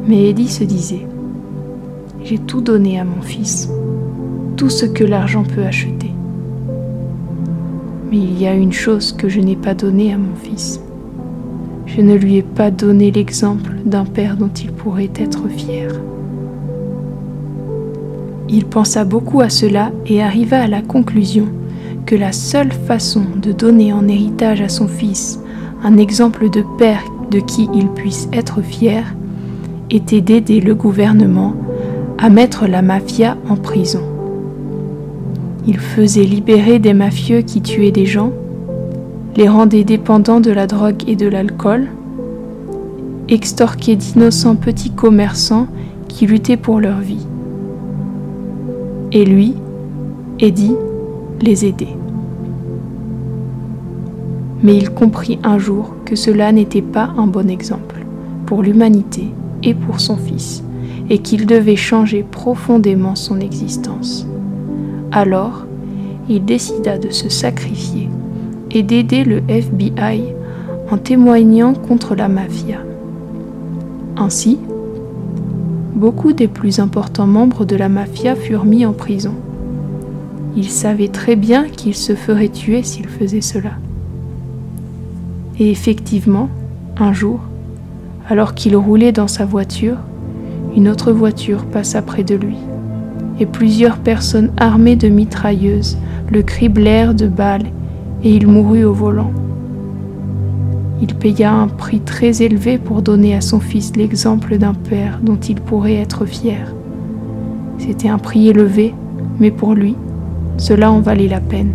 Mais 0.09 0.29
Eddie 0.29 0.49
se 0.49 0.65
disait, 0.65 1.07
j'ai 2.21 2.37
tout 2.37 2.59
donné 2.59 2.99
à 2.99 3.05
mon 3.05 3.21
fils, 3.21 3.69
tout 4.57 4.69
ce 4.69 4.85
que 4.85 5.05
l'argent 5.05 5.43
peut 5.43 5.63
acheter. 5.63 6.11
Mais 8.11 8.17
il 8.17 8.37
y 8.37 8.45
a 8.45 8.53
une 8.53 8.73
chose 8.73 9.13
que 9.13 9.29
je 9.29 9.39
n'ai 9.39 9.55
pas 9.55 9.73
donnée 9.73 10.11
à 10.11 10.17
mon 10.17 10.35
fils. 10.35 10.81
Je 11.85 12.01
ne 12.01 12.15
lui 12.15 12.35
ai 12.35 12.43
pas 12.43 12.71
donné 12.71 13.09
l'exemple 13.09 13.71
d'un 13.85 14.03
père 14.03 14.35
dont 14.35 14.51
il 14.61 14.73
pourrait 14.73 15.11
être 15.15 15.47
fier. 15.47 15.93
Il 18.47 18.65
pensa 18.65 19.05
beaucoup 19.05 19.41
à 19.41 19.49
cela 19.49 19.91
et 20.05 20.21
arriva 20.21 20.61
à 20.61 20.67
la 20.67 20.81
conclusion 20.81 21.47
que 22.05 22.15
la 22.15 22.31
seule 22.31 22.71
façon 22.71 23.23
de 23.41 23.51
donner 23.51 23.91
en 23.91 24.07
héritage 24.07 24.61
à 24.61 24.69
son 24.69 24.87
fils 24.87 25.39
un 25.83 25.97
exemple 25.97 26.49
de 26.49 26.63
père 26.77 27.03
de 27.31 27.39
qui 27.39 27.67
il 27.73 27.87
puisse 27.87 28.29
être 28.31 28.61
fier 28.61 29.03
était 29.89 30.21
d'aider 30.21 30.61
le 30.61 30.75
gouvernement 30.75 31.53
à 32.17 32.29
mettre 32.29 32.67
la 32.67 32.81
mafia 32.81 33.37
en 33.49 33.55
prison. 33.55 34.03
Il 35.67 35.79
faisait 35.79 36.23
libérer 36.23 36.77
des 36.77 36.93
mafieux 36.93 37.41
qui 37.41 37.61
tuaient 37.61 37.91
des 37.91 38.05
gens, 38.05 38.31
les 39.35 39.49
rendait 39.49 39.83
dépendants 39.83 40.39
de 40.39 40.51
la 40.51 40.67
drogue 40.67 41.03
et 41.07 41.15
de 41.15 41.27
l'alcool, 41.27 41.87
extorquait 43.27 43.95
d'innocents 43.95 44.55
petits 44.55 44.91
commerçants 44.91 45.67
qui 46.07 46.27
luttaient 46.27 46.57
pour 46.57 46.79
leur 46.79 46.99
vie 46.99 47.25
et 49.15 49.23
lui, 49.23 49.53
Eddie, 50.39 50.75
les 51.41 51.65
aider. 51.65 51.87
Mais 54.61 54.75
il 54.75 54.89
comprit 54.89 55.39
un 55.41 55.57
jour 55.57 55.95
que 56.03 56.17
cela 56.17 56.51
n'était 56.51 56.81
pas 56.81 57.11
un 57.17 57.25
bon 57.25 57.49
exemple 57.49 58.05
pour 58.45 58.61
l'humanité 58.61 59.31
et 59.63 59.73
pour 59.73 60.01
son 60.01 60.17
fils, 60.17 60.63
et 61.09 61.19
qu'il 61.19 61.45
devait 61.45 61.77
changer 61.77 62.25
profondément 62.29 63.15
son 63.15 63.39
existence. 63.39 64.27
Alors, 65.13 65.65
il 66.27 66.43
décida 66.43 66.97
de 66.97 67.09
se 67.09 67.29
sacrifier 67.29 68.09
et 68.71 68.83
d'aider 68.83 69.23
le 69.23 69.41
FBI 69.47 70.23
en 70.91 70.97
témoignant 70.97 71.73
contre 71.73 72.15
la 72.15 72.27
mafia. 72.27 72.79
Ainsi, 74.17 74.59
beaucoup 76.05 76.33
des 76.33 76.47
plus 76.47 76.77
importants 76.77 77.25
membres 77.25 77.65
de 77.65 77.75
la 77.75 77.89
mafia 77.89 78.35
furent 78.35 78.65
mis 78.65 78.85
en 78.85 78.93
prison. 78.93 79.33
Il 80.55 80.69
savait 80.69 81.07
très 81.07 81.35
bien 81.35 81.67
qu'il 81.67 81.95
se 81.95 82.13
ferait 82.13 82.49
tuer 82.49 82.83
s'il 82.83 83.07
faisait 83.07 83.41
cela. 83.41 83.71
Et 85.57 85.71
effectivement, 85.71 86.47
un 86.99 87.11
jour, 87.11 87.39
alors 88.29 88.53
qu'il 88.53 88.75
roulait 88.75 89.13
dans 89.13 89.27
sa 89.27 89.45
voiture, 89.45 89.97
une 90.75 90.89
autre 90.89 91.11
voiture 91.11 91.65
passa 91.65 92.03
près 92.03 92.23
de 92.23 92.35
lui, 92.35 92.57
et 93.39 93.47
plusieurs 93.47 93.97
personnes 93.97 94.51
armées 94.57 94.97
de 94.97 95.09
mitrailleuses 95.09 95.97
le 96.31 96.43
criblèrent 96.43 97.15
de 97.15 97.25
balles, 97.25 97.71
et 98.23 98.31
il 98.31 98.45
mourut 98.45 98.83
au 98.83 98.93
volant. 98.93 99.31
Il 101.01 101.13
paya 101.15 101.51
un 101.51 101.67
prix 101.67 101.99
très 101.99 102.41
élevé 102.41 102.77
pour 102.77 103.01
donner 103.01 103.35
à 103.35 103.41
son 103.41 103.59
fils 103.59 103.95
l'exemple 103.95 104.57
d'un 104.57 104.73
père 104.73 105.19
dont 105.21 105.35
il 105.35 105.59
pourrait 105.59 105.95
être 105.95 106.25
fier. 106.25 106.73
C'était 107.77 108.07
un 108.07 108.17
prix 108.17 108.47
élevé, 108.47 108.93
mais 109.39 109.51
pour 109.51 109.73
lui, 109.73 109.95
cela 110.57 110.91
en 110.91 111.01
valait 111.01 111.27
la 111.27 111.41
peine. 111.41 111.73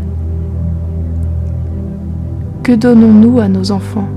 Que 2.63 2.73
donnons-nous 2.73 3.41
à 3.41 3.49
nos 3.49 3.73
enfants? 3.73 4.09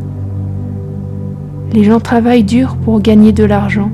Les 1.74 1.84
gens 1.84 2.00
travaillent 2.00 2.44
dur 2.44 2.78
pour 2.78 3.02
gagner 3.02 3.32
de 3.32 3.44
l'argent 3.44 3.90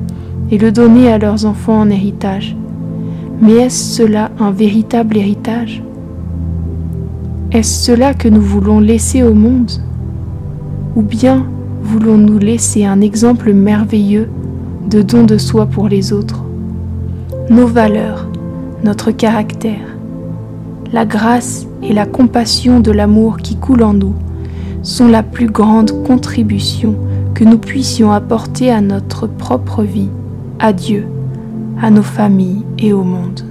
et 0.52 0.58
le 0.58 0.72
donner 0.72 1.12
à 1.12 1.18
leurs 1.18 1.46
enfants 1.46 1.80
en 1.80 1.90
héritage. 1.90 2.56
Mais 3.42 3.54
est-ce 3.54 3.98
cela 3.98 4.30
un 4.40 4.52
véritable 4.52 5.18
héritage? 5.18 5.82
Est-ce 7.52 7.86
cela 7.86 8.14
que 8.14 8.28
nous 8.28 8.42
voulons 8.42 8.80
laisser 8.80 9.24
au 9.24 9.34
monde? 9.34 9.72
Ou 10.96 11.02
bien 11.02 11.46
voulons-nous 11.82 12.40
laisser 12.40 12.86
un 12.86 13.02
exemple 13.02 13.54
merveilleux 13.54 14.30
de 14.90 15.02
don 15.02 15.24
de 15.24 15.38
soi 15.38 15.66
pour 15.66 15.88
les 15.88 16.14
autres? 16.14 16.44
Nos 17.50 17.68
valeurs, 17.68 18.28
notre 18.84 19.12
caractère, 19.12 19.96
la 20.92 21.06
grâce 21.06 21.68
et 21.84 21.94
la 21.94 22.06
compassion 22.06 22.80
de 22.80 22.92
l'amour 22.92 23.38
qui 23.38 23.56
coule 23.56 23.84
en 23.84 23.94
nous 23.94 24.16
sont 24.84 25.08
la 25.08 25.24
plus 25.24 25.48
grande 25.48 26.04
contribution 26.04 26.96
que 27.34 27.44
nous 27.44 27.58
puissions 27.58 28.12
apporter 28.12 28.72
à 28.72 28.82
notre 28.82 29.28
propre 29.28 29.84
vie, 29.84 30.10
à 30.60 30.74
Dieu, 30.74 31.06
à 31.82 31.92
nos 31.92 32.04
familles 32.04 32.66
et 32.78 32.94
au 32.94 33.04
monde. 33.04 33.49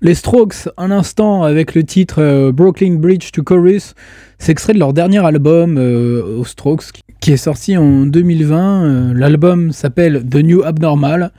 Les 0.00 0.14
Strokes, 0.14 0.68
un 0.76 0.92
instant 0.92 1.42
avec 1.42 1.74
le 1.74 1.82
titre 1.82 2.22
euh, 2.22 2.52
Brooklyn 2.52 2.94
Bridge 2.94 3.32
to 3.32 3.42
Chorus, 3.42 3.96
c'est 4.38 4.52
extrait 4.52 4.72
de 4.72 4.78
leur 4.78 4.92
dernier 4.92 5.18
album 5.18 5.76
euh, 5.76 6.38
aux 6.38 6.44
Strokes 6.44 7.02
qui 7.18 7.32
est 7.32 7.36
sorti 7.36 7.76
en 7.76 8.06
2020. 8.06 8.84
Euh, 8.84 9.12
l'album 9.12 9.72
s'appelle 9.72 10.24
The 10.24 10.36
New 10.36 10.62
Abnormal. 10.62 11.32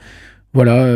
Voilà, 0.54 0.88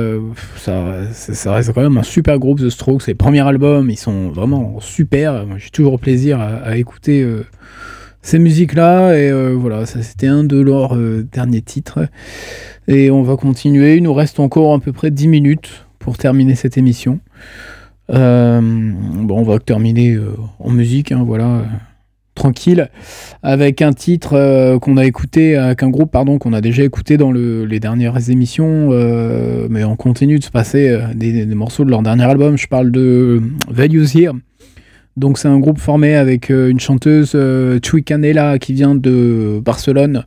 ça, 0.58 1.54
reste 1.54 1.72
quand 1.74 1.84
même 1.84 1.98
un 1.98 2.04
super 2.04 2.38
groupe 2.38 2.60
The 2.60 2.70
Strokes. 2.70 3.08
Les 3.08 3.14
premiers 3.14 3.48
albums, 3.48 3.90
ils 3.90 4.00
sont 4.00 4.30
vraiment 4.30 4.80
super. 4.82 5.46
J'ai 5.58 5.70
toujours 5.70 6.00
plaisir 6.00 6.42
à, 6.42 6.76
écouter 6.76 7.24
ces 8.24 8.40
musiques-là. 8.40 9.16
Et 9.16 9.32
voilà, 9.54 9.86
ça 9.86 10.02
c'était 10.02 10.26
un 10.26 10.44
de 10.44 10.60
leurs 10.60 10.98
derniers 11.32 11.62
titres. 11.62 12.08
Et 12.88 13.12
on 13.12 13.22
va 13.22 13.38
continuer. 13.38 13.98
Il 13.98 14.04
nous 14.04 14.14
reste 14.16 14.40
encore 14.40 14.74
à 14.74 14.80
peu 14.80 14.92
près 14.92 15.12
10 15.12 15.28
minutes 15.28 15.86
pour 16.04 16.18
terminer 16.18 16.56
cette 16.56 16.78
émission. 16.78 17.20
Euh, 18.10 18.60
bon, 18.62 19.40
on 19.40 19.44
va 19.44 19.60
terminer 19.60 20.14
euh, 20.14 20.36
en 20.60 20.70
musique, 20.70 21.14
hein, 21.14 21.24
voilà, 21.26 21.46
euh, 21.46 21.64
tranquille, 22.36 22.90
avec 23.42 23.82
un 23.82 23.94
titre 23.94 24.78
qu'on 24.80 24.98
a 24.98 25.06
écouté, 25.06 25.56
avec 25.56 25.82
un 25.82 25.90
groupe, 25.90 26.12
pardon, 26.12 26.40
qu'on 26.40 26.52
a 26.52 26.60
déjà 26.60 26.84
écouté 26.84 27.16
dans 27.16 27.32
les 27.32 27.80
dernières 27.80 28.30
émissions, 28.30 28.90
mais 29.70 29.84
on 29.84 29.96
continue 29.96 30.40
de 30.40 30.44
se 30.44 30.50
passer 30.50 31.00
des, 31.14 31.46
morceaux 31.46 31.86
de 31.86 31.92
leur 31.92 32.02
dernier 32.02 32.24
album. 32.24 32.58
Je 32.58 32.68
parle 32.68 32.90
de 32.90 33.40
Values 33.70 34.08
Here. 34.16 34.34
Donc 35.16 35.38
c'est 35.38 35.48
un 35.48 35.60
groupe 35.60 35.78
formé 35.78 36.16
avec 36.16 36.50
une 36.50 36.80
chanteuse 36.80 37.38
Chui 37.86 38.04
Canela 38.04 38.58
qui 38.58 38.74
vient 38.74 38.96
de 38.96 39.62
Barcelone 39.64 40.26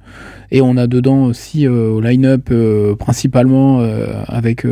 et 0.53 0.61
on 0.61 0.77
a 0.77 0.87
dedans 0.87 1.25
aussi 1.25 1.67
au 1.67 2.01
line-up 2.01 2.53
principalement 3.01 3.81
avec 4.29 4.65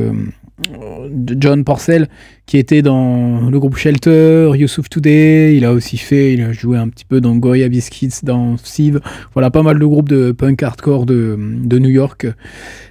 John 1.11 1.65
Porcel, 1.65 2.09
qui 2.47 2.59
était 2.59 2.83
dans 2.83 3.49
le 3.51 3.59
groupe 3.59 3.77
Shelter, 3.77 4.51
Yusuf 4.55 4.89
Today. 4.89 5.57
Il 5.57 5.65
a 5.65 5.73
aussi 5.73 5.97
fait, 5.97 6.35
il 6.35 6.43
a 6.43 6.53
joué 6.53 6.79
un 6.79 6.89
petit 6.89 7.05
peu 7.05 7.21
dans 7.21 7.37
Goya 7.37 7.69
Biscuits, 7.69 8.21
dans 8.23 8.57
Sieve. 8.57 9.01
Voilà, 9.33 9.51
pas 9.51 9.63
mal 9.63 9.79
de 9.79 9.85
groupes 9.85 10.09
de 10.09 10.33
punk 10.33 10.63
hardcore 10.63 11.07
de, 11.07 11.39
de 11.39 11.79
New 11.79 11.91
York. 11.91 12.27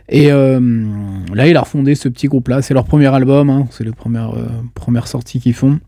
Et 0.10 0.32
euh, 0.32 0.60
là, 1.34 1.48
il 1.48 1.56
a 1.56 1.62
refondé 1.62 1.96
ce 1.96 2.10
petit 2.10 2.28
groupe-là. 2.28 2.62
C'est 2.62 2.74
leur 2.74 2.86
premier 2.86 3.08
album, 3.08 3.50
hein. 3.50 3.68
c'est 3.72 3.84
les 3.84 3.92
premières, 3.92 4.38
euh, 4.38 4.48
premières 4.76 5.08
sorties 5.08 5.40
qu'ils 5.40 5.54
font. 5.54 5.80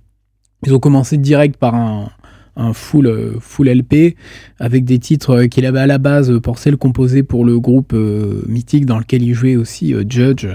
Ils 0.65 0.73
ont 0.73 0.79
commencé 0.79 1.17
direct 1.17 1.57
par 1.57 1.75
un, 1.75 2.09
un 2.55 2.73
full, 2.73 3.07
euh, 3.07 3.39
full 3.39 3.69
LP 3.69 4.15
avec 4.59 4.85
des 4.85 4.99
titres 4.99 5.43
qu'il 5.43 5.65
avait 5.65 5.81
à 5.81 5.87
la 5.87 5.97
base, 5.97 6.39
Porcel 6.39 6.77
composé 6.77 7.23
pour 7.23 7.45
le 7.45 7.59
groupe 7.59 7.93
mythique 8.47 8.85
dans 8.85 8.97
lequel 8.97 9.21
il 9.21 9.33
jouait 9.33 9.55
aussi, 9.55 9.93
Judge. 10.09 10.47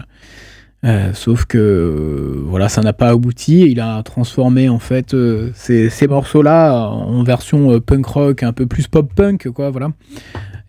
Sauf 1.14 1.44
que 1.44 2.42
voilà, 2.46 2.68
ça 2.68 2.80
n'a 2.82 2.92
pas 2.92 3.08
abouti. 3.08 3.62
Il 3.70 3.80
a 3.80 4.02
transformé 4.02 4.68
en 4.68 4.78
fait 4.78 5.14
ces, 5.54 5.90
ces 5.90 6.08
morceaux-là 6.08 6.88
en 6.88 7.22
version 7.22 7.80
punk 7.80 8.06
rock, 8.06 8.42
un 8.42 8.52
peu 8.52 8.66
plus 8.66 8.88
pop 8.88 9.12
punk, 9.14 9.48
quoi, 9.50 9.70
voilà. 9.70 9.90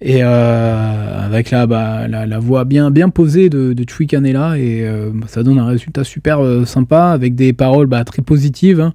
Et 0.02 0.24
euh, 0.24 1.26
avec 1.26 1.52
la, 1.52 1.68
bah, 1.68 2.08
la, 2.08 2.40
voix 2.40 2.66
bien, 2.66 2.92
posée 3.10 3.50
de, 3.50 3.74
de 3.74 3.86
Chui 3.88 4.08
Canela, 4.08 4.58
et 4.58 4.82
euh, 4.82 5.12
ça 5.28 5.44
donne 5.44 5.60
un 5.60 5.68
résultat 5.68 6.04
super 6.04 6.44
euh, 6.44 6.66
sympa 6.66 7.10
avec 7.10 7.36
des 7.36 7.54
paroles 7.54 7.86
bah, 7.86 8.04
très 8.04 8.24
positives. 8.24 8.82
Hein. 8.82 8.94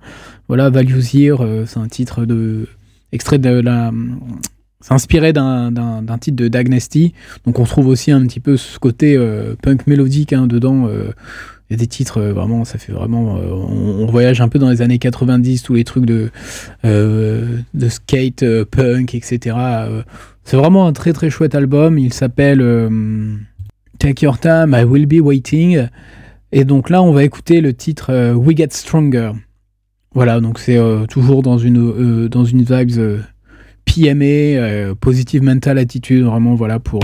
Voilà, 0.48 0.68
Values 0.68 1.02
Here, 1.14 1.64
c'est 1.66 1.78
un 1.78 1.88
titre 1.88 2.24
de 2.24 2.66
extrait 3.12 3.38
de 3.38 3.60
la. 3.60 3.92
Inspiré 4.88 5.32
d'un 5.32 6.18
titre 6.20 6.36
de 6.36 6.48
Dagnesty, 6.48 7.12
donc 7.44 7.58
on 7.58 7.64
trouve 7.64 7.88
aussi 7.88 8.12
un 8.12 8.24
petit 8.26 8.40
peu 8.40 8.56
ce 8.56 8.78
côté 8.78 9.18
punk 9.62 9.86
mélodique 9.86 10.32
hein, 10.32 10.46
dedans. 10.46 10.88
Il 10.88 11.72
y 11.72 11.74
a 11.74 11.76
des 11.76 11.86
titres, 11.88 12.20
vraiment, 12.20 12.64
ça 12.64 12.78
fait 12.78 12.92
vraiment. 12.92 13.34
On, 13.34 14.06
voyage 14.06 14.40
un 14.40 14.48
peu 14.48 14.60
dans 14.60 14.70
les 14.70 14.82
années 14.82 14.98
90, 14.98 15.62
tous 15.62 15.74
les 15.74 15.82
trucs 15.82 16.06
de, 16.06 16.30
de 16.84 17.88
skate, 17.88 18.44
punk, 18.64 19.14
etc. 19.14 19.56
C'est 20.46 20.56
vraiment 20.56 20.86
un 20.86 20.92
très 20.92 21.12
très 21.12 21.28
chouette 21.28 21.56
album. 21.56 21.98
Il 21.98 22.14
s'appelle 22.14 22.60
euh, 22.60 23.34
Take 23.98 24.24
Your 24.24 24.38
Time, 24.38 24.76
I 24.78 24.84
Will 24.84 25.06
Be 25.06 25.20
Waiting. 25.20 25.88
Et 26.52 26.64
donc 26.64 26.88
là, 26.88 27.02
on 27.02 27.10
va 27.10 27.24
écouter 27.24 27.60
le 27.60 27.74
titre 27.74 28.12
euh, 28.12 28.32
We 28.32 28.56
Get 28.56 28.68
Stronger. 28.70 29.32
Voilà, 30.14 30.40
donc 30.40 30.60
c'est 30.60 30.78
euh, 30.78 31.04
toujours 31.06 31.42
dans 31.42 31.58
une, 31.58 32.28
dans 32.28 32.44
une 32.44 32.62
vibes 32.62 33.22
PMA, 33.87 34.95
Positive 35.01 35.43
Mental 35.43 35.78
Attitude, 35.78 36.24
vraiment 36.24 36.55
voilà 36.55 36.78
pour 36.78 37.01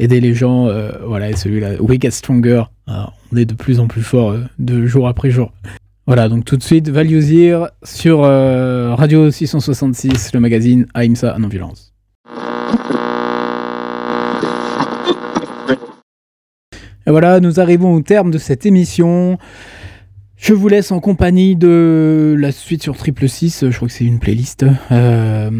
aider 0.00 0.20
les 0.20 0.34
gens. 0.34 0.68
voilà, 1.06 1.30
et 1.30 1.36
celui-là, 1.36 1.80
We 1.80 2.00
Get 2.00 2.10
Stronger. 2.10 2.64
on 2.88 3.36
est 3.36 3.44
de 3.44 3.54
plus 3.54 3.78
en 3.78 3.86
plus 3.86 4.02
fort 4.02 4.34
de 4.58 4.86
jour 4.86 5.06
après 5.06 5.30
jour. 5.30 5.52
Voilà, 6.06 6.28
donc 6.28 6.44
tout 6.44 6.56
de 6.56 6.62
suite, 6.62 6.88
Values 6.88 7.22
Here 7.32 7.68
sur 7.84 8.20
Radio 8.22 9.30
666, 9.30 10.32
le 10.34 10.40
magazine 10.40 10.86
AIMSA 10.94 11.38
non-violence. 11.38 11.92
Et 17.06 17.10
voilà, 17.10 17.40
nous 17.40 17.58
arrivons 17.58 17.94
au 17.94 18.02
terme 18.02 18.30
de 18.30 18.36
cette 18.36 18.66
émission. 18.66 19.38
Je 20.40 20.54
vous 20.54 20.68
laisse 20.68 20.92
en 20.92 21.00
compagnie 21.00 21.56
de 21.56 22.36
la 22.38 22.52
suite 22.52 22.82
sur 22.82 22.96
Triple 22.96 23.28
6, 23.28 23.66
je 23.70 23.76
crois 23.76 23.88
que 23.88 23.94
c'est 23.94 24.04
une 24.04 24.20
playlist. 24.20 24.64
Euh, 24.92 25.50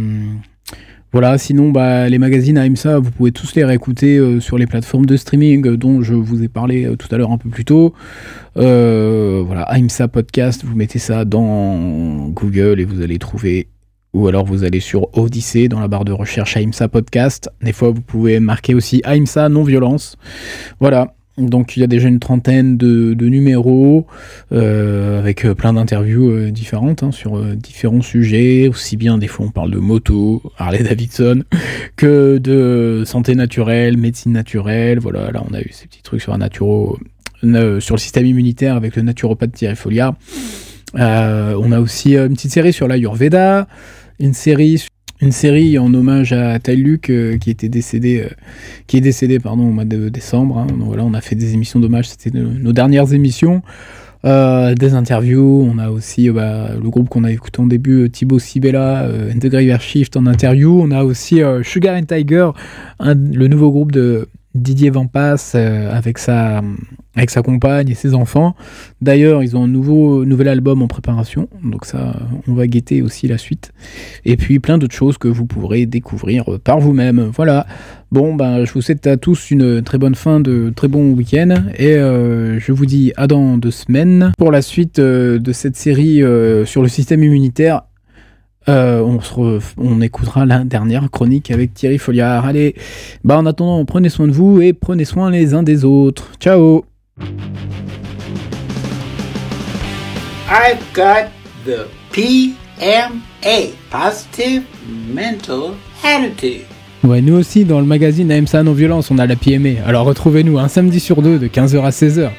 voilà, 1.13 1.37
sinon 1.37 1.71
bah, 1.73 2.09
les 2.09 2.19
magazines 2.19 2.57
AIMSA, 2.57 3.01
vous 3.01 3.11
pouvez 3.11 3.33
tous 3.33 3.57
les 3.57 3.65
réécouter 3.65 4.19
euh, 4.19 4.39
sur 4.39 4.57
les 4.57 4.67
plateformes 4.67 5.05
de 5.05 5.17
streaming 5.17 5.75
dont 5.77 6.01
je 6.03 6.15
vous 6.15 6.45
ai 6.45 6.49
parlé 6.49 6.87
euh, 6.87 6.97
tout 6.97 7.13
à 7.13 7.19
l'heure 7.19 7.33
un 7.33 7.39
peu 7.39 7.49
plus 7.49 7.65
tôt. 7.65 7.93
voilà, 8.55 9.67
AIMSA 9.73 10.07
Podcast, 10.07 10.63
vous 10.65 10.77
mettez 10.77 11.01
ça 11.01 11.25
dans 11.25 12.29
Google 12.29 12.79
et 12.79 12.85
vous 12.85 13.03
allez 13.03 13.19
trouver 13.19 13.67
ou 14.15 14.29
alors 14.29 14.47
vous 14.47 14.63
allez 14.63 14.81
sur 14.81 15.09
Odyssée 15.19 15.69
dans 15.69 15.81
la 15.81 15.89
barre 15.89 16.05
de 16.05 16.13
recherche 16.13 16.57
AIMSA 16.57 16.89
Podcast. 16.89 17.51
Des 17.63 17.73
fois, 17.73 17.91
vous 17.91 18.01
pouvez 18.01 18.39
marquer 18.39 18.75
aussi 18.75 19.03
AIMSA 19.05 19.49
non-violence. 19.49 20.17
Voilà. 20.79 21.15
Donc 21.39 21.77
il 21.77 21.81
y 21.81 21.85
a 21.85 21.87
déjà 21.87 22.09
une 22.09 22.19
trentaine 22.19 22.77
de, 22.77 23.15
numéros 23.15 24.07
euh, 24.53 25.19
avec 25.19 25.45
euh, 25.45 25.55
plein 25.55 25.73
d'interviews 25.73 26.31
euh, 26.31 26.51
différentes 26.51 27.03
hein, 27.03 27.13
sur 27.13 27.41
différents 27.55 28.03
sujets, 28.03 28.69
aussi 28.69 28.97
bien 28.97 29.19
des 29.19 29.29
fois 29.29 29.47
on 29.47 29.51
parle 29.51 29.71
de 29.71 29.79
moto, 29.79 30.43
Harley 30.57 30.83
Davidson, 30.83 31.45
que 31.97 32.39
de 32.39 33.05
santé 33.07 33.35
naturelle, 33.35 33.97
médecine 33.97 34.33
naturelle. 34.33 34.99
Voilà, 34.99 35.31
là 35.31 35.43
on 35.49 35.55
a 35.55 35.61
eu 35.61 35.71
ces 35.71 35.87
petits 35.87 36.03
trucs 36.03 36.23
sur 36.23 36.33
un 36.33 36.41
sur 37.81 37.95
le 37.95 38.01
système 38.01 38.27
immunitaire 38.27 38.75
avec 38.75 38.97
le 38.97 39.03
naturopathe 39.03 39.53
Thierry 39.53 39.77
Foliard. 39.77 40.15
on 40.95 41.73
a 41.73 41.81
aussi 41.81 42.17
une 42.17 42.35
petite 42.35 42.53
série 42.53 42.73
sur 42.73 42.89
l'Ayurveda, 42.89 43.69
une 44.19 44.35
série 44.35 44.85
une 45.21 45.33
série 45.33 45.79
en 45.79 45.93
hommage 45.95 46.33
à 46.33 46.59
Ty 46.59 46.77
Luke 46.77 47.11
euh, 47.11 47.39
qui 47.39 47.51
était 47.51 47.69
décédé 47.69 48.21
euh, 48.21 48.35
qui 48.87 48.97
est 48.97 49.01
décédé 49.01 49.39
pardon 49.39 49.69
au 49.69 49.73
mois 49.73 49.85
de 49.85 50.09
décembre 50.09 50.59
hein. 50.59 50.67
donc 50.67 50.87
voilà 50.87 51.05
on 51.05 51.15
a 51.15 51.21
fait 51.21 51.35
des 51.35 51.55
émissions 51.55 51.81
d'hommage 51.81 52.09
c'était 52.09 52.31
nos, 52.31 52.73
dernières 52.73 53.13
émissions 53.13 53.63
euh, 54.25 54.75
des 54.75 54.95
interviews 54.95 55.69
on 55.73 55.79
a 55.79 55.91
aussi 55.91 56.31
bah, 56.31 56.71
le 56.81 56.91
groupe 56.91 57.09
qu'on 57.09 57.25
a 57.25 57.33
écouté 57.33 57.61
en 57.61 57.67
début 57.67 58.11
Thibaut 58.11 58.39
Sibella 58.39 59.09
and 59.35 59.39
the 59.39 59.47
Graveyard 59.47 59.81
Shift 59.81 60.17
en 60.17 60.27
interview 60.27 60.81
on 60.83 60.91
a 60.91 61.05
aussi 61.05 61.41
Sugar 61.63 61.97
and 61.97 62.05
Tiger 62.05 62.51
le 63.01 63.47
nouveau 63.47 63.71
groupe 63.71 63.93
de 63.93 64.29
Didier 64.55 64.91
Vampas 64.91 65.53
euh, 65.55 65.93
avec, 65.93 66.19
sa, 66.19 66.63
avec 67.19 67.31
sa 67.31 67.43
compagne 67.43 67.91
et 67.91 67.95
ses 67.95 68.15
enfants. 68.15 68.55
D'ailleurs, 69.03 69.43
ils 69.43 69.57
ont 69.57 69.65
un 69.65 69.69
nouveau, 69.69 70.25
nouvel 70.25 70.49
album 70.49 70.83
en 70.83 70.87
préparation, 70.87 71.49
donc 71.63 71.85
ça, 71.85 72.17
on 72.47 72.55
va 72.55 72.67
guetter 72.67 73.03
aussi 73.03 73.29
la 73.29 73.39
suite. 73.39 73.73
Et 74.25 74.37
puis 74.37 74.59
plein 74.59 74.79
d'autres 74.79 74.95
choses 74.95 75.19
que 75.19 75.29
vous 75.29 75.45
pourrez 75.45 75.87
découvrir 75.87 76.45
par 76.65 76.81
vous-même. 76.81 77.31
Voilà. 77.35 77.67
Bon, 78.11 78.35
ben, 78.35 78.65
je 78.65 78.73
vous 78.73 78.81
souhaite 78.81 79.07
à 79.07 79.19
tous 79.19 79.51
une 79.51 79.83
très 79.83 79.99
bonne 79.99 80.15
fin 80.15 80.41
de 80.41 80.73
très 80.75 80.89
bon 80.89 81.13
week-end 81.13 81.55
et 81.77 81.97
euh, 81.97 82.59
je 82.59 82.73
vous 82.73 82.87
dis 82.87 83.13
à 83.17 83.27
dans 83.27 83.59
deux 83.59 83.71
semaines 83.71 84.33
pour 84.39 84.51
la 84.51 84.63
suite 84.63 84.99
euh, 84.99 85.39
de 85.39 85.53
cette 85.53 85.77
série 85.77 86.23
sur 86.65 86.81
le 86.81 86.89
système 86.89 87.23
immunitaire 87.23 87.83
euh, 88.69 89.19
on 89.79 90.01
écoutera 90.01 90.45
la 90.45 90.65
dernière 90.65 91.11
chronique 91.11 91.51
avec 91.51 91.75
Thierry 91.75 91.99
Folliard. 91.99 92.45
Allez, 92.45 92.75
bah 93.25 93.39
en 93.39 93.47
attendant, 93.47 93.85
prenez 93.85 94.09
soin 94.09 94.27
de 94.27 94.33
vous 94.33 94.61
et 94.61 94.73
prenez 94.73 95.05
soin 95.05 95.31
les 95.31 95.55
uns 95.55 95.63
des 95.63 95.85
autres. 95.85 96.33
Ciao 96.39 96.85
I've 100.51 100.83
got 100.95 101.29
the 101.65 101.89
PMA, 102.13 103.75
Positive 103.91 104.63
Mental 105.13 105.75
Attitude. 106.03 106.63
Ouais, 107.05 107.21
nous 107.21 107.37
aussi, 107.37 107.65
dans 107.65 107.81
le 107.81 107.87
magazine 107.87 108.33
AMSA 108.33 108.63
Non-Violence, 108.63 109.11
on 109.11 109.19
a 109.19 109.27
la 109.27 109.37
PMA. 109.37 109.81
Alors 109.87 110.05
retrouvez-nous 110.07 110.59
un 110.59 110.69
samedi 110.69 111.01
sur 111.01 111.23
deux 111.23 111.39
de 111.39 111.47
15h 111.47 111.85
à 111.85 111.91
16h. 111.91 112.31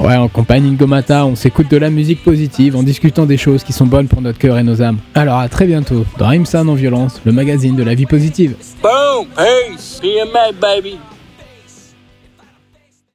Ouais, 0.00 0.16
en 0.16 0.28
compagnie 0.28 0.70
de 0.70 0.76
Gomata, 0.76 1.26
on 1.26 1.36
s'écoute 1.36 1.70
de 1.70 1.76
la 1.76 1.90
musique 1.90 2.24
positive 2.24 2.74
en 2.74 2.82
discutant 2.82 3.26
des 3.26 3.36
choses 3.36 3.62
qui 3.62 3.74
sont 3.74 3.84
bonnes 3.84 4.08
pour 4.08 4.22
notre 4.22 4.38
cœur 4.38 4.56
et 4.58 4.62
nos 4.62 4.80
âmes. 4.80 4.98
Alors 5.14 5.38
à 5.38 5.48
très 5.48 5.66
bientôt 5.66 6.06
dans 6.18 6.28
Imsan 6.28 6.68
en 6.68 6.74
violence, 6.74 7.20
le 7.26 7.32
magazine 7.32 7.76
de 7.76 7.82
la 7.82 7.94
vie 7.94 8.06
positive. 8.06 8.54
Boom, 8.82 9.26
peace, 9.36 10.00
PMA 10.00 10.52
baby. 10.58 10.98